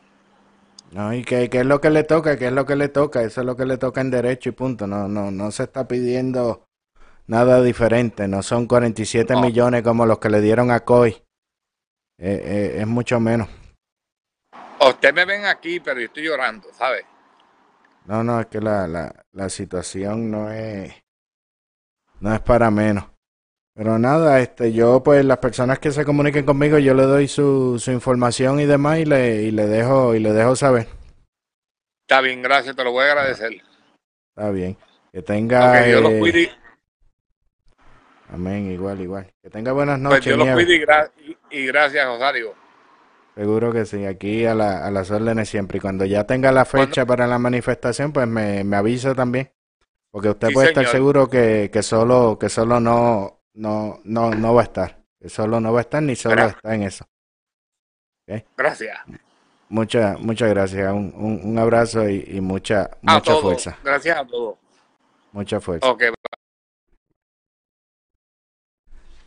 No, 0.92 1.14
y 1.14 1.24
qué 1.24 1.50
es 1.52 1.66
lo 1.66 1.80
que 1.80 1.92
le 1.92 2.04
toca, 2.04 2.38
qué 2.38 2.48
es 2.48 2.54
lo 2.54 2.66
que 2.66 2.76
le 2.76 2.90
toca, 2.90 3.22
eso 3.22 3.42
es 3.42 3.46
lo 3.46 3.56
que 3.56 3.66
le 3.66 3.78
toca 3.78 4.02
en 4.02 4.10
derecho 4.10 4.50
y 4.50 4.54
punto. 4.54 4.88
No, 4.88 5.08
no, 5.08 5.30
no 5.30 5.52
se 5.52 5.64
está 5.64 5.88
pidiendo 5.88 6.68
nada 7.28 7.62
diferente, 7.62 8.28
no 8.28 8.42
son 8.42 8.66
47 8.66 9.36
millones 9.36 9.84
como 9.84 10.06
los 10.06 10.18
que 10.18 10.30
le 10.30 10.42
dieron 10.42 10.72
a 10.72 10.80
COI. 10.80 11.12
Eh, 11.12 12.42
eh, 12.44 12.76
es 12.80 12.88
mucho 12.88 13.20
menos. 13.20 13.48
Usted 14.82 15.14
me 15.14 15.26
ven 15.26 15.46
aquí, 15.46 15.80
pero 15.80 16.00
yo 16.00 16.08
estoy 16.08 16.24
llorando, 16.24 16.68
¿sabe? 16.74 17.06
No, 18.06 18.24
no, 18.24 18.40
es 18.40 18.48
que 18.48 18.60
la, 18.60 18.88
la, 18.88 19.14
la 19.34 19.50
situación 19.50 20.32
no 20.32 20.50
es, 20.52 20.92
no 22.20 22.34
es 22.34 22.42
para 22.42 22.72
menos. 22.72 23.09
Pero 23.80 23.98
nada, 23.98 24.42
este, 24.42 24.74
yo 24.74 25.02
pues 25.02 25.24
las 25.24 25.38
personas 25.38 25.80
que 25.80 25.92
se 25.92 26.04
comuniquen 26.04 26.44
conmigo, 26.46 26.80
yo 26.80 26.94
le 26.94 27.04
doy 27.04 27.30
su, 27.30 27.80
su 27.80 27.92
información 27.92 28.60
y 28.60 28.66
demás 28.66 29.00
y 29.00 29.06
le, 29.06 29.44
y 29.44 29.52
le 29.52 29.68
dejo 29.68 30.14
y 30.16 30.20
le 30.20 30.34
dejo 30.34 30.54
saber. 30.58 30.88
Está 32.02 32.20
bien, 32.20 32.42
gracias, 32.42 32.76
te 32.76 32.84
lo 32.84 32.92
voy 32.92 33.06
a 33.06 33.12
agradecer. 33.14 33.54
Está 34.36 34.52
bien. 34.52 34.76
Que 35.14 35.22
tenga. 35.22 35.88
yo 35.88 36.02
lo 36.02 36.10
eh, 36.10 36.52
Amén, 38.34 38.70
igual, 38.70 39.00
igual. 39.00 39.32
Que 39.42 39.50
tenga 39.50 39.72
buenas 39.72 39.98
pues 39.98 40.04
noches. 40.04 40.36
Pues 40.36 40.36
Dios 40.36 40.48
lo 40.50 40.54
cuide 40.56 41.36
y, 41.50 41.66
gracias, 41.66 42.06
Rosario. 42.06 42.56
Seguro 43.34 43.72
que 43.72 43.86
sí, 43.86 44.06
aquí 44.06 44.46
a, 44.46 44.56
la, 44.56 44.86
a 44.86 44.92
las 44.92 45.10
órdenes 45.10 45.48
siempre. 45.48 45.78
Y 45.78 45.80
cuando 45.80 46.04
ya 46.04 46.26
tenga 46.26 46.52
la 46.52 46.66
fecha 46.66 47.06
para 47.06 47.28
la 47.28 47.40
manifestación, 47.40 48.12
pues 48.12 48.28
me, 48.28 48.66
me 48.66 48.76
avisa 48.76 49.16
también. 49.16 49.54
Porque 50.12 50.32
usted 50.32 50.50
puede 50.52 50.68
estar 50.68 50.86
seguro 50.88 51.30
que, 51.30 51.70
que 51.72 51.82
solo, 51.82 52.38
que 52.38 52.50
solo 52.50 52.82
no, 52.82 53.39
no, 53.60 54.00
no, 54.06 54.32
no 54.32 54.54
va 54.54 54.62
a 54.62 54.64
estar. 54.64 55.04
Solo 55.26 55.60
no 55.60 55.74
va 55.74 55.80
a 55.80 55.82
estar 55.82 56.02
ni 56.02 56.16
solo 56.16 56.48
está 56.48 56.74
en 56.74 56.84
eso. 56.84 57.06
Gracias. 58.56 58.98
Muchas, 59.68 60.18
muchas 60.20 60.50
gracias. 60.50 60.94
Un, 60.94 61.14
un, 61.44 61.60
abrazo 61.60 62.08
y, 62.08 62.40
mucha, 62.40 62.90
mucha 63.02 63.36
fuerza. 63.36 63.78
Gracias 63.84 64.18
a 64.18 64.26
todos. 64.26 64.58
Mucha 65.34 65.60
fuerza. 65.60 65.94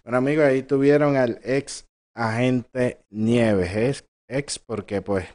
Bueno, 0.02 0.18
amigos, 0.18 0.46
ahí 0.46 0.62
tuvieron 0.62 1.16
al 1.16 1.38
ex 1.44 1.86
agente 2.14 3.04
Nieves. 3.10 3.76
Es 3.76 4.04
ex 4.28 4.58
porque, 4.58 5.02
pues, 5.02 5.26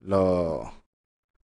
lo, 0.00 0.72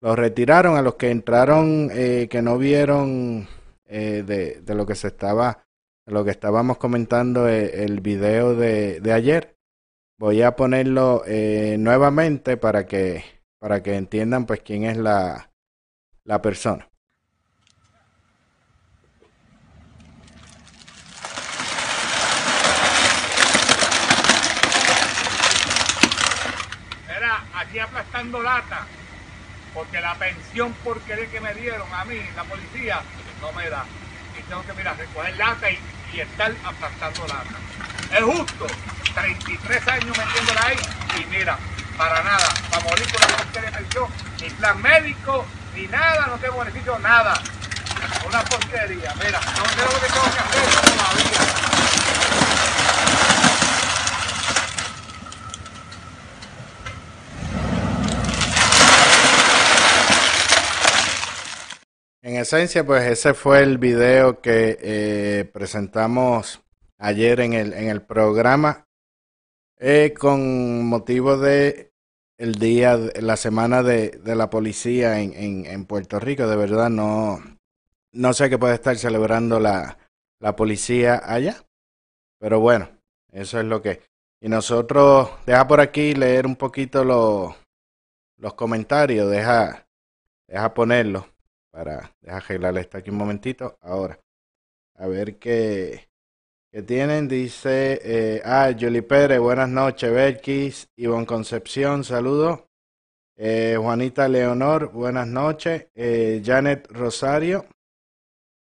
lo 0.01 0.15
retiraron 0.15 0.77
a 0.77 0.83
los 0.83 0.95
que 0.95 1.11
entraron, 1.11 1.91
eh, 1.93 2.29
que 2.31 2.43
no 2.43 2.59
vieron 2.59 3.49
eh, 3.87 4.23
de, 4.25 4.61
de 4.61 4.75
lo 4.75 4.87
que 4.87 4.95
se 4.95 5.09
estaba 5.09 5.65
lo 6.07 6.25
que 6.25 6.31
estábamos 6.31 6.79
comentando 6.79 7.49
eh, 7.49 7.85
el 7.85 8.01
video 8.01 8.55
de, 8.55 9.01
de 9.01 9.13
ayer. 9.13 9.57
Voy 10.19 10.43
a 10.43 10.57
ponerlo 10.57 11.23
eh, 11.27 11.77
nuevamente 11.79 12.57
para 12.57 12.87
que, 12.87 13.25
para 13.59 13.83
que 13.83 13.97
entiendan 13.97 14.47
pues 14.47 14.61
quién 14.61 14.85
es 14.85 14.97
la, 14.97 15.51
la 16.25 16.43
persona. 16.43 16.89
Era 27.09 27.45
aquí 27.55 27.79
aplastando 27.79 28.43
lata, 28.43 28.87
porque 29.75 30.01
la 30.01 30.15
pensión 30.19 30.73
porquería 30.85 31.31
que 31.31 31.41
me 31.41 31.55
dieron 31.55 31.93
a 31.93 32.05
mí, 32.05 32.19
la 32.37 32.45
policía, 32.45 33.01
no 33.41 33.53
me 33.53 33.69
da 33.69 33.85
tengo 34.53 34.67
que, 34.67 34.73
mira, 34.75 34.93
recoger 34.93 35.35
lata 35.39 35.71
y, 35.71 35.79
estar 36.21 36.53
aplastando 36.63 37.27
lata. 37.27 37.57
Es 38.15 38.23
justo, 38.23 38.67
33 39.15 39.89
años 39.89 40.19
metiéndola 40.19 40.61
ahí 40.67 40.77
y 41.19 41.25
mira, 41.35 41.57
para 41.97 42.23
nada, 42.23 42.49
para 42.71 42.85
morir 42.85 43.07
con 43.11 43.23
la 43.23 43.63
de 43.63 43.73
pensión, 43.73 44.09
ni 44.43 44.51
plan 44.51 44.83
médico, 44.83 45.47
ni 45.75 45.87
nada, 45.87 46.27
no 46.27 46.37
tengo 46.37 46.59
beneficio, 46.59 46.99
nada. 46.99 47.41
Una 48.27 48.45
porquería, 48.45 49.15
mira, 49.25 49.41
no 49.41 49.65
sé 49.71 49.85
lo 49.91 50.01
que 50.01 50.07
tengo 50.13 50.31
que 50.31 50.39
hacer 50.39 50.71
todavía. 50.85 51.72
En 62.25 62.37
esencia, 62.37 62.87
pues 62.87 63.03
ese 63.11 63.35
fue 63.35 63.65
el 63.65 63.79
video 63.79 64.41
que 64.41 64.79
eh, 64.81 65.45
presentamos 65.53 66.63
ayer 66.97 67.41
en 67.41 67.53
el, 67.53 67.73
en 67.73 67.89
el 67.89 68.01
programa 68.01 68.87
eh, 69.81 70.15
con 70.17 70.87
motivo 70.87 71.37
de 71.37 71.91
el 72.39 72.55
día, 72.55 72.97
la 72.97 73.37
semana 73.37 73.83
de, 73.83 74.11
de 74.11 74.37
la 74.37 74.51
policía 74.51 75.21
en, 75.21 75.67
en, 75.67 75.85
Puerto 75.85 76.21
Rico. 76.21 76.47
De 76.47 76.55
verdad, 76.55 76.91
no, 76.91 77.41
no 78.13 78.33
sé 78.35 78.49
qué 78.49 78.57
puede 78.57 78.75
estar 78.75 78.97
celebrando 78.97 79.59
la, 79.59 79.99
la 80.39 80.55
policía 80.55 81.21
allá. 81.25 81.65
Pero 82.39 82.61
bueno, 82.61 82.89
eso 83.33 83.59
es 83.59 83.65
lo 83.65 83.83
que. 83.83 84.01
Y 84.41 84.49
nosotros, 84.49 85.29
deja 85.45 85.67
por 85.67 85.81
aquí 85.81 86.15
leer 86.15 86.47
un 86.47 86.55
poquito 86.55 87.03
los, 87.05 87.53
los 88.37 88.55
comentarios, 88.55 89.29
deja, 89.29 89.89
deja 90.47 90.73
ponerlos 90.73 91.32
para 91.73 92.15
dejar 92.21 92.43
arreglarle 92.43 92.81
esto 92.83 92.99
aquí 92.99 93.11
un 93.11 93.17
momentito. 93.17 93.79
Ahora, 93.81 94.21
a 94.95 95.09
ver 95.09 95.39
qué, 95.39 96.09
qué 96.71 96.83
tienen. 96.83 97.27
Dice, 97.27 98.01
eh, 98.05 98.43
ah, 98.45 98.71
Julie 98.79 99.03
Pérez, 99.03 99.41
buenas 99.41 99.69
noches, 99.69 100.13
Belkis, 100.13 100.89
Ivonne 100.97 101.27
Concepción, 101.27 102.05
saludos. 102.05 102.61
Eh, 103.37 103.77
Juanita 103.81 104.29
Leonor, 104.29 104.93
buenas 104.93 105.27
noches. 105.27 105.89
Eh, 105.95 106.43
Janet 106.45 106.87
Rosario, 106.91 107.65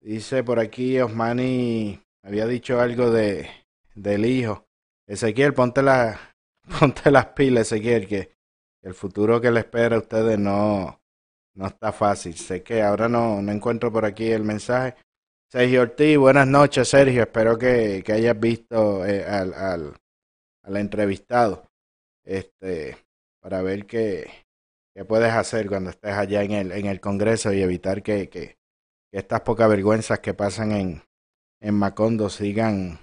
dice 0.00 0.44
por 0.44 0.60
aquí, 0.60 0.98
Osmani 1.00 2.00
había 2.22 2.46
dicho 2.46 2.80
algo 2.80 3.10
de 3.10 3.50
del 3.94 4.24
hijo. 4.24 4.66
Ezequiel, 5.06 5.52
ponte, 5.52 5.82
la, 5.82 6.36
ponte 6.80 7.10
las 7.10 7.26
pilas, 7.26 7.72
Ezequiel, 7.72 8.06
que 8.06 8.30
el 8.82 8.94
futuro 8.94 9.40
que 9.40 9.50
le 9.50 9.60
espera 9.60 9.96
a 9.96 9.98
ustedes 9.98 10.38
no, 10.38 10.99
no 11.60 11.66
está 11.66 11.92
fácil. 11.92 12.34
Sé 12.36 12.62
que 12.62 12.82
ahora 12.82 13.06
no, 13.06 13.42
no 13.42 13.52
encuentro 13.52 13.92
por 13.92 14.06
aquí 14.06 14.32
el 14.32 14.44
mensaje. 14.44 14.94
Sergio 15.46 15.82
Ortiz, 15.82 16.16
buenas 16.16 16.46
noches, 16.46 16.88
Sergio. 16.88 17.22
Espero 17.22 17.58
que, 17.58 18.02
que 18.02 18.12
hayas 18.12 18.40
visto 18.40 19.04
eh, 19.04 19.24
al, 19.26 19.52
al, 19.52 19.94
al, 20.62 20.76
entrevistado. 20.78 21.68
Este, 22.24 22.96
para 23.42 23.60
ver 23.60 23.84
qué, 23.84 24.30
qué 24.94 25.04
puedes 25.04 25.32
hacer 25.32 25.68
cuando 25.68 25.90
estés 25.90 26.14
allá 26.14 26.42
en 26.42 26.52
el, 26.52 26.72
en 26.72 26.86
el 26.86 26.98
Congreso 26.98 27.52
y 27.52 27.60
evitar 27.60 28.02
que, 28.02 28.30
que, 28.30 28.56
estas 29.12 29.40
pocas 29.42 29.68
vergüenzas 29.68 30.20
que 30.20 30.32
pasan 30.32 30.72
en, 30.72 31.02
en 31.60 31.74
Macondo 31.74 32.30
sigan, 32.30 32.98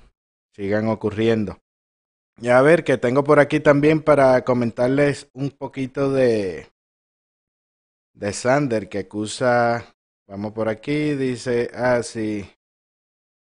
sigan 0.55 0.88
ocurriendo. 0.88 1.60
Y 2.39 2.47
a 2.49 2.62
ver, 2.62 2.84
que 2.84 2.97
tengo 2.97 3.24
por 3.24 3.39
aquí 3.39 3.60
también 3.60 4.01
para 4.01 4.43
comentarles 4.45 5.30
un 5.34 5.51
poquito 5.51 6.12
de, 6.12 6.70
de 8.18 8.34
Sander 8.34 8.89
que 8.89 8.99
acusa, 8.99 9.95
vamos 10.28 10.51
por 10.53 10.70
aquí, 10.70 11.13
dice, 11.13 11.70
ah, 11.74 12.01
sí, 12.01 12.49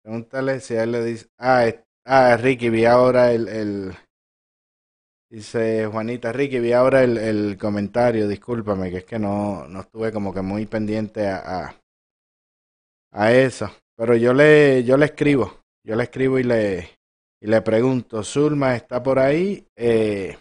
pregúntale 0.03 0.61
si 0.61 0.75
a 0.75 0.83
él 0.83 0.93
le 0.93 1.05
dice, 1.05 1.27
ah, 1.39 1.65
ah 2.05 2.37
Ricky, 2.37 2.69
vi 2.69 2.85
ahora 2.85 3.33
el, 3.33 3.49
el, 3.49 3.93
dice 5.31 5.87
Juanita, 5.87 6.33
Ricky, 6.33 6.61
vi 6.61 6.73
ahora 6.73 7.03
el, 7.03 7.17
el 7.17 7.57
comentario, 7.59 8.29
discúlpame, 8.29 8.91
que 8.91 8.99
es 8.99 9.05
que 9.05 9.19
no, 9.19 9.67
no 9.67 9.81
estuve 9.81 10.13
como 10.13 10.35
que 10.35 10.43
muy 10.43 10.67
pendiente 10.67 11.27
a, 11.27 11.39
a, 11.39 11.83
a 13.13 13.33
eso, 13.33 13.71
pero 13.97 14.17
yo 14.17 14.35
le, 14.35 14.85
yo 14.85 14.99
le 14.99 15.07
escribo, 15.07 15.63
yo 15.83 15.97
le 15.97 16.03
escribo 16.03 16.39
y 16.39 16.43
le, 16.43 16.91
y 17.41 17.47
le 17.47 17.63
pregunto, 17.63 18.23
Zulma 18.23 18.77
está 18.77 19.03
por 19.03 19.19
ahí, 19.19 19.67
eh, 19.77 20.37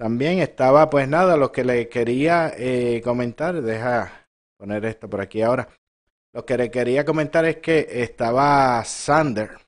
también 0.00 0.38
estaba, 0.38 0.88
pues 0.88 1.06
nada, 1.06 1.36
lo 1.36 1.52
que 1.52 1.62
le 1.62 1.90
quería 1.90 2.54
eh, 2.56 3.02
comentar, 3.04 3.60
deja 3.60 4.30
poner 4.56 4.86
esto 4.86 5.10
por 5.10 5.20
aquí 5.20 5.42
ahora. 5.42 5.68
Lo 6.32 6.46
que 6.46 6.56
le 6.56 6.70
quería 6.70 7.04
comentar 7.04 7.44
es 7.44 7.58
que 7.58 7.86
estaba 8.02 8.82
Sander 8.82 9.58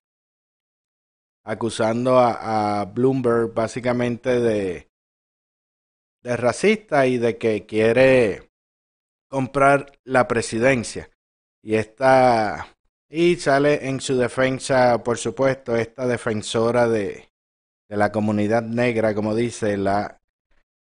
acusando 1.45 2.19
a, 2.19 2.87
Bloomberg 2.87 3.53
básicamente 3.53 4.41
de, 4.41 4.89
de 6.23 6.37
racista 6.39 7.07
y 7.07 7.19
de 7.19 7.37
que 7.37 7.67
quiere 7.67 8.51
comprar 9.29 9.93
la 10.03 10.29
presidencia. 10.29 11.11
Y 11.63 11.75
esta 11.75 12.69
y 13.11 13.37
sale 13.37 13.87
en 13.87 14.01
su 14.01 14.17
defensa, 14.17 15.03
por 15.03 15.19
supuesto, 15.19 15.77
esta 15.77 16.07
defensora 16.07 16.89
de, 16.89 17.29
de 17.87 17.97
la 17.99 18.11
comunidad 18.11 18.63
negra, 18.63 19.15
como 19.15 19.35
dice 19.35 19.77
la 19.77 20.22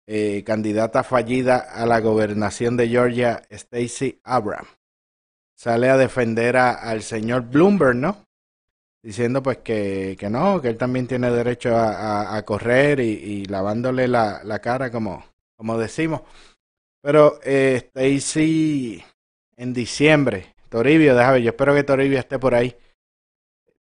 eh, 0.07 0.43
candidata 0.45 1.03
fallida 1.03 1.57
a 1.57 1.85
la 1.85 1.99
gobernación 1.99 2.77
de 2.77 2.87
Georgia, 2.87 3.41
Stacey 3.51 4.19
Abrams, 4.23 4.69
sale 5.55 5.89
a 5.89 5.97
defender 5.97 6.57
al 6.57 7.01
señor 7.01 7.43
Bloomberg, 7.49 7.95
¿no? 7.95 8.25
Diciendo 9.01 9.41
pues 9.41 9.59
que, 9.59 10.15
que, 10.19 10.29
no, 10.29 10.61
que 10.61 10.69
él 10.69 10.77
también 10.77 11.07
tiene 11.07 11.31
derecho 11.31 11.75
a, 11.75 12.41
correr 12.43 12.99
y, 12.99 13.45
lavándole 13.45 14.07
la, 14.07 14.41
la, 14.43 14.59
cara 14.59 14.91
como, 14.91 15.23
como 15.55 15.77
decimos. 15.77 16.21
Pero 17.01 17.39
eh, 17.43 17.91
en 19.57 19.73
diciembre, 19.73 20.55
Toribio, 20.69 21.15
déjame, 21.15 21.41
yo 21.41 21.49
espero 21.49 21.73
que 21.73 21.83
Toribio 21.83 22.19
esté 22.19 22.39
por 22.39 22.55
ahí. 22.55 22.75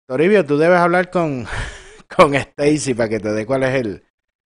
Toribio, 0.07 0.45
tú 0.45 0.59
debes 0.59 0.79
hablar 0.79 1.11
con, 1.11 1.47
con 2.16 2.35
Stacy 2.35 2.95
para 2.95 3.09
que 3.09 3.20
te 3.20 3.33
dé 3.33 3.47
cuál 3.47 3.62
es 3.62 3.75
el, 3.75 4.05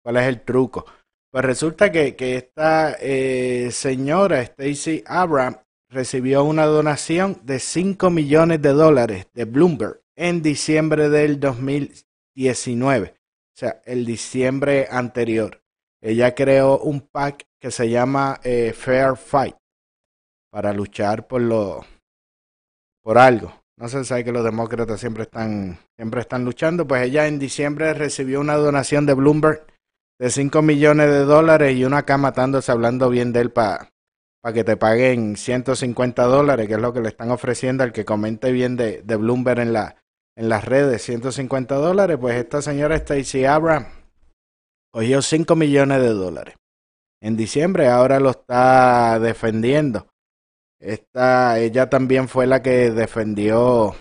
cuál 0.03 0.17
es 0.17 0.25
el 0.25 0.41
truco. 0.43 0.87
Pues 1.35 1.47
resulta 1.47 1.91
que, 1.91 2.14
que 2.14 2.37
esta 2.37 2.97
eh, 3.01 3.70
señora, 3.72 4.41
Stacy 4.41 5.03
Abrams, 5.05 5.59
recibió 5.89 6.45
una 6.45 6.64
donación 6.64 7.41
de 7.43 7.59
5 7.59 8.09
millones 8.09 8.62
de 8.62 8.68
dólares 8.68 9.26
de 9.35 9.45
Bloomberg 9.45 10.01
en 10.14 10.43
diciembre 10.43 11.09
del 11.09 11.41
2019. 11.41 13.09
O 13.09 13.16
sea, 13.53 13.82
el 13.85 14.07
diciembre 14.07 14.87
anterior. 14.89 15.61
Ella 16.01 16.37
creó 16.37 16.78
un 16.78 17.01
pack 17.01 17.49
que 17.59 17.72
se 17.72 17.91
llama 17.91 18.39
eh, 18.45 18.72
Fair 18.72 19.16
Fight 19.16 19.57
para 20.53 20.72
luchar 20.72 21.26
por 21.26 21.41
lo 21.41 21.85
por 23.03 23.18
algo. 23.18 23.61
No 23.76 23.89
se 23.89 24.05
sabe 24.05 24.22
que 24.22 24.30
los 24.30 24.45
demócratas 24.45 25.01
siempre 25.01 25.24
están 25.24 25.80
siempre 25.97 26.20
están 26.20 26.45
luchando, 26.45 26.87
pues 26.87 27.03
ella 27.03 27.26
en 27.26 27.41
diciembre 27.41 27.93
recibió 27.93 28.41
una 28.41 28.55
donación 28.55 29.05
de 29.05 29.14
Bloomberg 29.14 29.74
de 30.19 30.31
5 30.31 30.62
millones 30.62 31.11
de 31.11 31.25
dólares 31.25 31.77
y 31.77 31.85
una 31.85 31.99
acá 31.99 32.17
matándose 32.17 32.71
hablando 32.71 33.11
bien 33.11 33.33
de 33.33 33.41
él 33.41 33.51
para 33.51 33.89
que 34.53 34.65
te 34.65 34.77
paguen 34.77 35.37
150 35.37 36.23
dólares, 36.25 36.69
que 36.69 36.75
es 36.75 36.81
lo 36.81 36.93
que 36.93 37.01
le 37.01 37.09
están 37.09 37.31
ofreciendo 37.31 37.83
al 37.83 37.93
que 37.93 38.05
comente 38.05 38.53
bien 38.53 38.77
de, 38.77 39.03
de 39.03 39.17
Bloomberg 39.17 39.61
en, 39.61 39.73
la, 39.73 39.97
en 40.37 40.49
las 40.49 40.65
redes, 40.65 41.03
150 41.03 41.75
dólares, 41.77 42.19
pues 42.21 42.37
esta 42.37 42.62
señora 42.62 42.97
Stacey 42.99 43.45
Abrams 43.45 43.89
cogió 44.93 45.23
5 45.23 45.57
millones 45.57 46.01
de 46.01 46.11
dólares. 46.11 46.55
En 47.21 47.37
diciembre 47.37 47.89
ahora 47.89 48.21
lo 48.21 48.31
está 48.31 49.19
defendiendo. 49.19 50.07
Esta, 50.79 51.59
ella 51.59 51.89
también 51.89 52.29
fue 52.29 52.47
la 52.47 52.62
que 52.62 52.91
defendió 52.91 53.97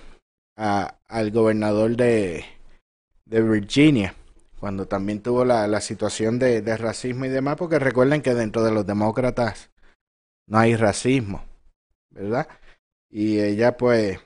a, 0.58 1.00
al 1.08 1.32
gobernador 1.32 1.96
de, 1.96 2.44
de 3.26 3.42
Virginia 3.42 4.14
cuando 4.64 4.88
también 4.88 5.22
tuvo 5.22 5.44
la, 5.44 5.68
la 5.68 5.82
situación 5.82 6.40
de, 6.40 6.62
de, 6.62 6.78
racismo 6.78 7.26
y 7.26 7.28
demás, 7.28 7.58
porque 7.58 7.80
recuerden 7.80 8.22
que 8.22 8.34
dentro 8.34 8.64
de 8.64 8.72
los 8.72 8.88
demócratas 8.88 9.72
no 10.48 10.58
hay 10.58 10.78
racismo, 10.78 11.44
¿verdad? 12.12 12.48
Y 13.10 13.42
ella 13.42 13.76
pues, 13.76 14.22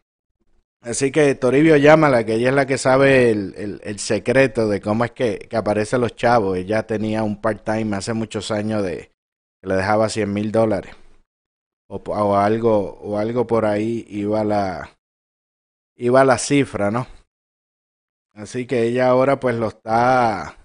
así 0.82 1.12
que 1.12 1.34
Toribio 1.34 1.76
llámala, 1.78 2.24
que 2.24 2.36
ella 2.36 2.50
es 2.50 2.54
la 2.54 2.68
que 2.68 2.78
sabe 2.78 3.32
el, 3.32 3.82
el, 3.84 3.98
secreto 3.98 4.68
de 4.68 4.80
cómo 4.80 5.06
es 5.06 5.12
que, 5.12 5.40
que, 5.40 5.58
aparecen 5.58 6.02
los 6.02 6.16
chavos. 6.16 6.56
Ella 6.56 6.86
tenía 6.86 7.24
un 7.24 7.42
part-time 7.42 7.96
hace 7.96 8.14
muchos 8.14 8.52
años 8.52 8.84
de 8.84 9.10
que 9.60 9.68
le 9.68 9.74
dejaba 9.74 10.08
100 10.08 10.32
mil 10.32 10.52
dólares. 10.52 10.96
O, 11.88 11.96
o, 11.96 12.36
algo, 12.36 13.00
o 13.02 13.18
algo 13.18 13.48
por 13.48 13.66
ahí 13.66 14.06
iba 14.08 14.44
la, 14.44 15.00
iba 15.96 16.24
la 16.24 16.38
cifra, 16.38 16.92
¿no? 16.92 17.08
Así 18.38 18.68
que 18.68 18.84
ella 18.84 19.10
ahora 19.10 19.40
pues 19.40 19.56
lo 19.56 19.70
está 19.70 20.56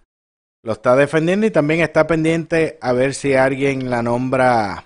lo 0.62 0.72
está 0.72 0.94
defendiendo 0.94 1.46
y 1.46 1.50
también 1.50 1.80
está 1.80 2.06
pendiente 2.06 2.78
a 2.82 2.92
ver 2.92 3.14
si 3.14 3.34
alguien 3.34 3.88
la 3.88 4.02
nombra 4.02 4.84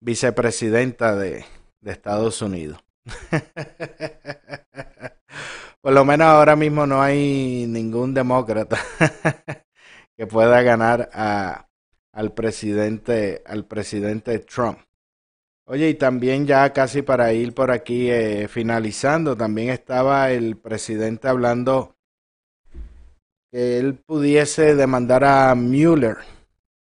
vicepresidenta 0.00 1.16
de, 1.16 1.44
de 1.80 1.90
Estados 1.90 2.40
Unidos. 2.42 2.82
Por 5.82 5.92
lo 5.92 6.04
menos 6.04 6.28
ahora 6.28 6.54
mismo 6.54 6.86
no 6.86 7.02
hay 7.02 7.66
ningún 7.66 8.14
demócrata 8.14 8.78
que 10.16 10.26
pueda 10.28 10.62
ganar 10.62 11.10
a, 11.12 11.66
al 12.12 12.32
presidente 12.32 13.42
al 13.44 13.64
presidente 13.64 14.38
Trump. 14.38 14.78
Oye, 15.72 15.90
y 15.90 15.94
también 15.94 16.48
ya 16.48 16.72
casi 16.72 17.00
para 17.02 17.32
ir 17.32 17.54
por 17.54 17.70
aquí 17.70 18.10
eh, 18.10 18.48
finalizando, 18.48 19.36
también 19.36 19.70
estaba 19.70 20.32
el 20.32 20.56
presidente 20.56 21.28
hablando 21.28 21.94
que 23.52 23.78
él 23.78 23.94
pudiese 23.94 24.74
demandar 24.74 25.22
a 25.22 25.54
Mueller 25.54 26.16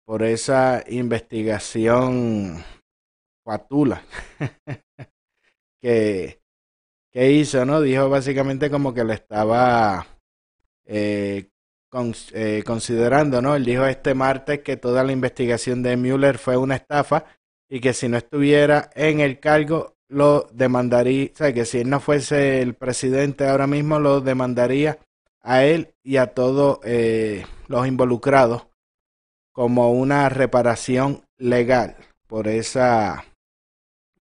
por 0.05 0.23
esa 0.23 0.81
investigación 0.87 2.63
fatula 3.43 4.01
que, 5.81 6.39
que 7.11 7.31
hizo, 7.33 7.65
¿no? 7.65 7.81
Dijo 7.81 8.09
básicamente 8.09 8.69
como 8.71 8.93
que 8.93 9.03
le 9.03 9.15
estaba 9.15 10.07
eh, 10.85 11.49
eh, 12.31 12.63
considerando, 12.65 13.41
¿no? 13.41 13.57
Él 13.57 13.65
dijo 13.65 13.85
este 13.85 14.13
martes 14.13 14.61
que 14.61 14.77
toda 14.77 15.03
la 15.03 15.11
investigación 15.11 15.83
de 15.83 15.97
Mueller 15.97 16.37
fue 16.37 16.55
una 16.55 16.75
estafa 16.77 17.25
y 17.69 17.79
que 17.79 17.93
si 17.93 18.09
no 18.09 18.17
estuviera 18.17 18.89
en 18.95 19.19
el 19.19 19.39
cargo 19.39 19.95
lo 20.07 20.47
demandaría, 20.51 21.29
o 21.31 21.37
sea, 21.37 21.53
que 21.53 21.65
si 21.65 21.79
él 21.79 21.89
no 21.89 21.99
fuese 21.99 22.61
el 22.63 22.73
presidente 22.73 23.47
ahora 23.47 23.67
mismo 23.67 23.99
lo 23.99 24.21
demandaría 24.21 24.97
a 25.41 25.63
él 25.63 25.93
y 26.03 26.17
a 26.17 26.33
todos 26.33 26.79
eh, 26.83 27.45
los 27.67 27.87
involucrados 27.87 28.67
como 29.53 29.91
una 29.91 30.27
reparación 30.29 31.23
legal 31.37 31.95
por 32.27 32.47
esa 32.47 33.23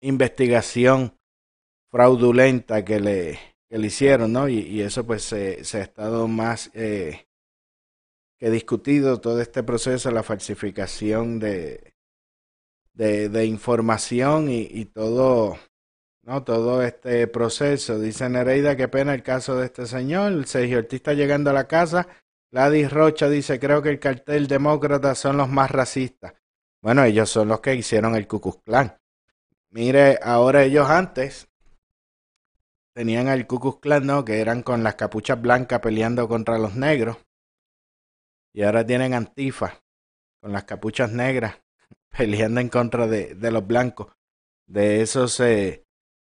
investigación 0.01 1.15
fraudulenta 1.91 2.85
que 2.85 3.01
le, 3.01 3.39
que 3.69 3.79
le 3.79 3.87
hicieron, 3.87 4.33
¿no? 4.33 4.49
Y, 4.49 4.59
y 4.61 4.83
eso 4.83 5.07
pues 5.07 5.23
se, 5.23 5.65
se, 5.65 5.79
ha 5.79 5.83
estado 5.83 6.29
más 6.29 6.71
eh, 6.75 7.27
que 8.39 8.51
discutido 8.51 9.21
todo 9.21 9.41
este 9.41 9.63
proceso, 9.63 10.11
la 10.11 10.23
falsificación 10.23 11.39
de, 11.39 11.92
de, 12.95 13.29
de 13.29 13.47
información 13.47 14.51
y, 14.51 14.61
y, 14.71 14.87
todo, 14.87 15.59
¿no? 16.23 16.45
Todo 16.45 16.83
este 16.83 17.27
proceso. 17.27 17.99
Dice 17.99 18.29
Nereida, 18.29 18.77
qué 18.77 18.89
pena 18.89 19.15
el 19.15 19.23
caso 19.23 19.57
de 19.57 19.67
este 19.67 19.87
señor. 19.87 20.47
Sergio 20.47 20.79
Ortiz 20.79 20.97
está 20.97 21.15
llegando 21.15 21.51
a 21.51 21.55
la 21.55 21.67
casa. 21.67 22.09
Gladys 22.51 22.93
Rocha 22.93 23.29
dice, 23.29 23.59
creo 23.59 23.81
que 23.81 23.89
el 23.89 23.99
cartel 23.99 24.47
demócrata 24.47 25.15
son 25.15 25.39
los 25.39 25.49
más 25.49 25.71
racistas. 25.71 26.35
Bueno, 26.83 27.05
ellos 27.05 27.31
son 27.31 27.49
los 27.49 27.61
que 27.61 27.75
hicieron 27.75 28.15
el 28.15 28.27
Ku 28.27 28.41
Klan. 28.63 28.99
Mire, 29.71 30.19
ahora 30.23 30.65
ellos 30.65 30.91
antes 30.91 31.49
tenían 32.93 33.29
el 33.29 33.47
Ku 33.47 33.81
Klan, 33.81 34.07
¿no? 34.07 34.25
Que 34.25 34.41
eran 34.41 34.63
con 34.63 34.83
las 34.83 34.97
capuchas 34.97 35.41
blancas 35.41 35.81
peleando 35.81 36.29
contra 36.29 36.59
los 36.59 36.75
negros. 36.75 37.17
Y 38.53 38.63
ahora 38.65 38.85
tienen 38.85 39.15
Antifa 39.15 39.83
con 40.43 40.53
las 40.53 40.65
capuchas 40.65 41.11
negras 41.11 41.62
peleando 42.17 42.61
en 42.61 42.69
contra 42.69 43.07
de, 43.07 43.35
de 43.35 43.51
los 43.51 43.67
blancos. 43.67 44.09
De 44.67 45.01
eso 45.03 45.29
se, 45.29 45.85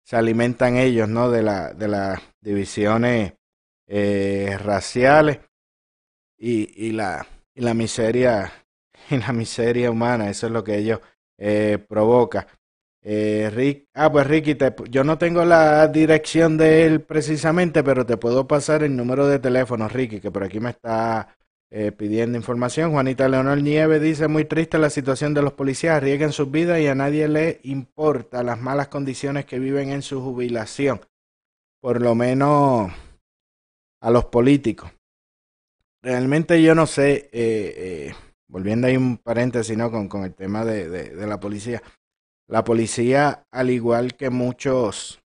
se 0.04 0.16
alimentan 0.16 0.78
ellos, 0.78 1.10
¿no? 1.10 1.30
De, 1.30 1.44
la, 1.44 1.74
de 1.74 1.88
las 1.88 2.20
divisiones 2.42 3.34
eh, 3.88 4.58
raciales 4.60 5.40
y, 6.38 6.88
y, 6.88 6.92
la, 6.92 7.26
la 7.56 7.74
miseria 7.74 8.52
y 9.10 9.18
la 9.18 9.34
miseria 9.34 9.92
humana. 9.92 10.30
Eso 10.30 10.48
es 10.48 10.54
lo 10.54 10.64
que 10.64 10.78
ellos 10.78 11.00
eh, 11.38 11.78
provoca. 11.88 12.48
Eh, 13.04 13.50
Rick, 13.52 13.88
ah, 13.96 14.12
pues 14.12 14.28
Ricky, 14.28 14.54
te, 14.54 14.76
yo 14.90 15.04
no 15.04 15.18
tengo 15.18 15.44
la 15.44 15.88
dirección 15.88 16.56
de 16.56 16.86
él 16.86 17.02
precisamente, 17.02 17.84
pero 17.84 18.06
te 18.06 18.18
puedo 18.18 18.48
pasar 18.48 18.84
el 18.84 18.96
número 18.96 19.28
de 19.28 19.40
teléfono, 19.40 19.88
Ricky, 19.88 20.20
que 20.20 20.30
por 20.30 20.44
aquí 20.44 20.60
me 20.60 20.70
está 20.70 21.36
eh, 21.74 21.94
pidiendo 21.94 22.38
información. 22.38 22.92
Juanita 22.92 23.30
Leonor 23.30 23.62
Nieve 23.62 24.02
dice, 24.02 24.28
muy 24.28 24.44
triste 24.44 24.78
la 24.78 24.90
situación 24.90 25.34
de 25.34 25.42
los 25.42 25.54
policías, 25.54 25.96
arriesgan 25.96 26.34
sus 26.34 26.52
vidas 26.52 26.82
y 26.82 26.88
a 26.88 26.96
nadie 26.96 27.30
le 27.30 27.62
importa 27.64 28.44
las 28.44 28.60
malas 28.60 28.90
condiciones 28.90 29.46
que 29.46 29.58
viven 29.58 29.90
en 29.90 30.02
su 30.02 30.22
jubilación, 30.22 31.00
por 31.80 32.02
lo 32.02 32.14
menos 32.14 32.92
a 34.02 34.12
los 34.12 34.26
políticos. 34.26 34.92
Realmente 36.04 36.62
yo 36.62 36.76
no 36.76 36.88
sé, 36.88 37.30
eh, 37.32 37.32
eh, 37.32 38.16
volviendo 38.50 38.88
ahí 38.88 38.98
un 38.98 39.18
paréntesis 39.18 39.78
¿no? 39.78 39.90
con, 39.92 40.10
con 40.10 40.26
el 40.26 40.34
tema 40.34 40.66
de, 40.66 40.90
de, 40.90 41.16
de 41.16 41.28
la 41.28 41.40
policía, 41.40 41.82
la 42.50 42.66
policía, 42.66 43.48
al 43.50 43.70
igual 43.70 44.18
que 44.18 44.30
muchos 44.30 45.24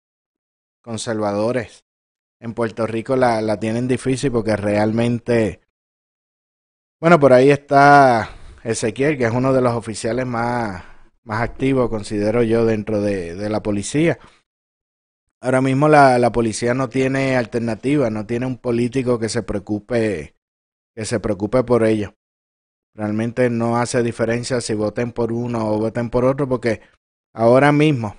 conservadores 0.82 1.84
en 2.40 2.52
Puerto 2.52 2.84
Rico, 2.88 3.14
la, 3.14 3.40
la 3.40 3.60
tienen 3.60 3.86
difícil 3.86 4.32
porque 4.32 4.56
realmente 4.56 5.61
bueno, 7.02 7.18
por 7.18 7.32
ahí 7.32 7.50
está 7.50 8.30
Ezequiel, 8.62 9.18
que 9.18 9.24
es 9.24 9.32
uno 9.32 9.52
de 9.52 9.60
los 9.60 9.74
oficiales 9.74 10.24
más, 10.24 10.84
más 11.24 11.42
activos, 11.42 11.90
considero 11.90 12.44
yo, 12.44 12.64
dentro 12.64 13.00
de, 13.00 13.34
de 13.34 13.48
la 13.48 13.60
policía. 13.60 14.20
Ahora 15.40 15.60
mismo 15.60 15.88
la, 15.88 16.16
la, 16.20 16.30
policía 16.30 16.74
no 16.74 16.88
tiene 16.88 17.34
alternativa, 17.36 18.08
no 18.08 18.24
tiene 18.24 18.46
un 18.46 18.56
político 18.56 19.18
que 19.18 19.28
se 19.28 19.42
preocupe, 19.42 20.36
que 20.94 21.04
se 21.04 21.18
preocupe 21.18 21.64
por 21.64 21.82
ello. 21.82 22.14
Realmente 22.94 23.50
no 23.50 23.78
hace 23.78 24.04
diferencia 24.04 24.60
si 24.60 24.74
voten 24.74 25.10
por 25.10 25.32
uno 25.32 25.72
o 25.72 25.80
voten 25.80 26.08
por 26.08 26.24
otro, 26.24 26.48
porque 26.48 26.82
ahora 27.34 27.72
mismo, 27.72 28.14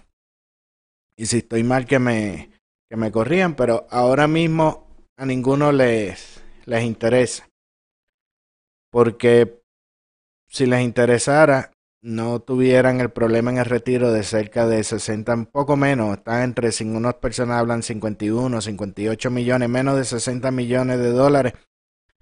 y 1.15 1.27
si 1.27 1.37
estoy 1.37 1.63
mal 1.63 1.85
que 1.85 1.99
me, 1.99 2.49
que 2.89 2.97
me 2.97 3.13
corrían, 3.13 3.55
pero 3.55 3.87
ahora 3.89 4.27
mismo 4.27 4.89
a 5.15 5.25
ninguno 5.25 5.71
les, 5.71 6.43
les 6.65 6.83
interesa. 6.83 7.47
Porque 8.93 9.59
si 10.47 10.67
les 10.67 10.81
interesara, 10.81 11.71
no 12.03 12.41
tuvieran 12.41 13.01
el 13.01 13.09
problema 13.09 13.49
en 13.49 13.57
el 13.57 13.65
retiro 13.65 14.11
de 14.11 14.21
cerca 14.21 14.67
de 14.67 14.83
60, 14.83 15.33
un 15.33 15.45
poco 15.47 15.75
menos, 15.75 16.15
están 16.15 16.43
entre, 16.43 16.71
sin 16.71 16.95
unas 16.95 17.15
personas 17.15 17.59
hablan 17.59 17.81
51, 17.81 18.61
58 18.61 19.31
millones, 19.31 19.67
menos 19.67 19.97
de 19.97 20.05
60 20.05 20.51
millones 20.51 20.99
de 20.99 21.09
dólares. 21.09 21.53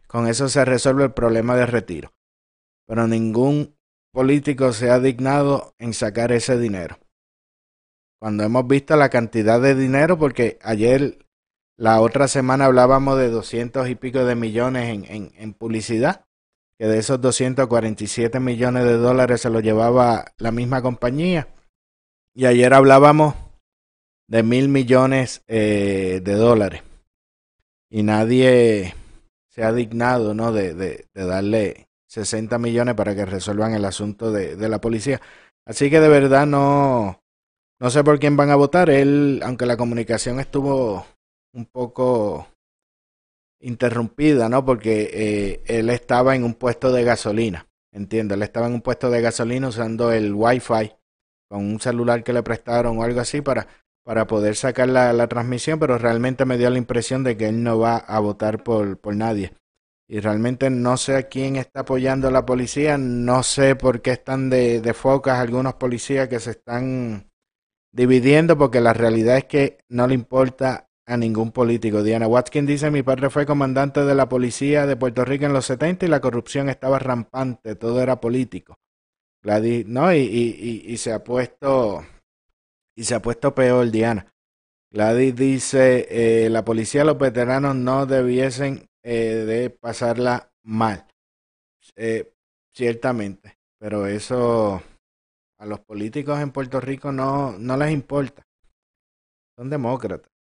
Con 0.07 0.29
eso 0.29 0.47
se 0.47 0.63
resuelve 0.63 1.03
el 1.03 1.11
problema 1.11 1.57
de 1.57 1.65
retiro. 1.65 2.13
Pero 2.87 3.05
ningún 3.05 3.75
político 4.13 4.71
se 4.71 4.91
ha 4.91 4.99
dignado 5.01 5.75
en 5.77 5.93
sacar 5.93 6.31
ese 6.31 6.57
dinero. 6.57 6.99
Cuando 8.17 8.45
hemos 8.45 8.65
visto 8.65 8.95
la 8.95 9.09
cantidad 9.09 9.59
de 9.59 9.75
dinero, 9.75 10.17
porque 10.17 10.57
ayer, 10.61 11.25
la 11.75 11.99
otra 11.99 12.29
semana 12.29 12.63
hablábamos 12.63 13.17
de 13.17 13.29
200 13.29 13.89
y 13.89 13.95
pico 13.95 14.23
de 14.23 14.35
millones 14.35 15.05
en 15.09 15.53
publicidad 15.53 16.27
que 16.81 16.87
de 16.87 16.97
esos 16.97 17.21
247 17.21 18.39
millones 18.39 18.85
de 18.85 18.97
dólares 18.97 19.41
se 19.41 19.51
lo 19.51 19.59
llevaba 19.59 20.25
la 20.39 20.51
misma 20.51 20.81
compañía. 20.81 21.47
Y 22.33 22.47
ayer 22.47 22.73
hablábamos 22.73 23.35
de 24.27 24.41
mil 24.41 24.67
millones 24.67 25.43
eh, 25.47 26.21
de 26.23 26.33
dólares. 26.33 26.81
Y 27.91 28.01
nadie 28.01 28.95
se 29.47 29.63
ha 29.63 29.71
dignado 29.71 30.33
¿no? 30.33 30.51
de, 30.51 30.73
de, 30.73 31.05
darle 31.13 31.87
60 32.07 32.57
millones 32.57 32.95
para 32.95 33.13
que 33.13 33.27
resuelvan 33.27 33.75
el 33.75 33.85
asunto 33.85 34.31
de, 34.31 34.55
de 34.55 34.67
la 34.67 34.81
policía. 34.81 35.21
Así 35.67 35.91
que 35.91 35.99
de 35.99 36.09
verdad 36.09 36.47
no, 36.47 37.21
no 37.79 37.89
sé 37.91 38.03
por 38.03 38.17
quién 38.17 38.35
van 38.35 38.49
a 38.49 38.55
votar. 38.55 38.89
Él, 38.89 39.39
aunque 39.45 39.67
la 39.67 39.77
comunicación 39.77 40.39
estuvo 40.39 41.05
un 41.53 41.67
poco 41.67 42.47
interrumpida, 43.61 44.49
¿no? 44.49 44.65
Porque 44.65 45.09
eh, 45.13 45.63
él 45.65 45.89
estaba 45.89 46.35
en 46.35 46.43
un 46.43 46.55
puesto 46.55 46.91
de 46.91 47.03
gasolina, 47.03 47.67
entiendo, 47.91 48.33
él 48.33 48.43
estaba 48.43 48.67
en 48.67 48.73
un 48.73 48.81
puesto 48.81 49.09
de 49.09 49.21
gasolina 49.21 49.67
usando 49.67 50.11
el 50.11 50.33
Wi-Fi 50.33 50.93
con 51.49 51.65
un 51.65 51.79
celular 51.79 52.23
que 52.23 52.33
le 52.33 52.43
prestaron 52.43 52.97
o 52.97 53.03
algo 53.03 53.19
así 53.19 53.41
para, 53.41 53.67
para 54.05 54.25
poder 54.25 54.55
sacar 54.55 54.87
la, 54.87 55.11
la, 55.13 55.27
transmisión, 55.27 55.79
pero 55.79 55.97
realmente 55.97 56.45
me 56.45 56.57
dio 56.57 56.69
la 56.69 56.77
impresión 56.77 57.23
de 57.23 57.35
que 57.35 57.49
él 57.49 57.61
no 57.61 57.77
va 57.77 57.97
a 57.97 58.19
votar 58.19 58.63
por, 58.63 58.97
por 58.97 59.15
nadie. 59.15 59.53
Y 60.07 60.19
realmente 60.19 60.69
no 60.69 60.97
sé 60.97 61.15
a 61.15 61.23
quién 61.23 61.55
está 61.55 61.81
apoyando 61.81 62.27
a 62.27 62.31
la 62.31 62.45
policía, 62.45 62.97
no 62.97 63.43
sé 63.43 63.75
por 63.75 64.01
qué 64.01 64.11
están 64.11 64.49
de, 64.49 64.81
de 64.81 64.93
focas 64.93 65.39
algunos 65.39 65.75
policías 65.75 66.27
que 66.27 66.39
se 66.39 66.51
están 66.51 67.29
dividiendo, 67.93 68.57
porque 68.57 68.81
la 68.81 68.93
realidad 68.93 69.37
es 69.37 69.45
que 69.45 69.77
no 69.89 70.07
le 70.07 70.13
importa 70.13 70.90
a 71.05 71.17
ningún 71.17 71.51
político. 71.51 72.03
Diana 72.03 72.27
Watkins 72.27 72.67
dice, 72.67 72.91
mi 72.91 73.03
padre 73.03 73.29
fue 73.29 73.45
comandante 73.45 74.03
de 74.03 74.15
la 74.15 74.29
policía 74.29 74.85
de 74.85 74.95
Puerto 74.95 75.25
Rico 75.25 75.45
en 75.45 75.53
los 75.53 75.65
70 75.65 76.05
y 76.05 76.09
la 76.09 76.21
corrupción 76.21 76.69
estaba 76.69 76.99
rampante, 76.99 77.75
todo 77.75 78.01
era 78.01 78.21
político. 78.21 78.77
Gladys, 79.43 79.87
no, 79.87 80.13
y, 80.13 80.19
y, 80.19 80.83
y, 80.85 80.97
se 80.97 81.11
ha 81.11 81.23
puesto, 81.23 82.05
y 82.95 83.03
se 83.03 83.15
ha 83.15 83.21
puesto 83.21 83.55
peor, 83.55 83.89
Diana. 83.89 84.31
Gladys 84.91 85.35
dice, 85.35 86.07
eh, 86.45 86.49
la 86.49 86.63
policía, 86.63 87.03
los 87.03 87.17
veteranos 87.17 87.75
no 87.75 88.05
debiesen 88.05 88.87
eh, 89.03 89.45
de 89.47 89.69
pasarla 89.71 90.51
mal. 90.63 91.07
Eh, 91.95 92.33
ciertamente, 92.71 93.57
pero 93.79 94.05
eso 94.05 94.81
a 95.57 95.65
los 95.65 95.79
políticos 95.79 96.39
en 96.39 96.51
Puerto 96.51 96.79
Rico 96.79 97.11
no, 97.11 97.57
no 97.57 97.77
les 97.77 97.91
importa. 97.91 98.43
Son 99.55 99.69
demócratas. 99.69 100.31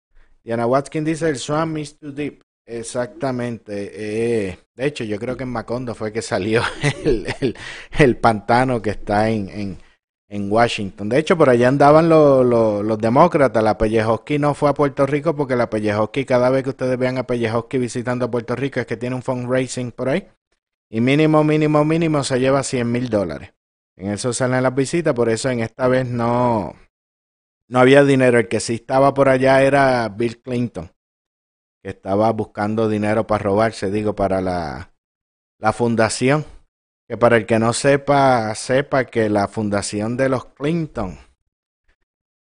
Diana 0.43 0.67
Watkins 0.67 1.07
dice 1.07 1.29
el 1.29 1.39
swamp 1.39 1.79
is 1.79 1.99
too 1.99 2.13
deep. 2.13 2.43
Exactamente. 2.67 3.91
Eh, 3.93 4.59
de 4.77 4.87
hecho, 4.87 5.03
yo 5.03 5.19
creo 5.19 5.37
que 5.37 5.43
en 5.43 5.51
Macondo 5.51 5.95
fue 5.95 6.13
que 6.13 6.23
salió 6.23 6.63
el, 7.05 7.27
el, 7.41 7.57
el 7.99 8.17
pantano 8.17 8.81
que 8.81 8.91
está 8.91 9.29
en, 9.29 9.49
en, 9.49 9.79
en, 10.29 10.53
Washington. 10.53 11.09
De 11.09 11.19
hecho, 11.19 11.37
por 11.37 11.51
allá 11.51 11.67
andaban 11.67 12.09
los, 12.09 12.47
los, 12.47 12.85
los 12.85 12.99
demócratas. 12.99 13.63
La 13.63 13.77
Pellejoski 13.77 14.39
no 14.39 14.55
fue 14.55 14.71
a 14.71 14.75
Puerto 14.75 15.05
Rico 15.05 15.35
porque 15.35 15.57
la 15.57 15.69
Pellejoski, 15.69 16.25
cada 16.25 16.49
vez 16.49 16.63
que 16.63 16.71
ustedes 16.71 16.97
vean 16.97 17.19
a 17.19 17.27
Pellejoski 17.27 17.79
visitando 17.79 18.27
a 18.27 18.31
Puerto 18.31 18.55
Rico, 18.55 18.79
es 18.79 18.87
que 18.87 18.97
tiene 18.97 19.17
un 19.17 19.23
fundraising 19.23 19.91
por 19.91 20.09
ahí. 20.09 20.29
Y 20.89 21.01
mínimo, 21.01 21.43
mínimo, 21.43 21.85
mínimo 21.85 22.23
se 22.23 22.39
lleva 22.39 22.63
100 22.63 22.91
mil 22.91 23.09
dólares. 23.09 23.53
En 23.97 24.13
eso 24.13 24.33
salen 24.33 24.63
las 24.63 24.75
visitas, 24.75 25.13
por 25.13 25.29
eso 25.29 25.51
en 25.51 25.61
esta 25.61 25.89
vez 25.89 26.07
no, 26.07 26.75
no 27.71 27.79
había 27.79 28.05
dinero. 28.05 28.39
El 28.39 28.49
que 28.49 28.61
sí 28.61 28.75
estaba 28.75 29.15
por 29.15 29.29
allá 29.29 29.63
era 29.63 30.07
Bill 30.09 30.43
Clinton, 30.43 30.93
que 31.83 31.91
estaba 31.91 32.31
buscando 32.33 32.89
dinero 32.89 33.27
para 33.27 33.45
robarse, 33.45 33.91
digo, 33.91 34.15
para 34.15 34.43
la, 34.43 34.93
la 35.59 35.73
fundación. 35.73 36.45
Que 37.09 37.17
para 37.17 37.37
el 37.37 37.47
que 37.47 37.59
no 37.59 37.73
sepa, 37.73 38.55
sepa 38.55 39.07
que 39.07 39.29
la 39.29 39.49
fundación 39.49 40.17
de 40.17 40.29
los 40.29 40.45
Clinton, 40.47 41.19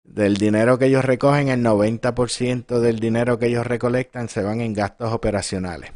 del 0.03 0.38
dinero 0.38 0.80
que 0.80 0.86
ellos 0.86 1.05
recogen, 1.05 1.49
el 1.49 1.63
90% 1.63 2.80
del 2.80 2.99
dinero 2.99 3.38
que 3.38 3.47
ellos 3.47 3.68
recolectan 3.68 4.30
se 4.30 4.41
van 4.41 4.61
en 4.61 4.74
gastos 4.74 5.13
operacionales. 5.13 5.91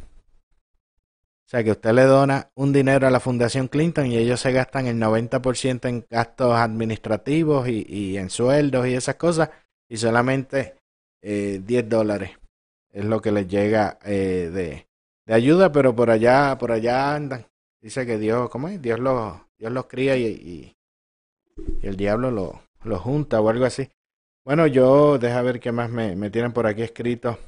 Sea 1.52 1.62
que 1.62 1.72
usted 1.72 1.92
le 1.92 2.04
dona 2.04 2.50
un 2.54 2.72
dinero 2.72 3.06
a 3.06 3.10
la 3.10 3.20
Fundación 3.20 3.68
Clinton 3.68 4.06
y 4.06 4.16
ellos 4.16 4.40
se 4.40 4.52
gastan 4.52 4.86
el 4.86 4.96
90% 4.96 5.86
en 5.86 6.06
gastos 6.08 6.54
administrativos 6.54 7.68
y, 7.68 7.84
y, 7.86 8.16
en 8.16 8.30
sueldos 8.30 8.86
y 8.86 8.94
esas 8.94 9.16
cosas 9.16 9.50
y 9.86 9.98
solamente 9.98 10.76
eh, 11.20 11.60
10 11.62 11.90
dólares 11.90 12.30
es 12.90 13.04
lo 13.04 13.20
que 13.20 13.32
les 13.32 13.48
llega 13.48 13.98
eh, 14.02 14.50
de, 14.50 14.86
de, 15.26 15.34
ayuda, 15.34 15.70
pero 15.70 15.94
por 15.94 16.08
allá, 16.08 16.56
por 16.56 16.72
allá 16.72 17.14
andan. 17.14 17.44
Dice 17.82 18.06
que 18.06 18.16
Dios, 18.16 18.48
¿cómo 18.48 18.68
es? 18.68 18.80
Dios 18.80 18.98
los, 18.98 19.34
Dios 19.58 19.72
los 19.72 19.84
cría 19.88 20.16
y, 20.16 20.24
y, 20.24 20.76
el 21.82 21.98
diablo 21.98 22.30
lo, 22.30 22.62
lo, 22.82 22.98
junta 22.98 23.42
o 23.42 23.50
algo 23.50 23.66
así. 23.66 23.90
Bueno, 24.42 24.66
yo, 24.66 25.18
deja 25.18 25.42
ver 25.42 25.60
qué 25.60 25.70
más 25.70 25.90
me, 25.90 26.16
me 26.16 26.30
tienen 26.30 26.54
por 26.54 26.66
aquí 26.66 26.80
escrito 26.80 27.38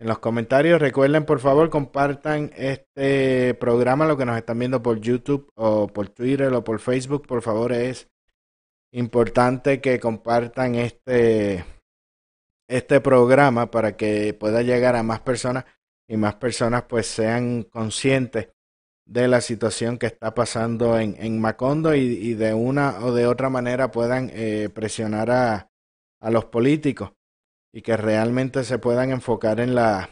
en 0.00 0.08
los 0.08 0.18
comentarios. 0.18 0.80
Recuerden, 0.80 1.24
por 1.24 1.40
favor, 1.40 1.68
compartan 1.70 2.50
este 2.56 3.54
programa, 3.54 4.06
lo 4.06 4.16
que 4.16 4.24
nos 4.24 4.36
están 4.36 4.58
viendo 4.58 4.82
por 4.82 4.98
YouTube 5.00 5.52
o 5.54 5.86
por 5.86 6.08
Twitter 6.08 6.52
o 6.52 6.64
por 6.64 6.80
Facebook. 6.80 7.26
Por 7.26 7.42
favor, 7.42 7.72
es 7.72 8.08
importante 8.92 9.80
que 9.80 10.00
compartan 10.00 10.74
este, 10.74 11.64
este 12.68 13.00
programa 13.00 13.70
para 13.70 13.96
que 13.96 14.34
pueda 14.34 14.62
llegar 14.62 14.96
a 14.96 15.02
más 15.02 15.20
personas 15.20 15.66
y 16.08 16.16
más 16.16 16.34
personas 16.36 16.84
pues 16.88 17.06
sean 17.06 17.62
conscientes 17.64 18.48
de 19.06 19.28
la 19.28 19.40
situación 19.40 19.98
que 19.98 20.06
está 20.06 20.34
pasando 20.34 20.98
en, 20.98 21.14
en 21.18 21.40
Macondo 21.40 21.94
y, 21.94 22.34
de 22.34 22.54
una 22.54 23.00
o 23.04 23.12
de 23.12 23.26
otra 23.26 23.50
manera 23.50 23.90
puedan 23.90 24.30
eh, 24.32 24.68
presionar 24.72 25.30
a, 25.30 25.70
a 26.20 26.30
los 26.30 26.46
políticos 26.46 27.12
y 27.72 27.82
que 27.82 27.96
realmente 27.96 28.64
se 28.64 28.78
puedan 28.78 29.10
enfocar 29.10 29.60
en 29.60 29.74
la 29.74 30.08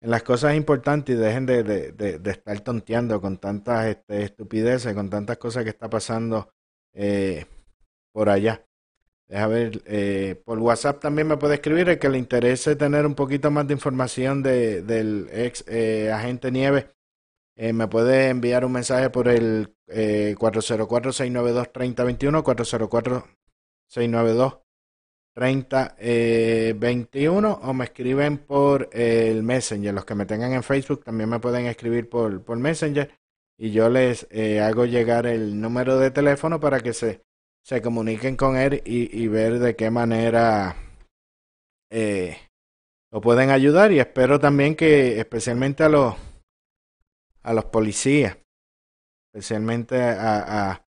en 0.00 0.10
las 0.10 0.22
cosas 0.22 0.54
importantes 0.54 1.16
y 1.16 1.18
dejen 1.18 1.44
de, 1.46 1.64
de, 1.64 2.30
estar 2.30 2.60
tonteando 2.60 3.20
con 3.20 3.38
tantas 3.38 3.86
este, 3.86 4.22
estupideces, 4.22 4.94
con 4.94 5.10
tantas 5.10 5.38
cosas 5.38 5.64
que 5.64 5.70
está 5.70 5.90
pasando 5.90 6.52
eh, 6.94 7.46
por 8.12 8.28
allá. 8.28 8.64
Deja 9.26 9.48
ver, 9.48 9.82
eh, 9.86 10.40
por 10.44 10.60
WhatsApp 10.60 11.00
también 11.00 11.26
me 11.26 11.36
puede 11.36 11.56
escribir 11.56 11.88
el 11.88 11.98
que 11.98 12.08
le 12.08 12.18
interese 12.18 12.76
tener 12.76 13.06
un 13.06 13.16
poquito 13.16 13.50
más 13.50 13.66
de 13.66 13.74
información 13.74 14.40
de, 14.42 14.82
del 14.82 15.28
ex 15.32 15.64
eh, 15.66 16.12
agente 16.12 16.52
Nieves. 16.52 16.86
Eh, 17.56 17.72
me 17.72 17.88
puede 17.88 18.28
enviar 18.28 18.64
un 18.64 18.70
mensaje 18.72 19.10
por 19.10 19.26
el 19.26 19.74
eh, 19.88 20.36
404-692-3021, 20.38 23.24
404-692 23.90 24.67
30 25.38 25.94
eh, 26.00 26.74
21 26.76 27.60
o 27.62 27.72
me 27.72 27.84
escriben 27.84 28.38
por 28.38 28.90
el 28.90 29.44
Messenger. 29.44 29.94
Los 29.94 30.04
que 30.04 30.16
me 30.16 30.26
tengan 30.26 30.52
en 30.52 30.64
Facebook 30.64 31.04
también 31.04 31.30
me 31.30 31.38
pueden 31.38 31.66
escribir 31.66 32.08
por, 32.08 32.42
por 32.42 32.58
Messenger 32.58 33.08
y 33.56 33.70
yo 33.70 33.88
les 33.88 34.26
eh, 34.32 34.60
hago 34.60 34.84
llegar 34.84 35.26
el 35.26 35.60
número 35.60 35.96
de 35.96 36.10
teléfono 36.10 36.58
para 36.58 36.80
que 36.80 36.92
se, 36.92 37.22
se 37.62 37.80
comuniquen 37.80 38.34
con 38.34 38.56
él 38.56 38.82
y, 38.84 39.16
y 39.16 39.28
ver 39.28 39.60
de 39.60 39.76
qué 39.76 39.92
manera 39.92 40.74
eh, 41.88 42.36
lo 43.12 43.20
pueden 43.20 43.50
ayudar 43.50 43.92
y 43.92 44.00
espero 44.00 44.40
también 44.40 44.74
que 44.74 45.20
especialmente 45.20 45.84
a 45.84 45.88
los 45.88 46.16
a 47.44 47.52
los 47.52 47.66
policías 47.66 48.36
especialmente 49.32 50.02
a 50.02 50.87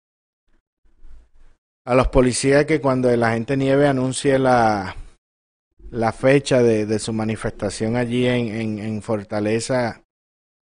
a 1.90 1.96
los 1.96 2.10
policías 2.10 2.66
que 2.66 2.80
cuando 2.80 3.10
el 3.10 3.24
agente 3.24 3.58
Nieve 3.58 3.88
anuncie 3.88 4.38
la, 4.38 4.96
la 5.90 6.12
fecha 6.12 6.62
de, 6.62 6.86
de, 6.86 7.00
su 7.00 7.14
manifestación 7.14 7.96
allí 7.96 8.28
en, 8.28 8.78
en, 8.78 9.02
Fortaleza, 9.02 10.04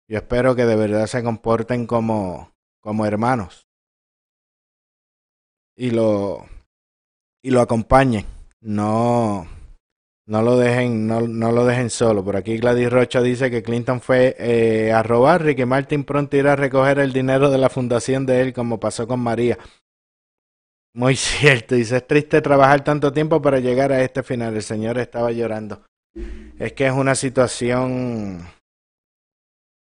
yo 0.09 0.17
espero 0.17 0.57
que 0.57 0.65
de 0.65 0.75
verdad 0.75 1.07
se 1.07 1.23
comporten 1.23 1.87
como, 1.87 2.51
como 2.81 3.05
hermanos 3.05 3.65
y 5.77 5.91
lo, 5.91 6.47
y 7.41 7.51
lo 7.51 7.61
acompañen. 7.61 8.25
No, 8.59 9.47
no 10.27 10.41
lo 10.41 10.57
dejen, 10.57 11.07
no, 11.07 11.21
no 11.21 11.53
lo 11.53 11.65
dejen 11.65 11.91
solo. 11.91 12.25
Por 12.25 12.35
aquí 12.35 12.57
Gladys 12.57 12.91
Rocha 12.91 13.21
dice 13.21 13.49
que 13.49 13.63
Clinton 13.63 14.01
fue 14.01 14.35
eh, 14.37 14.91
a 14.91 15.01
robar, 15.01 15.43
Ricky 15.43 15.63
Martin 15.63 16.03
pronto 16.03 16.35
irá 16.35 16.51
a 16.51 16.57
recoger 16.57 16.99
el 16.99 17.13
dinero 17.13 17.49
de 17.51 17.57
la 17.57 17.69
fundación 17.69 18.25
de 18.25 18.41
él, 18.41 18.51
como 18.51 18.81
pasó 18.81 19.07
con 19.07 19.21
María. 19.21 19.57
Muy 20.95 21.15
cierto, 21.17 21.75
dice, 21.75 21.97
es 21.97 22.07
triste 22.07 22.41
trabajar 22.41 22.83
tanto 22.83 23.11
tiempo 23.11 23.41
para 23.41 23.59
llegar 23.59 23.91
a 23.91 24.01
este 24.01 24.23
final. 24.23 24.55
El 24.55 24.63
señor 24.63 24.97
estaba 24.97 25.31
llorando. 25.31 25.83
Es 26.57 26.71
que 26.71 26.87
es 26.87 26.93
una 26.93 27.15
situación 27.15 28.39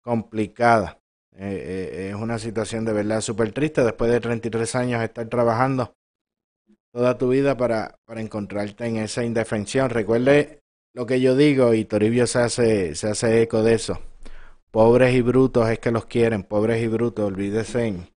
complicada. 0.02 0.98
Eh, 1.36 1.90
eh, 1.92 2.08
es 2.10 2.14
una 2.16 2.38
situación 2.38 2.84
de 2.84 2.92
verdad 2.92 3.20
súper 3.20 3.52
triste 3.52 3.82
después 3.82 4.10
de 4.10 4.20
33 4.20 4.74
años 4.74 5.02
estar 5.02 5.26
trabajando 5.28 5.94
toda 6.92 7.16
tu 7.16 7.28
vida 7.28 7.56
para, 7.56 7.96
para 8.04 8.20
encontrarte 8.20 8.86
en 8.86 8.96
esa 8.96 9.24
indefensión. 9.24 9.90
Recuerde 9.90 10.62
lo 10.94 11.06
que 11.06 11.20
yo 11.20 11.36
digo 11.36 11.74
y 11.74 11.84
Toribio 11.84 12.26
se 12.26 12.40
hace, 12.40 12.94
se 12.96 13.08
hace 13.08 13.42
eco 13.42 13.62
de 13.62 13.74
eso. 13.74 14.00
Pobres 14.72 15.14
y 15.14 15.22
brutos 15.22 15.68
es 15.70 15.78
que 15.78 15.92
los 15.92 16.06
quieren, 16.06 16.42
pobres 16.42 16.82
y 16.82 16.88
brutos, 16.88 17.24
olvídense, 17.24 18.13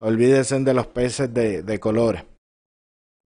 olvídense 0.00 0.58
de 0.60 0.74
los 0.74 0.86
peces 0.88 1.32
de, 1.32 1.62
de 1.62 1.80
colores. 1.80 2.24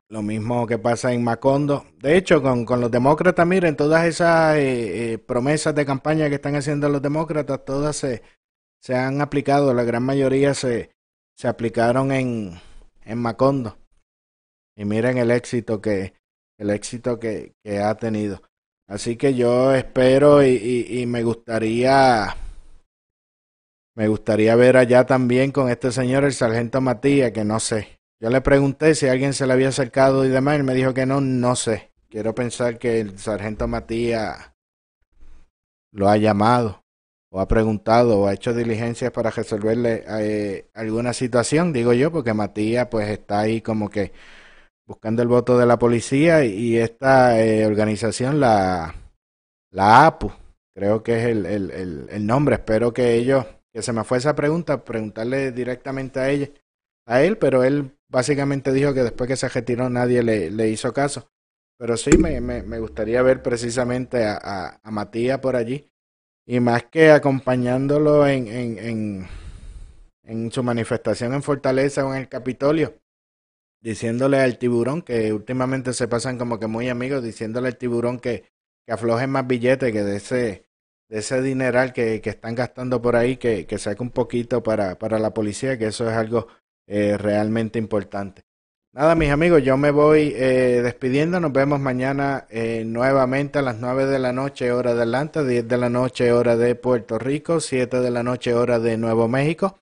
Lo 0.09 0.21
mismo 0.23 0.65
que 0.65 0.79
pasa 0.79 1.13
en 1.13 1.23
Macondo. 1.23 1.85
De 2.01 2.17
hecho, 2.17 2.41
con, 2.41 2.65
con 2.65 2.81
los 2.81 2.89
demócratas, 2.89 3.45
miren, 3.45 3.75
todas 3.75 4.05
esas 4.05 4.55
eh, 4.57 5.13
eh, 5.13 5.17
promesas 5.19 5.75
de 5.75 5.85
campaña 5.85 6.29
que 6.29 6.35
están 6.35 6.55
haciendo 6.55 6.89
los 6.89 7.01
demócratas, 7.01 7.63
todas 7.63 7.95
se, 7.95 8.23
se 8.81 8.95
han 8.95 9.21
aplicado, 9.21 9.73
la 9.73 9.83
gran 9.83 10.03
mayoría 10.03 10.55
se, 10.55 10.89
se 11.35 11.47
aplicaron 11.47 12.11
en, 12.11 12.59
en 13.03 13.17
Macondo 13.19 13.77
y 14.79 14.85
miren 14.85 15.17
el 15.17 15.29
éxito 15.29 15.81
que 15.81 16.13
el 16.57 16.69
éxito 16.69 17.19
que, 17.19 17.53
que 17.63 17.79
ha 17.79 17.95
tenido. 17.95 18.41
Así 18.87 19.17
que 19.17 19.33
yo 19.33 19.73
espero 19.75 20.41
y, 20.43 20.85
y, 20.89 21.05
me 21.05 21.23
gustaría 21.23 22.35
me 23.99 24.07
gustaría 24.07 24.55
ver 24.55 24.77
allá 24.77 25.05
también 25.05 25.51
con 25.51 25.69
este 25.69 25.91
señor 25.91 26.23
el 26.23 26.31
sargento 26.31 26.79
Matías, 26.79 27.33
que 27.33 27.43
no 27.43 27.59
sé. 27.59 27.99
Yo 28.21 28.29
le 28.29 28.39
pregunté 28.39 28.95
si 28.95 29.09
alguien 29.09 29.33
se 29.33 29.45
le 29.45 29.51
había 29.51 29.67
acercado 29.67 30.23
y 30.23 30.29
demás, 30.29 30.57
y 30.57 30.63
me 30.63 30.73
dijo 30.73 30.93
que 30.93 31.05
no, 31.05 31.19
no 31.19 31.57
sé. 31.57 31.91
Quiero 32.07 32.33
pensar 32.33 32.79
que 32.79 33.01
el 33.01 33.19
sargento 33.19 33.67
Matías 33.67 34.53
lo 35.91 36.07
ha 36.07 36.15
llamado 36.15 36.81
o 37.29 37.41
ha 37.41 37.47
preguntado 37.49 38.21
o 38.21 38.27
ha 38.27 38.33
hecho 38.33 38.53
diligencias 38.53 39.11
para 39.11 39.31
resolverle 39.31 40.05
eh, 40.07 40.69
alguna 40.75 41.11
situación, 41.11 41.73
digo 41.73 41.91
yo, 41.91 42.09
porque 42.09 42.33
Matías 42.33 42.87
pues 42.89 43.09
está 43.09 43.41
ahí 43.41 43.59
como 43.59 43.89
que 43.89 44.13
buscando 44.87 45.23
el 45.23 45.27
voto 45.27 45.57
de 45.57 45.65
la 45.65 45.77
policía 45.77 46.45
y 46.45 46.77
esta 46.77 47.37
eh, 47.37 47.65
organización, 47.65 48.39
la, 48.39 48.95
la 49.71 50.05
APU, 50.05 50.31
creo 50.73 51.03
que 51.03 51.17
es 51.17 51.25
el, 51.25 51.45
el, 51.45 52.07
el, 52.09 52.25
nombre, 52.25 52.55
espero 52.55 52.93
que 52.93 53.15
ellos, 53.15 53.45
que 53.73 53.81
se 53.81 53.93
me 53.93 54.03
fue 54.03 54.17
esa 54.17 54.35
pregunta, 54.35 54.83
preguntarle 54.83 55.51
directamente 55.51 56.19
a 56.19 56.29
ella, 56.29 56.49
a 57.05 57.21
él, 57.21 57.37
pero 57.37 57.63
él 57.63 57.91
básicamente 58.07 58.71
dijo 58.73 58.93
que 58.93 59.03
después 59.03 59.27
que 59.27 59.35
se 59.35 59.49
retiró 59.49 59.89
nadie 59.89 60.23
le, 60.23 60.51
le 60.51 60.69
hizo 60.69 60.93
caso. 60.93 61.29
Pero 61.77 61.95
sí, 61.95 62.17
me, 62.17 62.41
me, 62.41 62.61
me 62.61 62.79
gustaría 62.79 63.21
ver 63.21 63.41
precisamente 63.41 64.25
a, 64.25 64.37
a, 64.41 64.81
a, 64.83 64.91
Matías 64.91 65.39
por 65.39 65.55
allí. 65.55 65.89
Y 66.45 66.59
más 66.59 66.83
que 66.85 67.11
acompañándolo 67.11 68.27
en, 68.27 68.47
en, 68.47 68.77
en, 68.79 69.27
en 70.23 70.51
su 70.51 70.61
manifestación 70.61 71.33
en 71.33 71.43
Fortaleza 71.43 72.05
o 72.05 72.13
en 72.13 72.21
el 72.21 72.27
Capitolio, 72.27 72.95
diciéndole 73.81 74.39
al 74.39 74.57
tiburón, 74.57 75.01
que 75.01 75.31
últimamente 75.31 75.93
se 75.93 76.07
pasan 76.07 76.37
como 76.37 76.59
que 76.59 76.67
muy 76.67 76.89
amigos, 76.89 77.23
diciéndole 77.23 77.69
al 77.69 77.77
tiburón 77.77 78.19
que, 78.19 78.43
que 78.85 78.91
afloje 78.91 79.27
más 79.27 79.47
billetes, 79.47 79.93
que 79.93 80.03
de 80.03 80.17
ese, 80.17 80.68
de 81.09 81.19
ese 81.19 81.41
dineral 81.41 81.91
que, 81.91 82.21
que 82.21 82.29
están 82.29 82.55
gastando 82.55 83.01
por 83.01 83.15
ahí, 83.15 83.37
que, 83.37 83.65
que 83.65 83.77
saque 83.77 84.03
un 84.03 84.11
poquito 84.11 84.61
para, 84.63 84.97
para 84.97 85.19
la 85.19 85.33
policía, 85.33 85.77
que 85.77 85.87
eso 85.87 86.09
es 86.09 86.15
algo 86.15 86.47
eh, 86.87 87.17
realmente 87.17 87.77
importante. 87.79 88.43
Nada, 88.93 89.13
mis 89.13 89.29
amigos, 89.29 89.61
yo 89.63 89.77
me 89.77 89.91
voy 89.91 90.33
eh, 90.35 90.81
despidiendo. 90.83 91.39
Nos 91.39 91.53
vemos 91.53 91.79
mañana 91.79 92.47
eh, 92.49 92.83
nuevamente 92.85 93.59
a 93.59 93.61
las 93.61 93.77
9 93.77 94.07
de 94.07 94.17
la 94.17 94.33
noche, 94.33 94.71
hora 94.71 94.95
de 94.95 95.03
Atlanta, 95.03 95.43
10 95.43 95.67
de 95.67 95.77
la 95.77 95.89
noche, 95.89 96.31
hora 96.31 96.55
de 96.55 96.73
Puerto 96.75 97.19
Rico, 97.19 97.59
7 97.59 97.99
de 97.99 98.09
la 98.09 98.23
noche, 98.23 98.53
hora 98.55 98.79
de 98.79 98.97
Nuevo 98.97 99.27
México. 99.27 99.79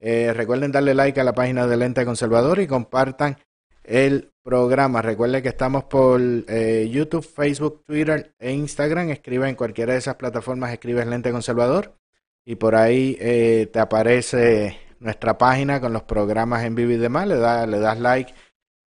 Recuerden 0.00 0.70
darle 0.70 0.92
like 0.92 1.18
a 1.18 1.24
la 1.24 1.32
página 1.32 1.66
de 1.66 1.78
Lente 1.78 2.04
Conservador 2.04 2.60
y 2.60 2.66
compartan 2.66 3.38
el 3.84 4.33
programa. 4.44 5.02
Recuerden 5.02 5.42
que 5.42 5.48
estamos 5.48 5.84
por 5.84 6.20
eh, 6.20 6.88
YouTube, 6.92 7.24
Facebook, 7.24 7.82
Twitter 7.84 8.34
e 8.38 8.52
Instagram. 8.52 9.10
Escribe 9.10 9.48
en 9.48 9.56
cualquiera 9.56 9.94
de 9.94 9.98
esas 9.98 10.16
plataformas, 10.16 10.72
escribes 10.72 11.06
Lente 11.06 11.32
Conservador 11.32 11.96
y 12.44 12.56
por 12.56 12.76
ahí 12.76 13.16
eh, 13.20 13.68
te 13.72 13.80
aparece 13.80 14.78
nuestra 15.00 15.38
página 15.38 15.80
con 15.80 15.92
los 15.92 16.02
programas 16.02 16.62
en 16.64 16.74
vivo 16.74 16.92
y 16.92 16.98
demás. 16.98 17.26
Le, 17.26 17.36
da, 17.36 17.66
le 17.66 17.80
das 17.80 17.98
like 17.98 18.34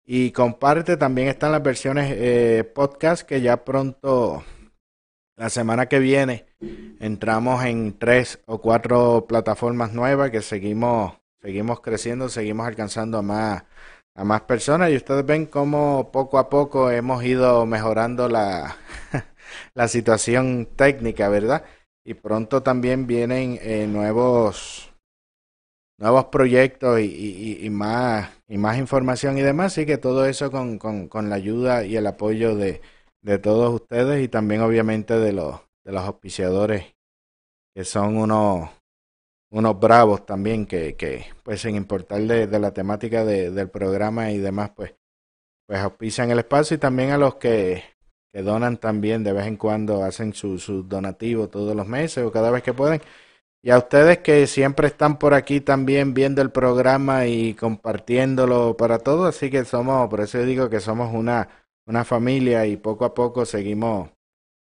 y 0.06 0.32
comparte. 0.32 0.97
También 0.97 1.30
están 1.30 1.53
las 1.53 1.64
versiones 1.64 2.14
eh, 2.16 2.70
podcast 2.76 3.24
que 3.24 3.41
ya 3.41 3.64
pronto, 3.64 4.43
la 5.38 5.49
semana 5.49 5.88
que 5.88 5.99
viene, 5.99 6.47
entramos 6.99 7.64
en 7.64 7.97
tres 7.97 8.39
o 8.45 8.60
cuatro 8.60 9.26
plataformas 9.26 9.93
nuevas 9.93 10.32
que 10.32 10.41
seguimos, 10.41 11.14
seguimos 11.41 11.80
creciendo, 11.80 12.28
seguimos 12.28 12.68
alcanzando 12.68 13.20
a 13.20 13.22
más, 13.22 13.64
a 14.16 14.24
más 14.24 14.41
personas 14.41 14.91
y 14.91 14.95
ustedes 14.95 15.26
ven 15.26 15.45
cómo 15.45 16.11
poco 16.11 16.39
a 16.39 16.49
poco 16.49 16.89
hemos 16.89 17.24
ido 17.24 17.66
mejorando 17.66 18.30
la, 18.30 18.78
la 19.74 19.88
situación 19.88 20.68
técnica, 20.76 21.28
¿verdad? 21.30 21.66
Y 22.05 22.13
pronto 22.13 22.63
también 22.63 23.07
vienen 23.07 23.59
eh, 23.61 23.88
nuevos 23.88 24.91
nuevos 25.97 26.26
proyectos 26.26 26.99
y, 26.99 27.57
y, 27.61 27.70
más 27.70 28.30
y 28.47 28.57
más 28.57 28.78
información 28.78 29.38
y 29.38 29.41
demás, 29.41 29.74
así 29.74 29.86
que 29.86 29.97
todo 29.97 30.26
eso 30.26 30.51
con, 30.51 30.78
con, 30.78 31.07
con 31.07 31.30
la 31.30 31.36
ayuda 31.36 31.86
y 31.86 31.95
el 31.95 32.05
apoyo 32.05 32.55
de, 32.55 32.82
de 33.22 33.38
todos 33.39 33.74
ustedes 33.74 34.24
y 34.24 34.28
también 34.28 34.61
obviamente 34.61 35.18
de 35.18 35.32
los 35.34 35.61
de 35.86 35.91
los 35.91 36.03
auspiciadores 36.03 36.95
que 37.74 37.86
son 37.86 38.18
unos 38.18 38.70
unos 39.56 39.80
bravos 39.80 40.26
también 40.26 40.66
que, 40.66 40.95
que 40.95 41.28
pues 41.43 41.62
sin 41.62 41.76
importar 41.76 42.22
de, 42.22 42.45
de 42.45 42.60
la 42.60 42.74
temática 42.74 43.24
de, 43.24 43.51
del 43.51 43.70
programa 43.70 44.32
y 44.32 44.38
demás 44.38 44.72
pues 44.76 44.95
pues 45.66 45.80
auspician 45.80 46.30
el 46.30 46.39
espacio 46.39 46.76
y 46.76 46.78
también 46.78 47.12
a 47.12 47.18
los 47.18 47.36
que, 47.36 47.84
que 48.34 48.41
donan 48.41 48.78
también 48.78 49.24
de 49.24 49.32
vez 49.32 49.47
en 49.47 49.56
cuando 49.58 50.03
hacen 50.03 50.34
su, 50.34 50.60
su 50.60 50.84
donativo 50.84 51.47
todos 51.47 51.76
los 51.76 51.88
meses 51.88 52.24
o 52.24 52.32
cada 52.32 52.51
vez 52.51 52.64
que 52.64 52.74
pueden. 52.74 53.01
Y 53.64 53.72
a 53.72 53.80
ustedes 53.80 54.20
que 54.20 54.45
siempre 54.45 54.88
están 54.88 55.18
por 55.18 55.34
aquí 55.34 55.62
también 55.62 56.14
viendo 56.14 56.41
el 56.43 56.51
programa 56.51 57.26
y 57.26 57.56
compartiéndolo 57.56 58.78
para 58.78 58.99
todos 58.99 59.36
así 59.36 59.49
que 59.49 59.66
somos 59.66 60.08
por 60.10 60.22
eso 60.22 60.38
digo 60.43 60.70
que 60.70 60.82
somos 60.82 61.12
una 61.14 61.49
una 61.88 62.03
familia 62.03 62.68
y 62.68 62.78
poco 62.78 63.06
a 63.06 63.14
poco 63.16 63.45
seguimos 63.45 64.10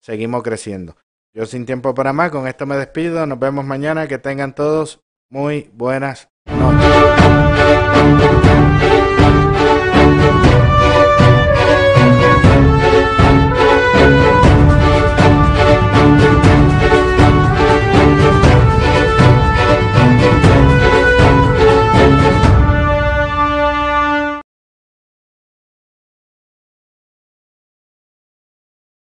seguimos 0.01 0.43
creciendo 0.43 0.97
yo 1.35 1.47
sin 1.47 1.67
tiempo 1.67 1.95
para 1.95 2.13
más, 2.13 2.31
con 2.31 2.47
esto 2.47 2.65
me 2.65 2.77
despido. 2.77 3.27
Nos 3.27 3.41
vemos 3.41 3.65
mañana. 3.65 4.07
Que 4.07 4.19
tengan 4.19 4.55
todos 4.55 5.03
muy 5.29 5.71
buenas 5.75 6.31
noches. 6.47 8.44